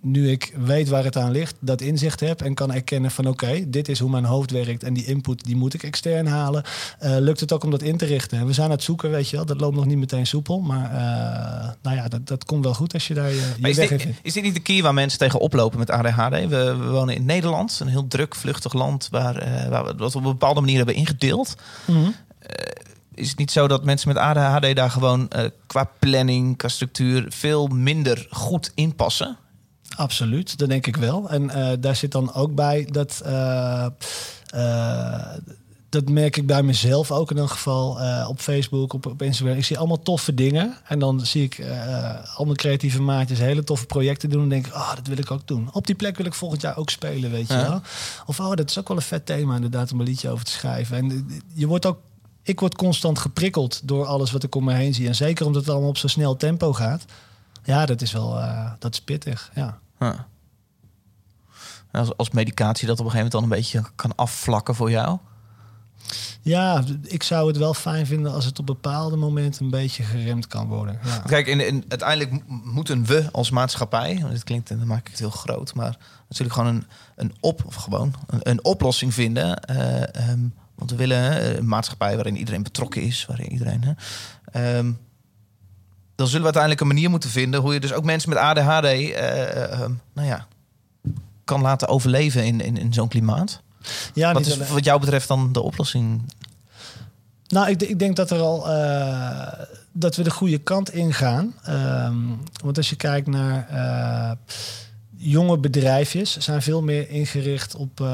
nu 0.00 0.30
ik 0.30 0.54
weet 0.56 0.88
waar 0.88 1.04
het 1.04 1.16
aan 1.16 1.30
ligt, 1.30 1.54
dat 1.60 1.80
inzicht 1.80 2.20
heb 2.20 2.42
en 2.42 2.54
kan 2.54 2.72
erkennen 2.72 3.10
van 3.10 3.26
oké, 3.26 3.64
dit 3.70 3.88
is 3.88 3.98
hoe 3.98 4.10
mijn 4.10 4.24
hoofd 4.24 4.50
werkt 4.50 4.82
en 4.82 4.94
die 4.94 5.04
input 5.04 5.44
die 5.44 5.56
moet 5.56 5.74
ik 5.74 5.82
extern 5.82 6.26
halen, 6.26 6.62
eh, 6.98 7.16
lukt 7.34 7.50
het 7.50 7.52
ook 7.52 7.64
om 7.64 7.78
dat 7.78 7.88
in 7.88 7.96
te 7.96 8.04
richten. 8.04 8.38
En 8.38 8.46
we 8.46 8.52
zijn 8.52 8.66
aan 8.66 8.72
het 8.72 8.82
zoeken, 8.82 9.10
weet 9.10 9.28
je 9.28 9.36
wel. 9.36 9.46
Dat 9.46 9.60
loopt 9.60 9.76
nog 9.76 9.84
niet 9.84 9.98
meteen 9.98 10.26
soepel, 10.26 10.60
maar 10.60 10.84
eh, 10.90 11.70
nou 11.82 11.96
ja, 11.96 12.08
dat, 12.08 12.26
dat 12.26 12.44
komt 12.44 12.64
wel 12.64 12.74
goed 12.74 12.92
als 12.92 13.06
je 13.06 13.14
daar 13.14 13.28
je, 13.28 13.34
je 13.34 13.54
Maar 13.60 13.70
is, 13.70 13.76
weg 13.76 13.88
dit, 13.88 14.02
vindt. 14.02 14.18
is 14.22 14.32
dit 14.32 14.42
niet 14.42 14.54
de 14.54 14.60
key 14.60 14.82
waar 14.82 14.94
mensen 14.94 15.18
tegen 15.18 15.40
oplopen 15.40 15.78
met 15.78 15.90
ADHD? 15.90 16.30
We, 16.48 16.76
we 16.76 16.86
wonen 16.86 17.14
in 17.14 17.24
Nederland, 17.24 17.78
een 17.80 17.88
heel 17.88 18.08
druk, 18.08 18.34
vluchtig 18.34 18.72
land... 18.72 19.08
waar, 19.10 19.36
eh, 19.36 19.68
waar 19.68 19.84
we 19.84 19.94
dat 19.94 20.14
op 20.14 20.24
een 20.24 20.30
bepaalde 20.30 20.60
manier 20.60 20.76
hebben 20.76 20.94
ingedeeld. 20.94 21.54
Mhm. 21.84 22.10
Is 23.14 23.28
het 23.28 23.38
niet 23.38 23.50
zo 23.50 23.68
dat 23.68 23.84
mensen 23.84 24.08
met 24.08 24.16
ADHD 24.16 24.76
daar 24.76 24.90
gewoon 24.90 25.28
eh, 25.28 25.44
qua 25.66 25.90
planning, 25.98 26.56
qua 26.56 26.68
structuur... 26.68 27.26
veel 27.28 27.66
minder 27.66 28.26
goed 28.30 28.72
in 28.74 28.94
passen? 28.94 29.36
Absoluut, 29.96 30.58
dat 30.58 30.68
denk 30.68 30.86
ik 30.86 30.96
wel. 30.96 31.30
En 31.30 31.50
eh, 31.50 31.72
daar 31.80 31.96
zit 31.96 32.12
dan 32.12 32.34
ook 32.34 32.54
bij 32.54 32.88
dat. 32.90 33.20
eh, 33.24 33.86
eh, 34.54 35.36
dat 35.94 36.08
merk 36.08 36.36
ik 36.36 36.46
bij 36.46 36.62
mezelf 36.62 37.10
ook 37.10 37.30
in 37.30 37.36
een 37.36 37.48
geval 37.48 38.00
eh, 38.00 38.28
op 38.28 38.40
Facebook, 38.40 38.92
op, 38.92 39.06
op 39.06 39.22
Instagram. 39.22 39.56
Ik 39.56 39.64
zie 39.64 39.78
allemaal 39.78 40.02
toffe 40.02 40.34
dingen. 40.34 40.74
En 40.84 40.98
dan 40.98 41.20
zie 41.20 41.42
ik 41.42 41.58
mijn 42.38 42.56
creatieve 42.56 43.02
maatjes 43.02 43.38
hele 43.38 43.64
toffe 43.64 43.86
projecten 43.86 44.30
doen. 44.30 44.42
En 44.42 44.48
denk 44.48 44.66
ik, 44.66 44.72
ah, 44.72 44.94
dat 44.94 45.06
wil 45.06 45.18
ik 45.18 45.30
ook 45.30 45.46
doen. 45.46 45.68
Op 45.72 45.86
die 45.86 45.94
plek 45.94 46.16
wil 46.16 46.26
ik 46.26 46.34
volgend 46.34 46.60
jaar 46.62 46.76
ook 46.76 46.90
spelen, 46.90 47.30
weet 47.30 47.48
je 47.48 47.54
Ja. 47.54 47.68
wel. 47.68 47.80
Of, 48.26 48.40
oh, 48.40 48.54
dat 48.54 48.70
is 48.70 48.78
ook 48.78 48.88
wel 48.88 48.96
een 48.96 49.02
vet 49.02 49.26
thema 49.26 49.54
inderdaad 49.54 49.92
om 49.92 50.00
een 50.00 50.06
liedje 50.06 50.30
over 50.30 50.44
te 50.44 50.50
schrijven. 50.50 50.96
En 50.96 51.26
je 51.52 51.66
wordt 51.66 51.86
ook... 51.86 51.98
Ik 52.42 52.60
word 52.60 52.74
constant 52.76 53.18
geprikkeld 53.18 53.88
door 53.88 54.06
alles 54.06 54.30
wat 54.30 54.42
ik 54.42 54.54
om 54.54 54.64
me 54.64 54.72
heen 54.72 54.94
zie. 54.94 55.06
En 55.08 55.14
zeker 55.14 55.46
omdat 55.46 55.60
het 55.62 55.70
allemaal 55.70 55.88
op 55.88 55.98
zo'n 55.98 56.08
snel 56.08 56.36
tempo 56.36 56.72
gaat. 56.72 57.04
Ja, 57.64 57.86
dat 57.86 58.02
is 58.02 58.12
wel 58.12 58.38
eh, 58.38 58.72
dat 58.78 58.92
is 58.92 59.00
pittig, 59.00 59.50
ja. 59.54 59.78
Huh. 59.98 60.10
Als, 61.92 62.16
als 62.16 62.30
medicatie 62.30 62.86
dat 62.86 63.00
op 63.00 63.04
een 63.04 63.10
gegeven 63.10 63.30
moment 63.32 63.32
dan 63.32 63.42
een 63.42 63.48
beetje 63.80 63.90
kan 63.94 64.14
afvlakken 64.14 64.74
voor 64.74 64.90
jou? 64.90 65.18
Ja, 66.40 66.84
ik 67.02 67.22
zou 67.22 67.48
het 67.48 67.56
wel 67.56 67.74
fijn 67.74 68.06
vinden 68.06 68.32
als 68.32 68.44
het 68.44 68.58
op 68.58 68.66
bepaalde 68.66 69.16
momenten 69.16 69.64
een 69.64 69.70
beetje 69.70 70.02
geremd 70.02 70.46
kan 70.46 70.66
worden. 70.66 70.98
Ja. 71.04 71.18
Kijk, 71.18 71.46
in, 71.46 71.66
in, 71.66 71.84
uiteindelijk 71.88 72.42
moeten 72.64 73.04
we 73.04 73.28
als 73.32 73.50
maatschappij, 73.50 74.24
dit 74.30 74.44
klinkt, 74.44 74.68
dan 74.68 74.86
maak 74.86 75.00
ik 75.00 75.10
het 75.10 75.18
heel 75.18 75.30
groot, 75.30 75.74
maar 75.74 75.96
natuurlijk 76.28 76.58
gewoon 76.58 76.74
een, 76.74 76.84
een 77.16 77.32
op, 77.40 77.62
of 77.66 77.74
gewoon 77.74 78.14
een, 78.26 78.40
een 78.42 78.64
oplossing 78.64 79.14
vinden. 79.14 79.60
eh, 79.60 80.28
ehm, 80.28 80.40
want 80.74 80.90
we 80.90 80.96
willen 80.96 81.56
een 81.58 81.68
maatschappij 81.68 82.14
waarin 82.14 82.36
iedereen 82.36 82.62
betrokken 82.62 83.02
is, 83.02 83.26
waarin 83.26 83.52
iedereen. 83.52 83.96
Ehm, 84.52 84.92
dan 86.14 86.26
zullen 86.26 86.46
we 86.46 86.54
uiteindelijk 86.54 86.80
een 86.80 86.86
manier 86.86 87.10
moeten 87.10 87.30
vinden 87.30 87.60
hoe 87.60 87.72
je 87.72 87.80
dus 87.80 87.92
ook 87.92 88.04
mensen 88.04 88.28
met 88.28 88.38
ADHD, 88.38 88.84
eh, 88.84 89.72
ehm, 89.72 89.92
nou 90.12 90.28
ja, 90.28 90.46
kan 91.44 91.60
laten 91.60 91.88
overleven 91.88 92.44
in, 92.44 92.60
in, 92.60 92.76
in 92.76 92.92
zo'n 92.92 93.08
klimaat. 93.08 93.62
Ja, 94.14 94.32
Wat 94.32 94.46
is 94.46 94.56
wat 94.68 94.84
jou 94.84 95.00
betreft 95.00 95.28
dan 95.28 95.52
de 95.52 95.60
oplossing? 95.60 96.22
Nou, 97.48 97.68
ik, 97.70 97.82
ik 97.82 97.98
denk 97.98 98.16
dat 98.16 98.30
er 98.30 98.40
al. 98.40 98.70
eh, 98.70 99.52
dat 99.92 100.16
we 100.16 100.22
de 100.22 100.30
goede 100.30 100.58
kant 100.58 100.92
ingaan. 100.92 101.54
Ehm, 101.62 102.16
want 102.64 102.76
als 102.76 102.90
je 102.90 102.96
kijkt 102.96 103.26
naar 103.26 103.68
eh, 103.70 104.30
jonge 105.16 105.58
bedrijfjes, 105.58 106.36
zijn 106.38 106.62
veel 106.62 106.82
meer 106.82 107.08
ingericht 107.10 107.74
op, 107.74 108.00
eh, 108.00 108.06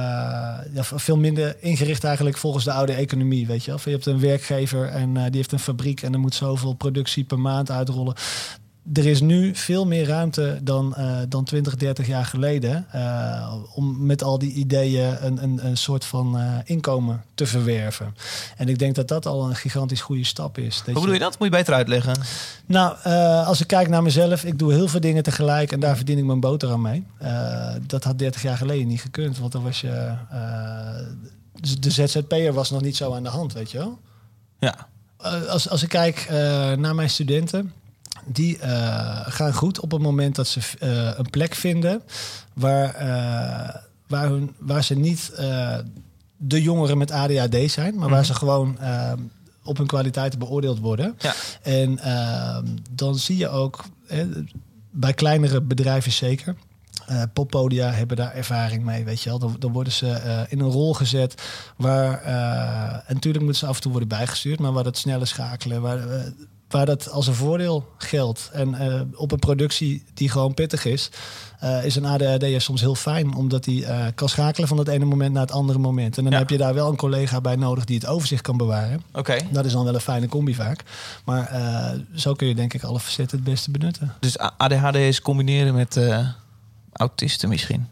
ja, 0.73 0.85
veel 0.85 1.17
minder 1.17 1.57
ingericht 1.61 2.05
eigenlijk 2.05 2.37
volgens 2.37 2.65
de 2.65 2.73
oude 2.73 2.93
economie. 2.93 3.47
Weet 3.47 3.65
je, 3.65 3.71
wel? 3.71 3.81
je 3.85 3.91
hebt 3.91 4.07
een 4.07 4.21
werkgever 4.21 4.89
en 4.89 5.15
die 5.15 5.37
heeft 5.37 5.53
een 5.53 5.59
fabriek 5.59 6.03
en 6.03 6.13
er 6.13 6.19
moet 6.19 6.35
zoveel 6.35 6.73
productie 6.73 7.25
per 7.25 7.39
maand 7.39 7.71
uitrollen 7.71 8.15
er 8.93 9.07
is 9.07 9.21
nu 9.21 9.55
veel 9.55 9.87
meer 9.87 10.07
ruimte 10.07 10.59
dan, 10.63 10.95
uh, 10.99 11.19
dan 11.29 11.45
20, 11.45 11.77
30 11.77 12.07
jaar 12.07 12.25
geleden. 12.25 12.87
Uh, 12.95 13.55
om 13.75 14.07
met 14.07 14.23
al 14.23 14.39
die 14.39 14.53
ideeën 14.53 15.25
een, 15.25 15.43
een, 15.43 15.67
een 15.67 15.77
soort 15.77 16.05
van 16.05 16.37
uh, 16.37 16.55
inkomen 16.65 17.25
te 17.35 17.47
verwerven. 17.47 18.17
En 18.57 18.69
ik 18.69 18.79
denk 18.79 18.95
dat 18.95 19.09
dat 19.09 19.27
al 19.27 19.49
een 19.49 19.57
gigantisch 19.57 20.01
goede 20.01 20.25
stap 20.25 20.59
is. 20.59 20.77
Dat 20.77 20.85
Hoe 20.85 20.95
bedoel 20.95 21.13
je 21.13 21.19
dat? 21.19 21.39
Moet 21.39 21.49
je 21.49 21.57
beter 21.57 21.75
uitleggen? 21.75 22.15
Nou, 22.67 22.97
als 23.45 23.61
ik 23.61 23.67
kijk 23.67 23.89
naar 23.89 24.03
mezelf, 24.03 24.45
ik 24.45 24.59
doe 24.59 24.73
heel 24.73 24.89
veel 24.89 25.01
dingen 25.01 25.23
tegelijk 25.23 25.73
en 25.73 25.81
daar 25.81 25.97
verdien 25.97 26.19
ik 26.19 26.25
mijn 26.25 26.41
boterham 26.41 26.81
mee. 26.81 27.07
dat 27.87 28.05
had 28.05 28.19
30 28.19 28.43
jaar 28.43 28.57
geleden 28.57 28.87
niet 28.87 29.01
gekund, 29.01 29.39
want 29.39 29.53
dan 29.53 29.63
was 29.63 29.81
je. 29.81 30.15
de 31.81 31.91
ZZP'er 31.91 32.53
was 32.53 32.71
nog 32.71 32.81
niet 32.81 32.97
zo 32.97 33.15
aan 33.15 33.23
de 33.23 33.29
hand, 33.29 33.53
weet 33.53 33.71
je 33.71 33.79
wel? 33.79 33.99
Ja. 34.59 34.89
als, 35.49 35.69
als 35.69 35.83
ik 35.83 35.89
kijk 35.89 36.27
naar 36.77 36.95
mijn 36.95 37.11
studenten 37.11 37.73
die 38.27 38.59
uh, 38.59 39.21
gaan 39.27 39.55
goed 39.55 39.81
op 39.81 39.91
het 39.91 40.03
moment 40.03 40.35
dat 40.35 40.47
ze 40.47 40.61
uh, 40.61 41.19
een 41.19 41.31
plek 41.31 41.55
vinden 41.55 42.03
waar, 42.55 42.95
uh, 42.95 43.75
waar, 44.07 44.29
hun, 44.29 44.55
waar 44.59 44.85
ze 44.85 44.95
niet 44.95 45.33
de 46.37 46.63
jongeren 46.63 46.99
met 46.99 47.11
ADHD 47.11 47.71
zijn, 47.71 47.75
maar 47.75 47.93
mm 47.93 48.01
-hmm. 48.01 48.11
waar 48.11 48.25
ze 48.25 48.35
gewoon 48.35 48.79
op 49.65 49.77
hun 49.77 49.87
kwaliteiten 49.87 50.39
beoordeeld 50.39 50.79
worden. 50.79 51.17
Ja. 51.19 51.35
En 51.63 51.99
dan 52.91 53.19
zie 53.19 53.37
je 53.37 53.49
ook 53.49 53.85
bij 54.91 55.15
kleinere 55.15 55.61
bedrijven 55.61 56.13
zeker. 56.13 56.57
Uh, 57.11 57.23
poppodia 57.33 57.91
hebben 57.91 58.17
daar 58.17 58.35
ervaring 58.35 58.85
mee, 58.85 59.05
weet 59.05 59.23
je 59.23 59.29
wel. 59.29 59.39
Dan, 59.39 59.57
dan 59.59 59.73
worden 59.73 59.93
ze 59.93 60.07
uh, 60.07 60.41
in 60.49 60.61
een 60.61 60.71
rol 60.71 60.95
gezet 60.95 61.43
waar... 61.77 62.23
Uh, 62.25 62.93
en 62.93 63.15
natuurlijk 63.15 63.45
moeten 63.45 63.61
ze 63.61 63.67
af 63.67 63.77
en 63.77 63.83
toe 63.83 63.91
worden 63.91 64.09
bijgestuurd... 64.09 64.61
maar 64.61 64.73
waar 64.73 64.85
dat 64.85 64.97
snelle 64.97 65.25
schakelen, 65.25 65.83
waar, 65.83 65.99
waar 66.73 66.87
dat 66.87 67.11
als 67.11 67.27
een 67.27 67.35
voordeel 67.35 67.89
geldt. 67.99 68.51
En 68.53 68.69
uh, 68.83 69.01
op 69.15 69.33
een 69.33 69.39
productie 69.39 70.05
die 70.15 70.29
gewoon 70.29 70.55
pittig 70.55 70.85
is, 70.85 71.11
uh, 71.65 71.85
is 71.85 71.97
een 71.97 72.05
ADHD 72.05 72.63
soms 72.63 72.81
heel 72.81 72.95
fijn, 72.95 73.35
omdat 73.35 73.65
hij 73.65 73.75
uh, 73.75 74.05
kan 74.15 74.29
schakelen 74.29 74.69
van 74.69 74.79
het 74.79 74.89
ene 74.89 75.05
moment 75.05 75.33
naar 75.33 75.43
het 75.43 75.53
andere 75.53 75.79
moment. 75.79 76.17
En 76.19 76.23
dan 76.25 76.33
Ja. 76.33 76.39
heb 76.39 76.51
je 76.51 76.57
daar 76.59 76.75
wel 76.75 76.89
een 76.91 76.97
collega 76.97 77.41
bij 77.41 77.57
nodig 77.57 77.85
die 77.85 77.97
het 77.99 78.07
overzicht 78.07 78.43
kan 78.43 78.57
bewaren. 78.57 79.03
Oké. 79.13 79.37
Dat 79.51 79.65
is 79.65 79.73
dan 79.73 79.85
wel 79.85 79.95
een 79.95 80.01
fijne 80.01 80.27
combi 80.29 80.55
vaak. 80.55 80.83
Maar 81.25 81.47
eh, 81.47 81.99
zo 82.15 82.33
kun 82.35 82.47
je 82.47 82.55
denk 82.55 82.75
ik 82.75 82.83
alle 82.83 83.01
facetten 83.01 83.39
het 83.39 83.47
beste 83.47 83.71
benutten. 83.71 84.15
Dus 84.21 84.41
A- 84.41 84.55
ADHD 84.57 84.95
is 84.97 85.21
combineren 85.23 85.75
met 85.75 85.97
eh, 85.97 86.29
autisten 86.93 87.49
misschien. 87.49 87.89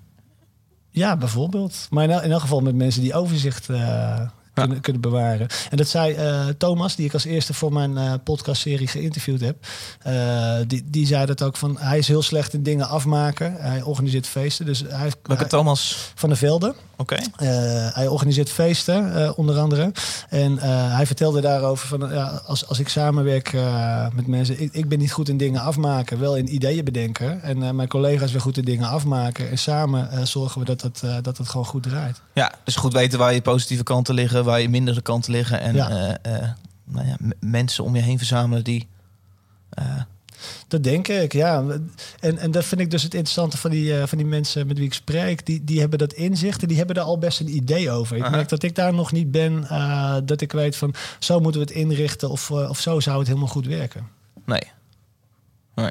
Ja, 0.91 1.17
bijvoorbeeld. 1.17 1.87
Maar 1.91 2.05
in, 2.05 2.11
el- 2.11 2.23
in 2.23 2.31
elk 2.33 2.41
geval 2.41 2.61
met 2.61 2.75
mensen 2.75 3.03
die 3.03 3.15
overzicht 3.15 3.69
eh, 3.69 4.21
kunnen, 4.61 4.81
kunnen 4.81 5.03
bewaren. 5.03 5.47
En 5.71 5.77
dat 5.77 5.89
zei 5.89 6.15
eh, 6.15 6.47
Thomas, 6.59 6.97
die 6.97 7.07
ik 7.07 7.13
als 7.13 7.25
eerste 7.25 7.55
voor 7.55 7.73
mijn 7.73 7.97
eh, 7.97 8.13
podcastserie 8.25 8.87
geïnterviewd 8.87 9.41
heb. 9.41 9.57
Eh, 10.03 10.55
die, 10.67 10.85
die 10.87 11.07
zei 11.07 11.27
dat 11.27 11.43
ook 11.43 11.57
van, 11.57 11.77
hij 11.79 11.99
is 11.99 12.09
heel 12.09 12.23
slecht 12.23 12.53
in 12.55 12.63
dingen 12.63 12.89
afmaken. 12.89 13.55
Hij 13.59 13.83
organiseert 13.83 14.27
feesten. 14.27 14.67
Dus 14.67 14.81
hij, 14.81 15.11
Welke 15.23 15.43
hij- 15.43 15.51
Thomas? 15.51 16.13
van 16.15 16.29
de 16.29 16.37
Velden. 16.37 16.75
Oké. 17.01 17.15
Eh, 17.15 17.49
hij 17.95 18.07
organiseert 18.07 18.51
feesten, 18.51 19.15
eh, 19.15 19.31
onder 19.37 19.59
andere. 19.59 19.93
En 20.29 20.59
eh, 20.59 20.95
hij 20.95 21.07
vertelde 21.07 21.41
daarover 21.41 21.89
van, 21.89 22.11
ja, 22.13 22.43
als, 22.47 22.67
als 22.67 22.79
ik 22.79 22.89
samenwerk 22.89 23.53
met 24.15 24.27
mensen... 24.27 24.61
Ik, 24.61 24.73
ik 24.73 24.89
ben 24.89 24.99
niet 24.99 25.13
goed 25.13 25.29
in 25.29 25.37
dingen 25.37 25.61
afmaken, 25.61 26.19
wel 26.19 26.37
in 26.37 26.55
ideeën 26.55 26.85
bedenken. 26.85 27.43
En 27.43 27.77
mijn 27.77 27.89
collega's 27.89 28.33
weer 28.33 28.41
goed 28.41 28.57
in 28.57 28.65
dingen 28.65 28.89
afmaken. 28.89 29.51
En 29.51 29.59
samen 29.59 30.27
zorgen 30.27 30.61
we 30.61 30.67
dat 30.67 30.81
het, 30.83 31.03
eh, 31.03 31.17
dat 31.23 31.39
het 31.39 31.49
gewoon 31.49 31.67
goed 31.67 31.83
draait. 31.83 32.21
Ja, 32.35 32.53
dus 32.65 32.77
goed 32.77 32.93
weten 32.93 33.19
waar 33.19 33.35
je 33.35 33.43
positieve 33.43 33.83
kanten 33.83 34.15
liggen, 34.15 34.45
waar 34.45 34.61
je 34.61 34.69
mindere 34.69 35.01
kanten 35.01 35.33
liggen. 35.33 35.61
En 35.61 35.75
Ja. 35.75 36.19
nou 36.85 37.07
ja, 37.07 37.17
mensen 37.41 37.85
om 37.85 37.97
je 37.97 38.03
heen 38.03 38.19
verzamelen 38.19 38.65
die... 38.65 38.89
Dat 40.69 40.83
denk 40.85 41.09
ik, 41.09 41.33
ja. 41.33 41.65
En, 42.21 42.39
en 42.39 42.51
dat 42.51 42.65
vind 42.65 42.81
ik 42.81 42.91
dus 42.91 43.03
het 43.03 43.15
interessante 43.15 43.57
van 43.57 43.71
die, 43.71 43.99
eh, 44.01 44.07
van 44.07 44.19
die 44.19 44.27
mensen 44.27 44.67
met 44.67 44.77
wie 44.79 44.87
ik 44.87 44.95
spreek. 44.95 45.47
Die, 45.47 45.65
die 45.65 45.81
hebben 45.81 45.99
dat 45.99 46.13
inzicht 46.13 46.63
en 46.63 46.69
die 46.69 46.77
hebben 46.77 46.95
daar 46.95 47.05
al 47.05 47.19
best 47.19 47.41
een 47.41 47.57
idee 47.57 47.91
over. 47.91 48.17
Ik 48.17 48.31
merk 48.31 48.49
dat 48.49 48.63
ik 48.63 48.75
daar 48.75 48.95
nog 48.95 49.13
niet 49.13 49.31
ben. 49.31 49.69
eh, 49.69 50.17
dat 50.25 50.41
ik 50.41 50.53
weet 50.53 50.77
van 50.77 50.95
zo 51.19 51.41
moeten 51.41 51.61
we 51.61 51.67
het 51.67 51.77
inrichten 51.77 52.31
of, 52.31 52.51
eh, 52.51 52.69
of 52.69 52.81
zo 52.81 53.01
zou 53.01 53.19
het 53.19 53.27
helemaal 53.27 53.49
goed 53.49 53.67
werken. 53.67 54.09
nee. 54.47 54.63
Nee. 55.75 55.91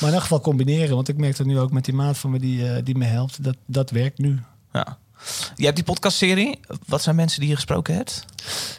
Maar 0.00 0.08
in 0.08 0.14
elk 0.14 0.22
geval 0.22 0.40
combineren. 0.40 0.94
Want 0.94 1.08
ik 1.08 1.16
merk 1.16 1.36
dat 1.36 1.46
nu 1.46 1.58
ook 1.58 1.72
met 1.72 1.84
die 1.84 1.94
maat 1.94 2.18
van 2.18 2.30
me 2.30 2.38
die, 2.38 2.82
die 2.82 2.94
me 2.96 3.04
helpt. 3.04 3.44
Dat, 3.44 3.56
dat 3.66 3.90
werkt 3.90 4.18
nu. 4.18 4.40
Ja. 4.72 4.98
Je 5.56 5.64
hebt 5.64 5.76
die 5.76 5.84
podcastserie. 5.84 6.60
Wat 6.86 7.02
zijn 7.02 7.16
mensen 7.16 7.40
die 7.40 7.48
je 7.48 7.54
gesproken 7.54 7.94
hebt? 7.94 8.24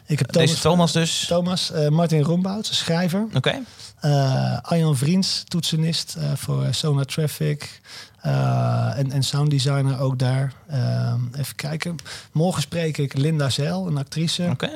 Ik 0.05 0.19
heb 0.19 0.27
Thomas, 0.29 0.49
Deze 0.49 0.61
Thomas 0.61 0.91
dus. 0.91 1.25
Thomas 1.27 1.71
Martin 1.89 2.21
Rombout, 2.21 2.65
schrijver. 2.65 3.27
Oké. 3.33 3.59
Eh 3.99 4.57
Arjan 4.61 4.97
Vriends, 4.97 5.43
toetsenist 5.47 6.15
eh, 6.15 6.31
voor 6.35 6.63
eh, 6.63 6.71
Sonar 6.71 7.05
Traffic. 7.05 7.81
En, 8.21 9.11
en 9.11 9.23
sounddesigner 9.23 9.99
ook 9.99 10.19
daar. 10.19 10.53
Eh, 10.67 11.13
even 11.37 11.55
kijken. 11.55 11.95
Morgen 12.31 12.61
spreek 12.61 12.97
ik 12.97 13.17
Linda 13.17 13.49
Zeil, 13.49 13.87
een 13.87 13.97
actrice. 13.97 14.47
Oké. 14.51 14.69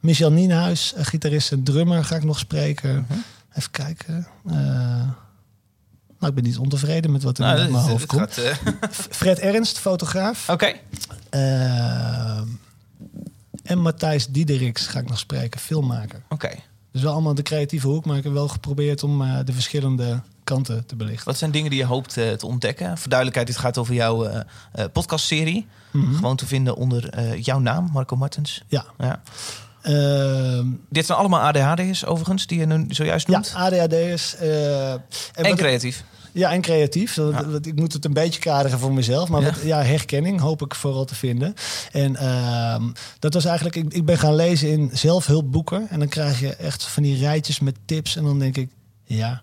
Michel 0.00 0.32
Nienhuis, 0.32 0.92
gitarist 0.96 1.52
en 1.52 1.62
drummer, 1.62 2.04
ga 2.04 2.16
ik 2.16 2.24
nog 2.24 2.38
spreken. 2.38 3.06
Mhm. 3.08 3.18
Even 3.54 3.70
kijken. 3.70 4.26
Nou, 6.18 6.36
ik 6.36 6.42
ben 6.42 6.44
niet 6.44 6.58
ontevreden 6.58 7.12
met 7.12 7.22
wat 7.22 7.38
er 7.38 7.44
Nou, 7.44 7.60
in 7.60 7.72
mijn 7.72 7.84
hoofd 7.84 8.06
komt. 8.06 8.32
gaat, 8.32 8.40
Fred 9.10 9.38
Ernst, 9.38 9.78
fotograaf. 9.78 10.48
Oké. 10.48 10.72
Eh, 11.30 12.40
en 13.62 13.78
Matthijs 13.78 14.26
Diederiks 14.26 14.86
ga 14.86 14.98
ik 14.98 15.08
nog 15.08 15.18
spreken, 15.18 15.60
filmmaker. 15.60 16.22
Oké. 16.28 16.50
Dus 16.94 17.02
wel 17.02 17.12
allemaal 17.12 17.34
de 17.34 17.42
creatieve 17.42 17.86
hoek, 17.86 18.04
maar 18.04 18.16
ik 18.16 18.24
heb 18.24 18.32
wel 18.32 18.48
geprobeerd 18.48 19.02
om 19.02 19.22
eh, 19.22 19.38
de 19.44 19.52
verschillende 19.52 20.20
kanten 20.44 20.86
te 20.86 20.96
belichten. 20.96 21.24
Wat 21.24 21.36
zijn 21.38 21.50
dingen 21.50 21.70
die 21.70 21.78
je 21.78 21.84
hoopt 21.86 22.16
eh, 22.16 22.32
te 22.32 22.46
ontdekken? 22.46 22.98
Voor 22.98 23.08
duidelijkheid, 23.08 23.46
dit 23.46 23.56
gaat 23.56 23.78
over 23.78 23.94
jouw 23.94 24.24
eh, 24.24 24.40
podcastserie. 24.92 25.66
Mhm. 25.90 26.14
Gewoon 26.14 26.36
te 26.36 26.46
vinden 26.46 26.76
onder 26.76 27.20
jouw 27.40 27.58
naam, 27.58 27.88
Marco 27.92 28.16
Martens. 28.16 28.62
Ja. 28.68 28.84
Ja. 28.98 29.22
Ehm, 29.82 30.66
Dit 30.88 31.06
zijn 31.06 31.18
allemaal 31.18 31.40
ADHD'ers 31.40 32.04
overigens, 32.06 32.46
die 32.46 32.58
je 32.58 32.66
nu 32.66 32.84
zojuist 32.88 33.26
ja, 33.28 33.32
noemt. 33.32 33.52
ADHD 33.54 33.92
is. 33.92 34.36
eh, 34.36 34.92
en 34.92 35.00
en 35.32 35.56
creatief. 35.56 36.04
Ja, 36.34 36.52
en 36.52 36.60
creatief. 36.60 37.14
Dat, 37.14 37.32
Ja. 37.32 37.42
dat- 37.42 37.66
ik 37.66 37.74
moet 37.74 37.92
het 37.92 38.04
een 38.04 38.12
beetje 38.12 38.40
kaderen 38.40 38.78
voor 38.78 38.92
mezelf. 38.92 39.28
Maar 39.28 39.42
Ja. 39.42 39.52
ja, 39.64 39.82
herkenning 39.82 40.40
hoop 40.40 40.62
ik 40.62 40.74
vooral 40.74 41.04
te 41.04 41.14
vinden. 41.14 41.54
En 41.92 42.16
ehm, 42.16 42.82
dat 43.18 43.34
was 43.34 43.44
eigenlijk... 43.44 43.76
Ik, 43.76 43.92
ik 43.92 44.04
ben 44.04 44.18
gaan 44.18 44.34
lezen 44.34 44.68
in 44.68 44.90
zelfhulpboeken. 44.92 45.86
En 45.90 45.98
dan 45.98 46.08
krijg 46.08 46.40
je 46.40 46.54
echt 46.54 46.84
van 46.84 47.02
die 47.02 47.18
rijtjes 47.18 47.60
met 47.60 47.76
tips. 47.84 48.16
En 48.16 48.24
dan 48.24 48.38
denk 48.38 48.56
ik, 48.56 48.70
ja, 49.04 49.42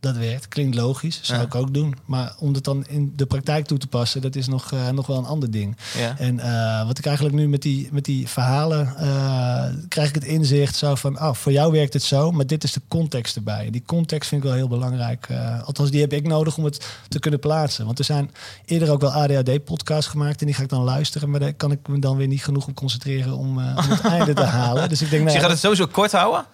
dat 0.00 0.16
werkt. 0.16 0.48
Klinkt 0.48 0.74
logisch. 0.76 1.18
Zou 1.22 1.38
Ja. 1.40 1.44
ik 1.46 1.54
ook 1.54 1.74
doen. 1.74 1.94
Maar 2.04 2.34
om 2.38 2.52
dat 2.52 2.64
dan 2.64 2.84
in 2.88 3.12
de 3.16 3.26
praktijk 3.26 3.66
toe 3.66 3.78
te 3.78 3.86
passen... 3.86 4.20
dat 4.20 4.36
is 4.36 4.46
nog, 4.46 4.72
eh, 4.72 4.88
nog 4.88 5.06
wel 5.06 5.18
een 5.18 5.24
ander 5.24 5.50
ding. 5.50 5.76
Ja. 5.98 6.18
En 6.18 6.40
eh, 6.40 6.86
wat 6.86 6.98
ik 6.98 7.06
eigenlijk 7.06 7.36
nu 7.36 7.48
met 7.48 7.62
die, 7.62 7.88
met 7.92 8.04
die 8.04 8.28
verhalen 8.28 8.96
eh, 8.96 9.64
krijg 9.88 10.08
ik 10.08 10.14
het 10.14 10.24
inzicht 10.24 10.76
zo 10.76 10.94
van, 10.94 11.20
oh, 11.20 11.32
voor 11.34 11.52
jou 11.52 11.72
werkt 11.72 11.92
het 11.92 12.02
zo, 12.02 12.30
maar 12.32 12.46
dit 12.46 12.64
is 12.64 12.72
de 12.72 12.80
context 12.88 13.36
erbij. 13.36 13.70
Die 13.70 13.82
context 13.86 14.28
vind 14.28 14.42
ik 14.42 14.48
wel 14.48 14.56
heel 14.56 14.68
belangrijk. 14.68 15.28
althans, 15.64 15.90
die 15.90 16.00
heb 16.00 16.12
ik 16.12 16.26
nodig 16.26 16.56
om 16.56 16.64
het 16.64 16.86
te 17.08 17.18
kunnen 17.18 17.40
plaatsen. 17.40 17.86
Want 17.86 17.98
er 17.98 18.04
zijn 18.04 18.30
eerder 18.64 18.90
ook 18.90 19.00
wel 19.00 19.10
ADHD-podcasts 19.12 20.10
gemaakt 20.10 20.40
en 20.40 20.46
die 20.46 20.54
ga 20.54 20.62
ik 20.62 20.68
dan 20.68 20.82
luisteren, 20.82 21.30
maar 21.30 21.40
daar 21.40 21.52
kan 21.54 21.72
ik 21.72 21.88
me 21.88 21.98
dan 21.98 22.16
weer 22.16 22.26
niet 22.28 22.44
genoeg 22.44 22.66
op 22.68 22.74
concentreren 22.74 23.36
om, 23.36 23.58
om 23.58 23.76
het 23.76 24.00
einde 24.16 24.32
te 24.34 24.42
halen. 24.44 24.88
Dus 24.88 25.02
ik 25.02 25.10
denk, 25.10 25.22
Dus 25.22 25.32
nou, 25.32 25.34
je 25.36 25.40
gaat 25.42 25.50
het 25.50 25.60
sowieso 25.60 25.86
kort 25.86 26.12
houden? 26.12 26.44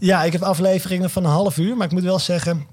ja, 0.00 0.22
ik 0.24 0.32
heb 0.32 0.42
afleveringen 0.42 1.10
van 1.10 1.24
een 1.24 1.30
half 1.30 1.58
uur, 1.58 1.76
maar 1.76 1.86
ik 1.86 1.92
moet 1.92 2.02
wel 2.02 2.18
zeggen. 2.18 2.66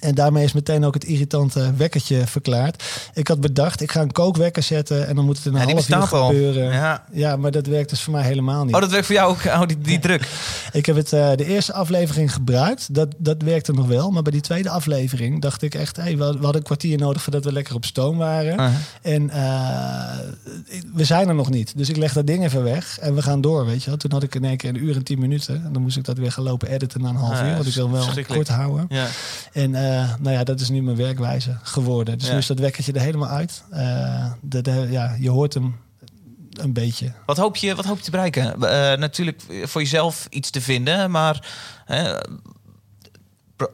En 0.00 0.14
daarmee 0.14 0.44
is 0.44 0.52
meteen 0.52 0.84
ook 0.84 0.94
het 0.94 1.04
irritante 1.04 1.72
wekkertje 1.76 2.26
verklaard. 2.26 2.84
Ik 3.14 3.28
had 3.28 3.40
bedacht, 3.40 3.80
ik 3.80 3.92
ga 3.92 4.00
een 4.00 4.12
kookwekker 4.12 4.62
zetten 4.62 5.06
en 5.06 5.16
dan 5.16 5.24
moet 5.24 5.36
het 5.36 5.46
in 5.46 5.54
een 5.54 5.68
Ja, 5.68 5.74
half 5.98 6.12
uur 6.12 6.26
gebeuren. 6.26 6.72
Ja. 6.72 7.04
Ja, 7.12 7.36
maar 7.36 7.50
dat 7.50 7.66
werkt 7.66 7.90
dus 7.90 8.02
voor 8.02 8.12
mij 8.12 8.22
helemaal 8.22 8.64
niet. 8.64 8.74
Oh, 8.74 8.80
dat 8.80 8.90
werkt 8.90 9.06
voor 9.06 9.14
jou 9.14 9.30
ook, 9.30 9.44
oh, 9.44 9.66
die, 9.66 9.78
die 9.78 9.98
druk. 9.98 10.28
Ik 10.72 10.86
heb 10.86 10.96
het 10.96 11.12
eh, 11.12 11.30
de 11.36 11.44
eerste 11.44 11.72
aflevering 11.72 12.32
gebruikt. 12.32 12.94
Dat, 12.94 13.08
dat 13.18 13.42
werkte 13.42 13.72
nog 13.72 13.86
wel. 13.86 14.10
Maar 14.10 14.22
bij 14.22 14.32
die 14.32 14.40
tweede 14.40 14.70
aflevering 14.70 15.40
dacht 15.42 15.62
ik 15.62 15.74
echt... 15.74 15.96
Hey, 15.96 16.16
we, 16.16 16.24
hadden 16.24 16.54
een 16.54 16.62
kwartier 16.62 16.98
nodig 16.98 17.22
voordat 17.22 17.44
we 17.44 17.52
lekker 17.52 17.74
op 17.74 17.84
stoom 17.84 18.16
waren. 18.16 18.72
En 19.02 19.30
eh, 19.30 20.18
we 20.94 21.04
zijn 21.04 21.28
er 21.28 21.34
nog 21.34 21.50
niet. 21.50 21.72
Dus 21.76 21.88
ik 21.88 21.96
leg 21.96 22.12
dat 22.12 22.26
ding 22.26 22.44
even 22.44 22.62
weg 22.62 22.98
en 22.98 23.14
we 23.14 23.22
gaan 23.22 23.40
door, 23.40 23.66
weet 23.66 23.82
je 23.82 23.88
wel. 23.88 23.98
Toen 23.98 24.12
had 24.12 24.22
ik 24.22 24.34
in 24.34 24.44
één 24.44 24.56
keer 24.56 24.68
een 24.68 24.84
uur 24.84 24.96
en 24.96 25.04
tien 25.04 25.18
minuten. 25.18 25.54
En 25.64 25.72
dan 25.72 25.82
moest 25.82 25.96
ik 25.96 26.04
dat 26.04 26.18
weer 26.18 26.32
gaan 26.32 26.44
lopen 26.44 26.68
editen 26.68 27.00
na 27.00 27.08
een 27.08 27.16
half 27.16 27.40
Ah, 27.40 27.46
uur. 27.46 27.54
Want 27.54 27.66
ik 27.66 27.74
wil 27.74 27.90
wel 27.90 28.06
kort 28.28 28.48
houden. 28.48 28.86
Ja. 28.88 29.06
En 29.52 29.71
eh, 29.74 30.14
nou 30.20 30.30
ja, 30.36 30.44
dat 30.44 30.60
is 30.60 30.68
nu 30.68 30.82
mijn 30.82 30.96
werkwijze 30.96 31.56
geworden. 31.62 32.18
Dus 32.18 32.26
Ja. 32.26 32.32
nu 32.32 32.38
is 32.38 32.46
dat 32.46 32.58
wekkertje 32.58 32.92
er 32.92 33.00
helemaal 33.00 33.28
uit. 33.28 33.62
Eh, 33.70 34.32
de, 34.40 34.60
de- 34.62 34.86
ja, 34.90 35.16
je 35.18 35.30
hoort 35.30 35.54
hem 35.54 35.76
een 36.52 36.72
beetje. 36.72 37.12
Wat 37.26 37.36
hoop 37.36 37.56
je, 37.56 37.74
wat 37.74 37.84
hoop 37.84 37.96
je 37.98 38.04
te 38.04 38.10
bereiken? 38.10 38.62
Eh, 38.62 38.98
natuurlijk 38.98 39.42
voor 39.64 39.80
jezelf 39.80 40.26
iets 40.30 40.50
te 40.50 40.60
vinden, 40.60 41.10
maar 41.10 41.48
eh, 41.86 42.18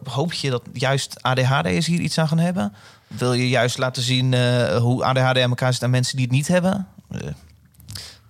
hoop 0.05 0.33
je 0.33 0.51
dat 0.51 0.63
juist 0.73 1.23
ADHD'ers 1.23 1.87
hier 1.87 2.01
iets 2.01 2.19
aan 2.19 2.29
gaan 2.29 2.39
hebben? 2.39 2.73
Wil 3.07 3.33
je 3.33 3.49
juist 3.49 3.79
laten 3.79 4.03
zien 4.03 4.35
eh, 4.35 4.77
hoe 4.77 5.05
ADHD 5.05 5.39
aan 5.39 5.49
elkaar 5.49 5.73
zit 5.73 5.83
aan 5.83 5.91
mensen 5.91 6.17
die 6.17 6.25
het 6.27 6.35
niet 6.35 6.49
hebben? 6.49 6.87
Eh, 7.11 7.21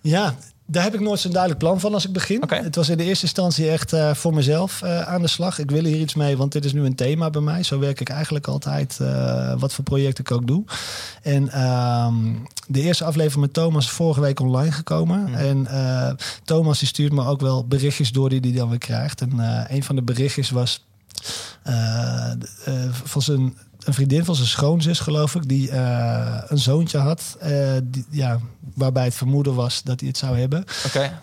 Ja, 0.01 0.35
daar 0.71 0.83
heb 0.83 0.95
ik 0.95 1.01
nooit 1.01 1.21
zo'n 1.21 1.33
duidelijk 1.33 1.63
plan 1.63 1.81
van 1.81 1.95
als 1.95 2.07
ik 2.07 2.13
begin. 2.13 2.43
Het 2.49 2.75
was 2.77 2.89
in 2.89 2.97
de 2.97 3.05
eerste 3.05 3.25
instantie 3.25 3.71
echt 3.71 3.93
eh, 3.93 4.15
voor 4.15 4.35
mezelf 4.35 4.83
eh, 4.83 5.01
aan 5.01 5.23
de 5.23 5.29
slag. 5.29 5.59
Ik 5.59 5.71
wil 5.71 5.85
hier 5.85 6.01
iets 6.01 6.15
mee, 6.15 6.37
want 6.37 6.53
dit 6.53 6.65
is 6.65 6.73
nu 6.73 6.85
een 6.85 6.95
thema 6.95 7.31
bij 7.31 7.41
mij. 7.41 7.63
Zo 7.63 7.79
werk 7.79 8.01
ik 8.01 8.09
eigenlijk 8.09 8.47
altijd, 8.47 8.99
eh, 9.01 9.55
wat 9.59 9.73
voor 9.73 9.85
projecten 9.85 10.25
ik 10.25 10.31
ook 10.31 10.47
doe. 10.47 10.65
En 11.23 11.49
ehm, 11.49 12.15
de 12.67 12.81
eerste 12.81 13.05
aflevering 13.05 13.41
met 13.41 13.53
Thomas 13.53 13.85
is 13.85 13.91
vorige 13.91 14.21
week 14.21 14.41
online 14.41 14.73
gekomen. 14.73 15.35
En 15.35 15.67
eh, 15.67 16.11
Thomas 16.45 16.79
die 16.79 16.89
stuurt 16.89 17.13
me 17.13 17.25
ook 17.25 17.41
wel 17.41 17.67
berichtjes 17.67 18.13
door 18.13 18.29
die 18.29 18.41
hij 18.41 18.53
dan 18.53 18.69
weer 18.69 18.79
krijgt. 18.79 19.21
En 19.21 19.33
een 19.69 19.83
van 19.83 19.97
de 19.97 20.03
berichtjes 20.03 20.51
was 20.51 20.87
van 23.05 23.23
zijn 23.23 23.57
een 23.89 23.95
vriendin 23.95 24.25
van 24.25 24.35
zijn 24.35 24.49
schoonzus, 24.49 25.01
geloof 25.01 25.35
ik, 25.35 25.49
die 25.49 25.71
eh, 25.71 26.43
een 26.47 26.59
zoontje 26.59 26.99
had. 26.99 27.37
eh, 27.41 27.53
die, 27.85 28.05
ja, 28.11 28.39
waarbij 28.75 29.05
het 29.05 29.15
vermoeden 29.15 29.55
was 29.55 29.83
dat 29.83 30.01
hij 30.01 30.09
het 30.09 30.19
zou 30.19 30.39
hebben. 30.39 30.65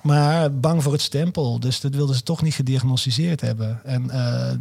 Maar 0.04 0.54
bang 0.60 0.84
voor 0.84 0.92
het 0.92 1.02
stempel. 1.02 1.60
Dus 1.60 1.80
dat 1.82 1.96
wilden 1.96 2.16
ze 2.16 2.24
toch 2.24 2.42
niet 2.42 2.54
gediagnosticeerd 2.54 3.42
hebben. 3.42 3.80
En 3.84 4.10
eh, 4.10 4.52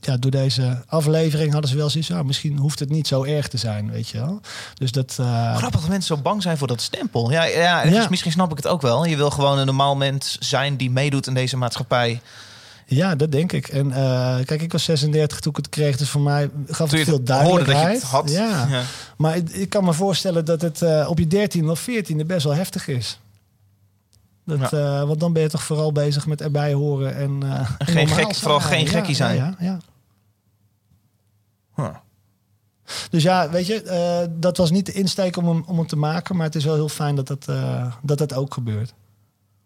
ja, 0.00 0.16
door 0.16 0.30
deze 0.30 0.82
aflevering 0.86 1.52
hadden 1.52 1.70
ze 1.70 1.76
wel 1.76 1.90
zoiets 1.90 2.10
van... 2.10 2.26
misschien 2.26 2.58
hoeft 2.58 2.78
het 2.78 2.90
niet 2.90 3.06
zo 3.06 3.24
erg 3.24 3.48
te 3.48 3.56
zijn, 3.56 3.90
weet 3.90 4.08
je 4.08 4.18
wel. 4.18 4.40
Dus 4.74 4.92
dat... 4.92 5.16
eh, 5.20 5.56
Grappig 5.56 5.80
dat 5.80 5.88
mensen 5.90 6.16
zo 6.16 6.22
bang 6.22 6.42
zijn 6.42 6.58
voor 6.58 6.66
dat 6.68 6.80
stempel. 6.80 7.30
Ja, 7.30 7.44
ja, 7.44 7.84
Ja. 7.84 8.06
misschien 8.10 8.32
snap 8.32 8.50
ik 8.50 8.56
het 8.56 8.66
ook 8.66 8.82
wel. 8.82 9.04
Je 9.06 9.16
wil 9.16 9.30
gewoon 9.30 9.58
een 9.58 9.66
normaal 9.66 9.96
mens 9.96 10.36
zijn 10.40 10.76
die 10.76 10.90
meedoet 10.90 11.26
in 11.26 11.34
deze 11.34 11.56
maatschappij. 11.56 12.20
Ja, 12.86 13.14
dat 13.14 13.32
denk 13.32 13.52
ik. 13.52 13.68
En 13.68 13.92
eh, 13.92 14.44
kijk, 14.44 14.62
ik 14.62 14.72
was 14.72 14.84
36 14.84 15.40
toen 15.40 15.50
ik 15.50 15.56
het 15.56 15.68
kreeg. 15.68 15.96
Dus 15.96 16.08
voor 16.10 16.20
mij 16.20 16.50
gaf 16.66 16.90
het 16.90 17.00
veel 17.00 17.06
hoorde 17.14 17.24
dat 17.24 17.36
je 17.36 17.42
duidelijkheid. 17.44 18.00
het 18.02 18.10
had. 18.10 18.30
Ja. 18.30 18.66
Ja. 18.68 18.82
Maar 19.16 19.36
ik, 19.36 19.50
ik 19.50 19.68
kan 19.68 19.84
me 19.84 19.92
voorstellen 19.92 20.44
dat 20.44 20.60
het 20.60 20.82
eh, 20.82 21.06
op 21.10 21.18
je 21.18 21.26
13 21.26 21.70
of 21.70 21.86
14e 21.90 22.26
best 22.26 22.44
wel 22.44 22.54
heftig 22.54 22.88
is. 22.88 23.20
Dat, 24.44 24.72
eh, 24.72 25.02
want 25.02 25.20
dan 25.20 25.32
ben 25.32 25.42
je 25.42 25.48
toch 25.48 25.62
vooral 25.62 25.92
bezig 25.92 26.26
met 26.26 26.40
erbij 26.40 26.72
horen 26.72 27.16
en, 27.16 27.42
en 27.78 27.86
geen 27.86 28.08
gek- 28.08 28.34
vooral 28.34 28.60
geen 28.60 28.86
gekkie 28.86 29.14
zijn. 29.14 29.56
Ja. 29.58 29.78
Huh. 31.76 31.94
Dus 33.10 33.22
ja, 33.22 33.50
weet 33.50 33.66
je, 33.66 34.28
dat 34.38 34.56
was 34.56 34.70
niet 34.70 34.86
de 34.86 34.92
insteek 34.92 35.36
om 35.36 35.48
hem, 35.48 35.64
om 35.66 35.76
hem 35.76 35.86
te 35.86 35.96
maken. 35.96 36.36
Maar 36.36 36.46
het 36.46 36.54
is 36.54 36.64
wel 36.64 36.74
heel 36.74 36.88
fijn 36.88 37.14
dat 37.16 37.26
dat, 37.26 37.44
dat, 38.02 38.18
dat 38.18 38.34
ook 38.34 38.54
gebeurt. 38.54 38.94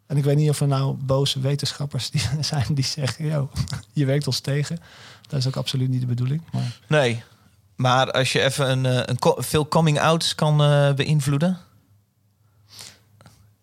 En 0.08 0.16
ik 0.16 0.24
weet 0.24 0.36
niet 0.36 0.50
of 0.50 0.60
er 0.60 0.66
nou 0.66 0.94
boze 0.94 1.40
wetenschappers 1.40 2.10
die 2.10 2.22
zijn 2.40 2.66
die 2.74 2.84
zeggen... 2.84 3.26
Yo, 3.26 3.50
je 3.92 4.04
werkt 4.04 4.26
ons 4.26 4.40
tegen. 4.40 4.78
Dat 5.28 5.38
is 5.38 5.46
ook 5.46 5.56
absoluut 5.56 5.88
niet 5.88 6.00
de 6.00 6.06
bedoeling. 6.06 6.42
Maar 6.52 6.78
Nee. 6.86 7.22
Maar 7.76 8.10
als 8.10 8.32
je 8.32 8.42
even 8.42 8.70
een, 8.70 8.86
eh, 8.86 9.02
een 9.04 9.44
veel 9.44 9.68
coming-outs 9.68 10.34
kan 10.34 10.62
eh, 10.62 10.92
beïnvloeden. 10.92 11.58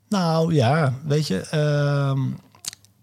Nou 0.09 0.53
ja, 0.53 0.93
weet 1.03 1.27
je, 1.27 1.39
ehm, 1.39 2.19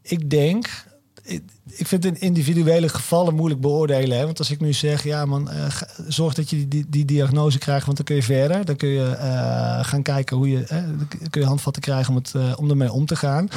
ik 0.02 0.30
denk. 0.30 0.84
Ik, 1.22 1.86
vind 1.86 2.04
het 2.04 2.04
in 2.04 2.20
individuele 2.20 2.88
gevallen 2.88 3.34
moeilijk 3.34 3.60
beoordelen. 3.60 4.18
Hè? 4.18 4.24
Want 4.24 4.38
als 4.38 4.50
ik 4.50 4.60
nu 4.60 4.72
zeg, 4.72 5.04
ja 5.04 5.24
man, 5.24 5.50
eh, 5.50 5.66
zorg 6.08 6.34
dat 6.34 6.50
je 6.50 6.56
die, 6.56 6.68
die, 6.68 6.86
die 6.88 7.04
diagnose 7.04 7.58
krijgt, 7.58 7.84
want 7.84 7.96
dan 7.96 8.06
kun 8.06 8.16
je 8.16 8.22
verder. 8.22 8.64
Dan 8.64 8.76
kun 8.76 8.88
je 8.88 9.10
eh, 9.10 9.84
gaan 9.84 10.02
kijken 10.02 10.36
hoe 10.36 10.50
je, 10.50 10.64
eh, 10.64 10.82
dan 10.82 11.30
kun 11.30 11.40
je 11.40 11.46
handvatten 11.46 11.82
krijgen 11.82 12.08
om, 12.08 12.16
het, 12.16 12.34
eh, 12.34 12.52
om 12.56 12.70
ermee 12.70 12.92
om 12.92 13.06
te 13.06 13.16
gaan. 13.16 13.48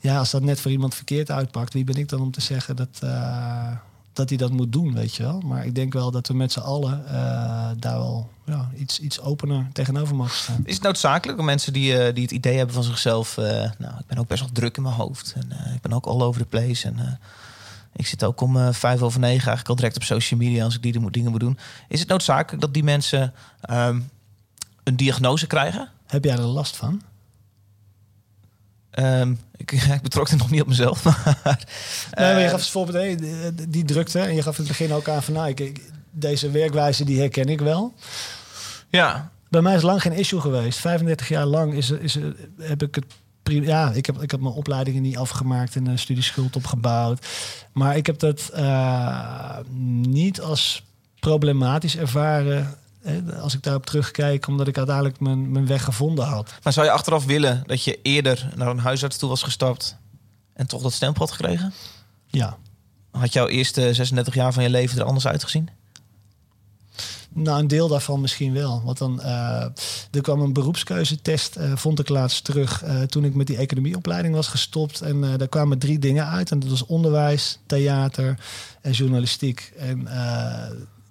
Ja, 0.00 0.18
als 0.18 0.30
dat 0.30 0.42
net 0.42 0.60
voor 0.60 0.70
iemand 0.70 0.94
verkeerd 0.94 1.30
uitpakt, 1.30 1.72
wie 1.72 1.84
ben 1.84 1.96
ik 1.96 2.08
dan 2.08 2.20
om 2.20 2.30
te 2.30 2.40
zeggen 2.40 2.76
dat, 2.76 2.98
eh, 3.00 3.72
dat 4.20 4.28
hij 4.28 4.38
dat 4.38 4.50
moet 4.50 4.72
doen, 4.72 4.94
weet 4.94 5.14
je 5.14 5.22
wel? 5.22 5.40
Maar 5.40 5.66
ik 5.66 5.74
denk 5.74 5.92
wel 5.92 6.10
dat 6.10 6.28
we 6.28 6.34
met 6.34 6.52
z'n 6.52 6.60
allen 6.60 7.06
eh, 7.06 7.70
daar 7.78 7.98
wel 7.98 8.30
ja, 8.44 8.70
iets, 8.76 9.00
iets 9.00 9.20
opener 9.20 9.68
tegenover 9.72 10.14
mogen 10.16 10.36
staan. 10.36 10.60
Is 10.64 10.74
het 10.74 10.82
noodzakelijk 10.82 11.38
om 11.38 11.44
mensen 11.44 11.72
die, 11.72 11.98
eh, 11.98 12.14
die 12.14 12.22
het 12.22 12.32
idee 12.32 12.56
hebben 12.56 12.74
van 12.74 12.84
zichzelf... 12.84 13.38
eh, 13.38 13.44
nou, 13.78 13.98
ik 13.98 14.06
ben 14.06 14.18
ook 14.18 14.26
best 14.28 14.40
wel 14.40 14.50
druk 14.52 14.76
in 14.76 14.82
mijn 14.82 14.94
hoofd. 14.94 15.34
En 15.36 15.74
ik 15.74 15.80
ben 15.80 15.92
ook 15.92 16.06
all 16.06 16.20
over 16.20 16.40
the 16.40 16.46
place. 16.46 16.86
En 16.88 17.18
ik 17.92 18.06
zit 18.06 18.24
ook 18.24 18.40
om 18.40 18.72
vijf 18.74 19.02
over 19.02 19.20
negen 19.20 19.36
eigenlijk 19.36 19.68
al 19.68 19.74
direct 19.76 19.96
op 19.96 20.02
social 20.02 20.40
media... 20.40 20.64
als 20.64 20.74
ik 20.74 20.82
die 20.82 21.00
moet- 21.00 21.12
dingen 21.12 21.30
moet 21.30 21.40
doen. 21.40 21.58
Is 21.88 22.00
het 22.00 22.08
noodzakelijk 22.08 22.62
dat 22.62 22.74
die 22.74 22.84
mensen 22.84 23.32
ehm, 23.60 24.00
een 24.84 24.96
diagnose 24.96 25.46
krijgen? 25.46 25.88
Heb 26.06 26.24
jij 26.24 26.36
er 26.36 26.40
last 26.40 26.76
van? 26.76 27.02
Ehm, 28.90 29.34
ik, 29.56 29.72
ik 29.96 30.02
betrok 30.02 30.28
het 30.28 30.38
nog 30.38 30.50
niet 30.50 30.60
op 30.60 30.66
mezelf. 30.68 31.04
Maar, 31.44 31.64
Nee, 32.14 32.32
maar 32.32 32.38
je 32.38 32.44
eh, 32.44 32.50
gaf 32.50 32.64
het 32.64 32.72
bijvoorbeeld 32.72 32.96
hey, 32.96 33.16
die, 33.16 33.68
die 33.68 33.84
drukte. 33.84 34.18
En 34.18 34.34
je 34.34 34.42
gaf 34.42 34.58
in 34.58 34.64
het 34.64 34.78
begin 34.78 34.92
ook 34.92 35.08
aan 35.08 35.22
van... 35.22 35.34
Nou, 35.34 35.48
ik, 35.48 35.80
deze 36.10 36.50
werkwijze 36.50 37.04
die 37.04 37.18
herken 37.18 37.48
ik 37.48 37.60
wel. 37.60 37.94
ja, 38.88 39.30
Bij 39.48 39.60
mij 39.60 39.74
is 39.74 39.82
lang 39.82 40.02
geen 40.02 40.12
issue 40.12 40.40
geweest. 40.40 40.78
35 40.78 41.28
jaar 41.28 41.46
lang 41.46 41.74
is, 41.74 41.90
is, 41.90 42.18
heb 42.58 42.82
ik 42.82 42.94
het... 42.94 43.04
Ja, 43.42 43.90
ik 43.90 44.06
heb, 44.06 44.22
ik 44.22 44.30
heb 44.30 44.40
mijn 44.40 44.54
opleidingen 44.54 45.02
niet 45.02 45.16
afgemaakt 45.16 45.76
en 45.76 45.86
een 45.86 45.98
studieschuld 45.98 46.56
opgebouwd. 46.56 47.26
Maar 47.72 47.96
ik 47.96 48.06
heb 48.06 48.18
dat 48.18 48.48
eh, 48.54 49.56
niet 50.08 50.40
als 50.40 50.84
problematisch 51.20 51.96
ervaren... 51.96 52.78
als 53.40 53.54
ik 53.54 53.62
daarop 53.62 53.86
terugkijk, 53.86 54.46
omdat 54.46 54.68
ik 54.68 54.76
uiteindelijk 54.76 55.20
mijn, 55.20 55.52
mijn 55.52 55.66
weg 55.66 55.84
gevonden 55.84 56.24
had. 56.24 56.54
maar 56.62 56.72
zou 56.72 56.86
je 56.86 56.92
achteraf 56.92 57.24
willen 57.24 57.62
dat 57.66 57.84
je 57.84 57.98
eerder 58.02 58.52
naar 58.54 58.68
een 58.68 58.78
huisarts 58.78 59.16
toe 59.16 59.28
was 59.28 59.42
gestapt... 59.42 59.96
en 60.52 60.66
toch 60.66 60.82
dat 60.82 60.92
stempel 60.92 61.26
had 61.26 61.34
gekregen? 61.34 61.72
Ja. 62.26 62.56
Had 63.10 63.32
jouw 63.32 63.46
eerste 63.46 63.94
36 63.94 64.34
jaar 64.34 64.52
van 64.52 64.62
je 64.62 64.70
leven 64.70 64.98
er 64.98 65.04
anders 65.04 65.26
uitgezien? 65.26 65.68
Nou, 67.32 67.60
een 67.60 67.68
deel 67.68 67.88
daarvan 67.88 68.20
misschien 68.20 68.52
wel. 68.52 68.82
Want 68.84 68.98
dan, 68.98 69.22
eh, 69.22 69.64
er 70.10 70.20
kwam 70.22 70.40
een 70.40 70.52
beroepskeuzetest, 70.52 71.56
eh, 71.56 71.76
vond 71.76 71.98
ik 71.98 72.08
laatst 72.08 72.44
terug, 72.44 72.82
eh, 72.82 73.02
toen 73.02 73.24
ik 73.24 73.34
met 73.34 73.46
die 73.46 73.56
economieopleiding 73.56 74.34
was 74.34 74.48
gestopt. 74.48 75.00
En 75.00 75.20
daar 75.20 75.48
kwamen 75.48 75.78
drie 75.78 75.98
dingen 75.98 76.26
uit. 76.26 76.50
En 76.50 76.58
dat 76.58 76.70
was 76.70 76.86
onderwijs, 76.86 77.58
theater 77.66 78.38
en 78.80 78.92
journalistiek. 78.92 79.72
En 79.76 80.08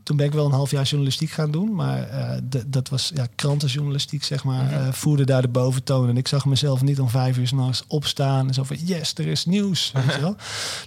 toen 0.10 0.18
ben 0.18 0.28
ik 0.28 0.34
wel 0.34 0.46
een 0.46 0.52
half 0.52 0.72
jaar 0.72 0.84
journalistiek 0.84 1.30
gaan 1.30 1.52
doen. 1.52 1.76
Maar 1.76 2.10
eh, 2.10 2.38
dat 2.68 2.90
was 2.90 3.12
ja, 3.16 3.28
krantenjournalistiek, 3.36 4.24
zeg 4.24 4.44
maar. 4.44 4.72
eh, 4.72 4.92
voerde 4.92 5.26
daar 5.26 5.42
de 5.42 5.48
boventoon. 5.48 6.10
En 6.10 6.18
ik 6.18 6.28
zag 6.28 6.46
mezelf 6.46 6.82
niet 6.82 7.00
om 7.00 7.10
vijf 7.10 7.38
uur 7.38 7.48
s'nachts 7.48 7.84
opstaan. 7.88 8.48
En 8.48 8.54
zo 8.54 8.64
van, 8.64 8.78
yes, 8.84 9.14
er 9.16 9.28
is 9.28 9.46
nieuws. 9.46 9.92
Weet 9.94 10.14
je 10.16 10.22
wel? 10.22 10.36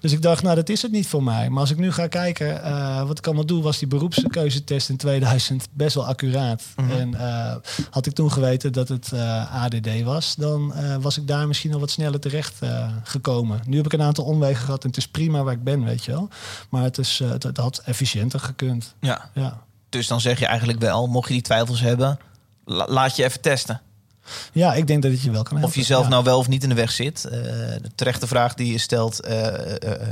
Dus 0.01 0.13
ik 0.13 0.23
dacht, 0.23 0.43
nou, 0.43 0.55
dat 0.55 0.69
is 0.69 0.83
het 0.83 0.93
niet 0.93 1.07
voor 1.09 1.23
mij. 1.23 1.51
Maar 1.51 1.61
als 1.61 1.71
ik 1.71 1.79
nu 1.79 1.93
ga 1.93 2.07
kijken, 2.07 2.63
eh, 2.63 3.07
wat 3.07 3.19
ik 3.19 3.27
allemaal 3.27 3.47
doe, 3.47 3.63
was 3.63 3.79
die 3.79 3.89
beroepskeuzetest 3.89 4.89
in 4.89 4.97
2000 4.97 5.69
best 5.73 5.95
wel 5.95 6.07
accuraat. 6.07 6.63
En 6.77 7.15
eh, 7.15 7.55
had 7.91 8.07
ik 8.07 8.13
toen 8.13 8.33
geweten 8.33 8.73
dat 8.73 8.89
het 8.89 9.13
ADD 9.53 10.03
was, 10.03 10.35
dan 10.35 10.73
was 11.01 11.19
ik 11.19 11.27
daar 11.27 11.47
misschien 11.47 11.73
al 11.73 11.81
wat 11.81 11.91
sneller 11.91 12.21
terecht 12.21 12.59
gekomen. 13.03 13.61
Nu 13.67 13.77
heb 13.77 13.87
ik 13.87 13.93
een 13.93 14.03
aantal 14.03 14.25
omwegen 14.25 14.65
gehad 14.65 14.83
en 14.83 14.89
het 14.89 14.97
is 14.99 15.09
prima 15.09 15.43
waar 15.43 15.53
ik 15.55 15.65
ben, 15.65 15.85
weet 15.85 16.05
je 16.05 16.11
wel. 16.11 16.29
Maar 16.69 16.83
het, 16.83 16.99
is, 16.99 17.21
het, 17.25 17.43
het 17.43 17.57
had 17.57 17.83
efficiënter 17.85 18.41
gekund. 18.41 18.95
Ja. 19.01 19.12
Ja. 19.35 19.59
Dus 19.89 20.07
dan 20.07 20.21
zeg 20.21 20.39
je 20.39 20.47
eigenlijk 20.47 20.79
wel, 20.79 21.07
mocht 21.07 21.29
je 21.29 21.33
die 21.35 21.43
twijfels 21.43 21.81
hebben... 21.81 22.19
la- 22.65 22.89
laat 22.89 23.17
je 23.17 23.25
even 23.25 23.41
testen. 23.41 23.81
ja, 24.53 24.75
ik 24.75 24.87
denk 24.87 25.03
dat 25.03 25.13
het 25.13 25.23
je 25.23 25.31
wel 25.31 25.43
kan 25.43 25.53
helpen. 25.53 25.69
Of 25.69 25.75
je 25.75 25.83
zelf 25.83 26.03
ja. 26.05 26.09
nou 26.11 26.25
wel 26.25 26.39
of 26.39 26.49
niet 26.49 26.63
in 26.63 26.69
de 26.69 26.75
weg 26.75 26.91
zit. 26.91 27.25
Eh, 27.25 27.31
de 27.83 27.91
terechte 27.95 28.27
vraag 28.27 28.55
die 28.55 28.73
je 28.73 28.79
stelt... 28.79 29.21
eh, 29.21 29.93
eh, 29.93 30.09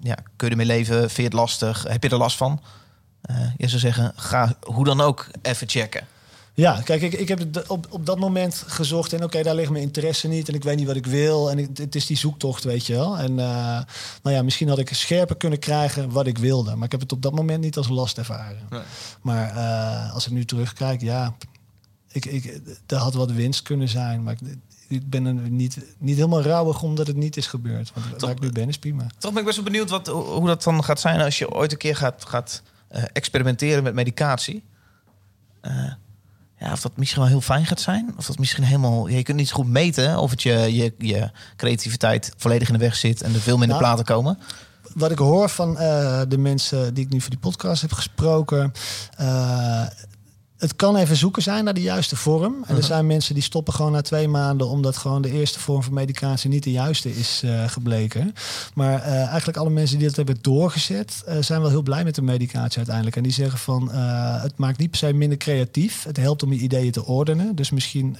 ja, 0.00 0.14
kun 0.36 0.46
je 0.46 0.50
ermee 0.50 0.66
leven? 0.66 0.98
Vind 0.98 1.16
je 1.16 1.22
het 1.22 1.32
lastig? 1.32 1.84
Heb 1.88 2.02
je 2.02 2.08
er 2.08 2.16
last 2.16 2.36
van? 2.36 2.60
Je 3.56 3.68
zou 3.68 3.80
zeggen, 3.80 4.12
ga 4.16 4.54
hoe 4.60 4.84
dan 4.84 5.00
ook 5.00 5.28
even 5.42 5.68
checken. 5.68 6.06
Ja, 6.56 6.80
kijk, 6.84 7.02
ik, 7.02 7.12
ik 7.12 7.28
heb 7.28 7.38
het 7.38 7.66
op, 7.66 7.86
op 7.90 8.06
dat 8.06 8.18
moment 8.18 8.64
gezocht 8.66 9.12
en 9.12 9.24
oké, 9.24 9.42
daar 9.42 9.54
ligt 9.54 9.70
mijn 9.70 9.82
interesse 9.82 10.28
niet 10.28 10.48
en 10.48 10.54
ik 10.54 10.62
weet 10.62 10.76
niet 10.76 10.86
wat 10.86 10.96
ik 10.96 11.06
wil 11.06 11.50
en 11.50 11.58
ik, 11.58 11.68
het 11.74 11.94
is 11.94 12.06
die 12.06 12.16
zoektocht, 12.16 12.64
weet 12.64 12.86
je 12.86 12.92
wel. 12.92 13.18
En 13.18 13.38
eh, 13.38 13.80
nou 14.22 14.36
ja, 14.36 14.42
misschien 14.42 14.68
had 14.68 14.78
ik 14.78 14.94
scherper 14.94 15.36
kunnen 15.36 15.58
krijgen 15.58 16.10
wat 16.10 16.26
ik 16.26 16.38
wilde, 16.38 16.74
maar 16.74 16.84
ik 16.84 16.92
heb 16.92 17.00
het 17.00 17.12
op 17.12 17.22
dat 17.22 17.34
moment 17.34 17.60
niet 17.60 17.76
als 17.76 17.88
last 17.88 18.18
ervaren. 18.18 18.66
Nee. 18.70 18.80
Maar 19.22 19.56
eh, 19.56 20.14
als 20.14 20.26
ik 20.26 20.32
nu 20.32 20.44
terugkijk, 20.44 21.00
ja, 21.00 21.34
ik, 22.08 22.24
ik, 22.24 22.60
er 22.86 22.96
had 22.96 23.14
wat 23.14 23.30
winst 23.30 23.62
kunnen 23.62 23.88
zijn, 23.88 24.22
maar 24.22 24.36
ik, 24.40 24.56
ik 24.88 25.10
ben 25.10 25.26
er 25.26 25.34
niet, 25.34 25.78
niet 25.98 26.16
helemaal 26.16 26.42
rouwig 26.42 26.82
omdat 26.82 27.06
het 27.06 27.16
niet 27.16 27.36
is 27.36 27.46
gebeurd. 27.46 27.92
Want 27.94 28.20
waar 28.20 28.30
ik 28.30 28.40
nu 28.40 28.52
ben 28.52 28.68
is 28.68 28.78
prima. 28.78 29.06
Toch 29.18 29.30
ben 29.30 29.40
ik 29.40 29.46
best 29.46 29.56
wel 29.56 29.66
benieuwd 29.66 29.90
wat, 29.90 30.06
hoe 30.06 30.46
dat 30.46 30.62
dan 30.62 30.84
gaat 30.84 31.00
zijn... 31.00 31.20
als 31.20 31.38
je 31.38 31.50
ooit 31.50 31.72
een 31.72 31.78
keer 31.78 31.96
gaat, 31.96 32.24
gaat 32.24 32.62
eh, 32.88 33.02
experimenteren 33.12 33.82
met 33.82 33.94
medicatie. 33.94 34.64
Ja, 36.64 36.72
of 36.72 36.80
dat 36.80 36.96
misschien 36.96 37.20
wel 37.20 37.30
heel 37.30 37.40
fijn 37.40 37.66
gaat 37.66 37.80
zijn. 37.80 38.14
Of 38.16 38.26
dat 38.26 38.38
misschien 38.38 38.64
helemaal... 38.64 39.06
Je 39.08 39.22
kunt 39.22 39.36
niet 39.36 39.48
zo 39.48 39.54
goed 39.54 39.68
meten 39.68 40.18
of 40.18 40.30
het 40.30 40.42
je, 40.42 40.74
je, 40.74 40.94
je 40.98 41.30
creativiteit 41.56 42.32
volledig 42.36 42.68
in 42.68 42.74
de 42.74 42.80
weg 42.80 42.96
zit... 42.96 43.22
en 43.22 43.34
er 43.34 43.40
veel 43.40 43.58
minder 43.58 43.76
Nou, 43.76 43.80
platen 43.88 44.04
komen. 44.04 44.38
wat 44.94 45.10
ik 45.10 45.18
hoor 45.18 45.48
van 45.48 45.78
eh, 45.78 46.20
de 46.28 46.38
mensen 46.38 46.94
die 46.94 47.04
ik 47.04 47.12
nu 47.12 47.20
voor 47.20 47.30
die 47.30 47.38
podcast 47.38 47.80
heb 47.82 47.92
gesproken. 47.92 48.72
eh, 49.16 49.82
het 50.58 50.76
kan 50.76 50.96
even 50.96 51.16
zoeken 51.16 51.42
zijn 51.42 51.64
naar 51.64 51.74
de 51.74 51.82
juiste 51.82 52.16
vorm. 52.16 52.54
En 52.54 52.68
er 52.68 52.74
Mhm. 52.74 52.82
zijn 52.82 53.06
mensen 53.06 53.34
die 53.34 53.42
stoppen 53.42 53.72
gewoon 53.74 53.92
na 53.92 54.00
twee 54.00 54.28
maanden... 54.28 54.68
omdat 54.68 54.96
gewoon 54.96 55.22
de 55.22 55.30
eerste 55.30 55.60
vorm 55.60 55.82
van 55.82 55.92
medicatie 55.92 56.50
niet 56.50 56.62
de 56.62 56.70
juiste 56.70 57.16
is 57.16 57.40
eh, 57.44 57.68
gebleken. 57.68 58.34
Maar 58.74 59.02
eh, 59.02 59.26
eigenlijk 59.26 59.58
alle 59.58 59.70
mensen 59.70 59.98
die 59.98 60.06
dat 60.06 60.16
hebben 60.16 60.38
doorgezet... 60.40 61.22
eh, 61.26 61.36
zijn 61.40 61.60
wel 61.60 61.70
heel 61.70 61.82
blij 61.82 62.04
met 62.04 62.14
de 62.14 62.22
medicatie 62.22 62.76
uiteindelijk. 62.76 63.16
En 63.16 63.22
die 63.22 63.32
zeggen 63.32 63.58
van, 63.58 63.90
het 64.42 64.56
maakt 64.56 64.78
niet 64.78 64.90
per 64.90 64.98
se 64.98 65.12
minder 65.12 65.38
creatief. 65.38 66.04
Het 66.04 66.16
helpt 66.16 66.42
om 66.42 66.52
je 66.52 66.58
ideeën 66.58 66.92
te 66.92 67.04
ordenen. 67.04 67.54
Dus 67.56 67.70
misschien 67.70 68.16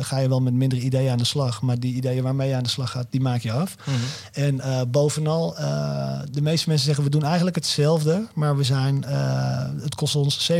ga 0.00 0.18
je 0.18 0.28
wel 0.28 0.40
met 0.40 0.52
minder 0.54 0.78
ideeën 0.78 1.10
aan 1.10 1.18
de 1.18 1.24
slag... 1.24 1.62
maar 1.62 1.78
die 1.80 1.94
ideeën 1.94 2.22
waarmee 2.22 2.48
je 2.48 2.54
aan 2.54 2.62
de 2.62 2.68
slag 2.68 2.90
gaat, 2.90 3.06
die 3.10 3.20
maak 3.20 3.40
je 3.40 3.52
af. 3.52 3.74
En 4.32 4.60
eh, 4.60 4.80
bovenal, 4.88 5.54
de 6.30 6.42
meeste 6.42 6.68
mensen 6.68 6.86
zeggen 6.86 7.04
we 7.04 7.10
doen 7.10 7.24
eigenlijk 7.24 7.56
hetzelfde, 7.56 8.26
maar 8.34 8.56
we 8.56 8.64
zijn, 8.64 9.04
het 9.82 9.94
kost 9.94 10.16
ons 10.16 10.50
70% 10.52 10.54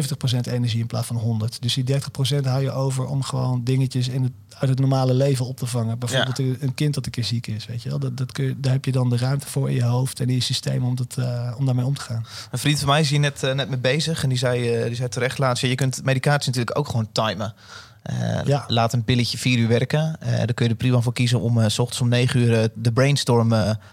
energie 0.50 0.80
in 0.80 0.86
plaats 0.86 1.08
van 1.16 1.16
100. 1.16 1.62
Dus 1.62 1.74
die 1.74 1.84
30% 1.84 2.44
hou 2.44 2.62
je 2.62 2.70
over 2.72 3.06
om 3.06 3.22
gewoon 3.22 3.64
dingetjes 3.64 4.08
in 4.08 4.22
het, 4.22 4.32
uit 4.58 4.70
het 4.70 4.78
normale 4.80 5.14
leven 5.14 5.46
op 5.46 5.56
te 5.56 5.66
vangen. 5.66 5.98
Bijvoorbeeld 5.98 6.38
een- 6.38 6.56
een 6.61 6.74
kind 6.74 6.94
dat 6.94 7.06
een 7.06 7.12
keer 7.12 7.24
ziek 7.24 7.46
is, 7.46 7.66
weet 7.66 7.82
je 7.82 7.88
wel. 7.88 7.98
Dat, 7.98 8.16
dat 8.16 8.32
kun 8.32 8.44
je, 8.44 8.61
daar 8.61 8.72
heb 8.72 8.84
je 8.84 8.92
dan 8.92 9.11
de 9.11 9.16
ruimte 9.16 9.46
voor 9.46 9.68
in 9.68 9.74
je 9.74 9.82
hoofd 9.84 10.20
en 10.20 10.28
in 10.28 10.34
je 10.34 10.40
systeem 10.40 10.84
om, 10.84 10.96
dat, 10.96 11.16
eh, 11.18 11.54
om 11.58 11.66
daarmee 11.66 11.84
om 11.84 11.94
te 11.94 12.00
gaan. 12.00 12.26
Een 12.50 12.58
vriend 12.58 12.78
van 12.78 12.88
mij 12.88 13.00
is 13.00 13.11
hier 13.11 13.18
net, 13.20 13.42
eh, 13.42 13.54
net 13.54 13.68
mee 13.68 13.78
bezig. 13.78 14.22
En 14.22 14.28
die 14.28 14.38
zei, 14.38 14.74
eh, 14.76 14.84
die 14.86 14.94
zei 14.94 15.08
terecht 15.08 15.38
laatst... 15.38 15.62
ja, 15.62 15.68
je 15.68 15.74
kunt 15.74 16.04
medicatie 16.04 16.46
natuurlijk 16.50 16.78
ook 16.78 16.86
gewoon 16.88 17.08
timen. 17.12 17.54
Eh, 18.03 18.44
Ja. 18.44 18.64
Laat 18.68 18.92
een 18.92 19.05
pilletje 19.05 19.38
vier 19.38 19.59
uur 19.59 19.68
werken. 19.68 20.16
Eh 20.20 20.28
daar 20.36 20.55
kun 20.55 20.64
je 20.64 20.70
er 20.70 20.76
prima 20.76 21.01
voor 21.01 21.12
kiezen 21.12 21.40
om 21.40 21.61
eh, 21.61 21.68
s 21.68 21.78
ochtends 21.78 22.01
om 22.01 22.09
negen 22.09 22.40
uur... 22.40 22.68
de 22.74 22.92
brainstorm 22.92 23.48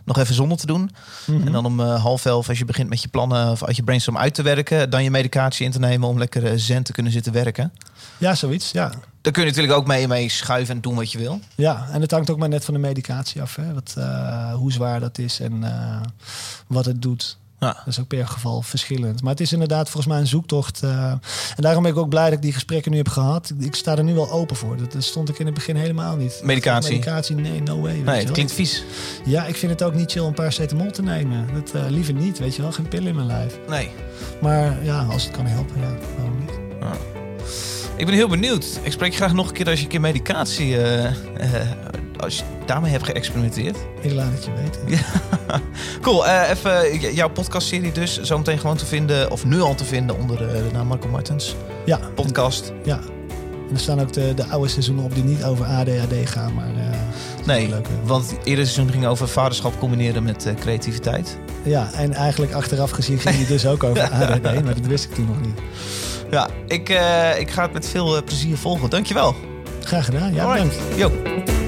nog 0.06 0.18
even 0.18 0.36
zonder 0.36 0.58
te 0.58 0.66
doen. 0.66 0.92
En 1.28 1.52
dan 1.52 1.66
om 1.66 1.80
half 1.80 2.26
elf, 2.26 2.50
als 2.50 2.58
je 2.58 2.66
begint 2.66 2.90
met 2.90 3.02
je 3.02 3.08
plannen... 3.08 3.52
of 3.52 3.64
uit 3.64 3.76
je 3.76 3.84
brainstorm 3.84 4.18
uit 4.18 4.34
te 4.34 4.42
werken... 4.42 4.90
dan 4.90 5.04
je 5.04 5.12
medicatie 5.12 5.66
in 5.66 5.72
te 5.72 5.80
nemen 5.80 6.08
om 6.10 6.18
lekker 6.18 6.60
zen 6.60 6.84
te 6.84 6.92
kunnen 6.92 7.12
zitten 7.12 7.34
werken. 7.34 7.74
Ja, 8.18 8.36
zoiets, 8.36 8.72
ja. 8.72 8.92
Daar 9.22 9.34
kun 9.34 9.42
je 9.44 9.50
natuurlijk 9.50 9.78
ook 9.78 9.88
mee, 9.88 10.08
mee 10.08 10.30
schuiven 10.30 10.76
en 10.76 10.82
doen 10.82 10.96
wat 10.96 11.12
je 11.12 11.18
wil. 11.18 11.40
Ja, 11.56 11.88
en 11.92 12.02
het 12.02 12.12
hangt 12.12 12.30
ook 12.30 12.38
maar 12.38 12.50
net 12.50 12.66
van 12.66 12.74
de 12.74 12.80
medicatie 12.80 13.42
af. 13.42 13.56
Hè? 13.56 13.74
Wat, 13.74 13.96
hoe 14.54 14.72
zwaar 14.72 15.00
dat 15.00 15.18
is 15.18 15.40
en 15.40 15.64
wat 16.68 16.86
het 16.86 17.02
doet. 17.02 17.38
Ja. 17.60 17.74
Dat 17.74 17.88
is 17.88 18.00
ook 18.00 18.08
per 18.08 18.28
geval 18.28 18.62
verschillend. 18.62 19.22
Maar 19.22 19.32
het 19.32 19.40
is 19.42 19.54
inderdaad 19.54 19.90
volgens 19.90 20.14
mij 20.14 20.20
een 20.22 20.28
zoektocht. 20.28 20.84
eh, 20.84 21.12
en 21.12 21.22
daarom 21.56 21.84
ben 21.84 21.92
ik 21.92 21.98
ook 21.98 22.10
blij 22.10 22.24
dat 22.24 22.34
ik 22.34 22.42
die 22.42 22.54
gesprekken 22.54 22.92
nu 22.92 22.98
heb 22.98 23.10
gehad. 23.10 23.54
Ik 23.60 23.76
sta 23.76 23.98
er 23.98 24.04
nu 24.04 24.14
wel 24.14 24.32
open 24.32 24.56
voor. 24.56 24.78
Dat, 24.78 24.92
dat 24.92 25.04
stond 25.04 25.30
ik 25.30 25.40
in 25.40 25.46
het 25.46 25.56
begin 25.56 25.76
helemaal 25.76 26.16
niet. 26.16 26.40
Medicatie. 26.44 26.92
Medicatie, 26.92 27.36
nee, 27.36 27.62
no 27.62 27.80
way. 27.80 27.98
Nee, 27.98 28.20
het 28.20 28.32
klinkt 28.32 28.52
vies. 28.52 28.84
Ja, 29.26 29.46
ik 29.46 29.56
vind 29.56 29.72
het 29.72 29.84
ook 29.84 29.94
niet 29.94 30.12
chill 30.12 30.22
om 30.22 30.34
paracetamol 30.34 30.92
te 30.92 31.02
nemen. 31.02 31.48
Dat 31.54 31.72
eh, 31.74 31.90
liever 31.90 32.14
niet, 32.14 32.40
weet 32.40 32.56
je 32.56 32.62
wel. 32.62 32.72
Geen 32.72 32.88
pillen 32.88 33.08
in 33.08 33.16
mijn 33.16 33.28
lijf. 33.28 33.60
Nee. 33.70 33.90
Maar 34.42 34.84
ja, 34.84 35.04
als 35.04 35.24
het 35.24 35.32
kan 35.32 35.46
helpen, 35.46 35.82
ja, 35.82 35.92
waarom 36.18 36.38
niet? 36.40 36.52
Ik 37.96 38.06
ben 38.06 38.16
heel 38.16 38.28
benieuwd. 38.28 38.80
Ik 38.82 38.92
spreek 38.92 39.12
je 39.12 39.18
graag 39.18 39.34
nog 39.34 39.48
een 39.48 39.54
keer 39.54 39.70
als 39.70 39.78
je 39.78 39.84
een 39.84 39.92
keer 39.92 40.02
medicatie... 40.02 40.82
eh, 40.82 41.12
als 42.20 42.38
je 42.38 42.44
daarmee 42.66 42.92
hebt 42.92 43.06
geëxperimenteerd. 43.06 43.78
Ik 44.02 44.14
laat 44.14 44.32
het 44.34 44.46
je 44.46 44.52
weten. 44.56 45.06
Cool, 46.02 46.28
eh, 46.28 46.50
even 46.50 47.00
jouw 47.14 47.30
podcastserie 47.30 47.92
dus 47.92 48.22
zometeen 48.22 48.60
gewoon 48.60 48.78
te 48.78 48.86
vinden, 48.86 49.32
of 49.32 49.46
nu 49.46 49.62
al 49.62 49.76
te 49.76 49.86
vinden 49.86 50.18
onder 50.18 50.38
de, 50.38 50.46
de 50.46 50.70
naam 50.74 50.88
Marco 50.88 51.08
Martens 51.08 51.56
Ja, 51.86 52.00
podcast. 52.16 52.74
ja. 52.84 53.00
En 53.70 53.74
er 53.74 53.80
staan 53.80 54.00
ook 54.02 54.14
de, 54.14 54.34
de 54.34 54.46
oude 54.46 54.68
seizoenen 54.70 55.04
op 55.04 55.14
die 55.16 55.24
niet 55.24 55.44
over 55.44 55.66
ADHD 55.66 56.14
gaan, 56.30 56.54
maar... 56.54 56.68
eh, 56.76 56.98
Nee, 57.46 57.70
leuk, 57.70 57.88
want 58.04 58.30
het 58.32 58.40
eerder 58.44 58.66
seizoen 58.68 58.92
ging 58.92 59.06
over 59.06 59.28
vaderschap 59.28 59.80
combineren 59.80 60.24
met 60.24 60.46
eh, 60.46 60.54
creativiteit. 60.56 61.38
Ja, 61.64 61.90
en 61.94 62.14
eigenlijk 62.14 62.54
achteraf 62.54 62.92
gezien 62.92 63.20
ging 63.20 63.36
die 63.36 63.46
dus 63.48 63.66
ook 63.66 63.84
over 63.84 64.02
ADD, 64.12 64.44
maar 64.44 64.76
dat 64.76 64.86
wist 64.88 65.04
ik 65.04 65.14
toen 65.14 65.26
nog 65.26 65.42
niet. 65.42 65.60
Ja, 66.32 66.50
ik, 66.68 66.90
eh, 66.90 67.40
ik 67.40 67.50
ga 67.52 67.62
het 67.62 67.74
met 67.74 67.88
veel 67.88 68.18
eh, 68.18 68.24
plezier 68.24 68.58
volgen. 68.58 68.90
Dankjewel. 68.90 69.36
Graag 69.84 70.06
gedaan, 70.06 70.34
ja 70.34 70.44
Alright. 70.44 70.78
bedankt. 70.90 70.98
Yo. 70.98 71.67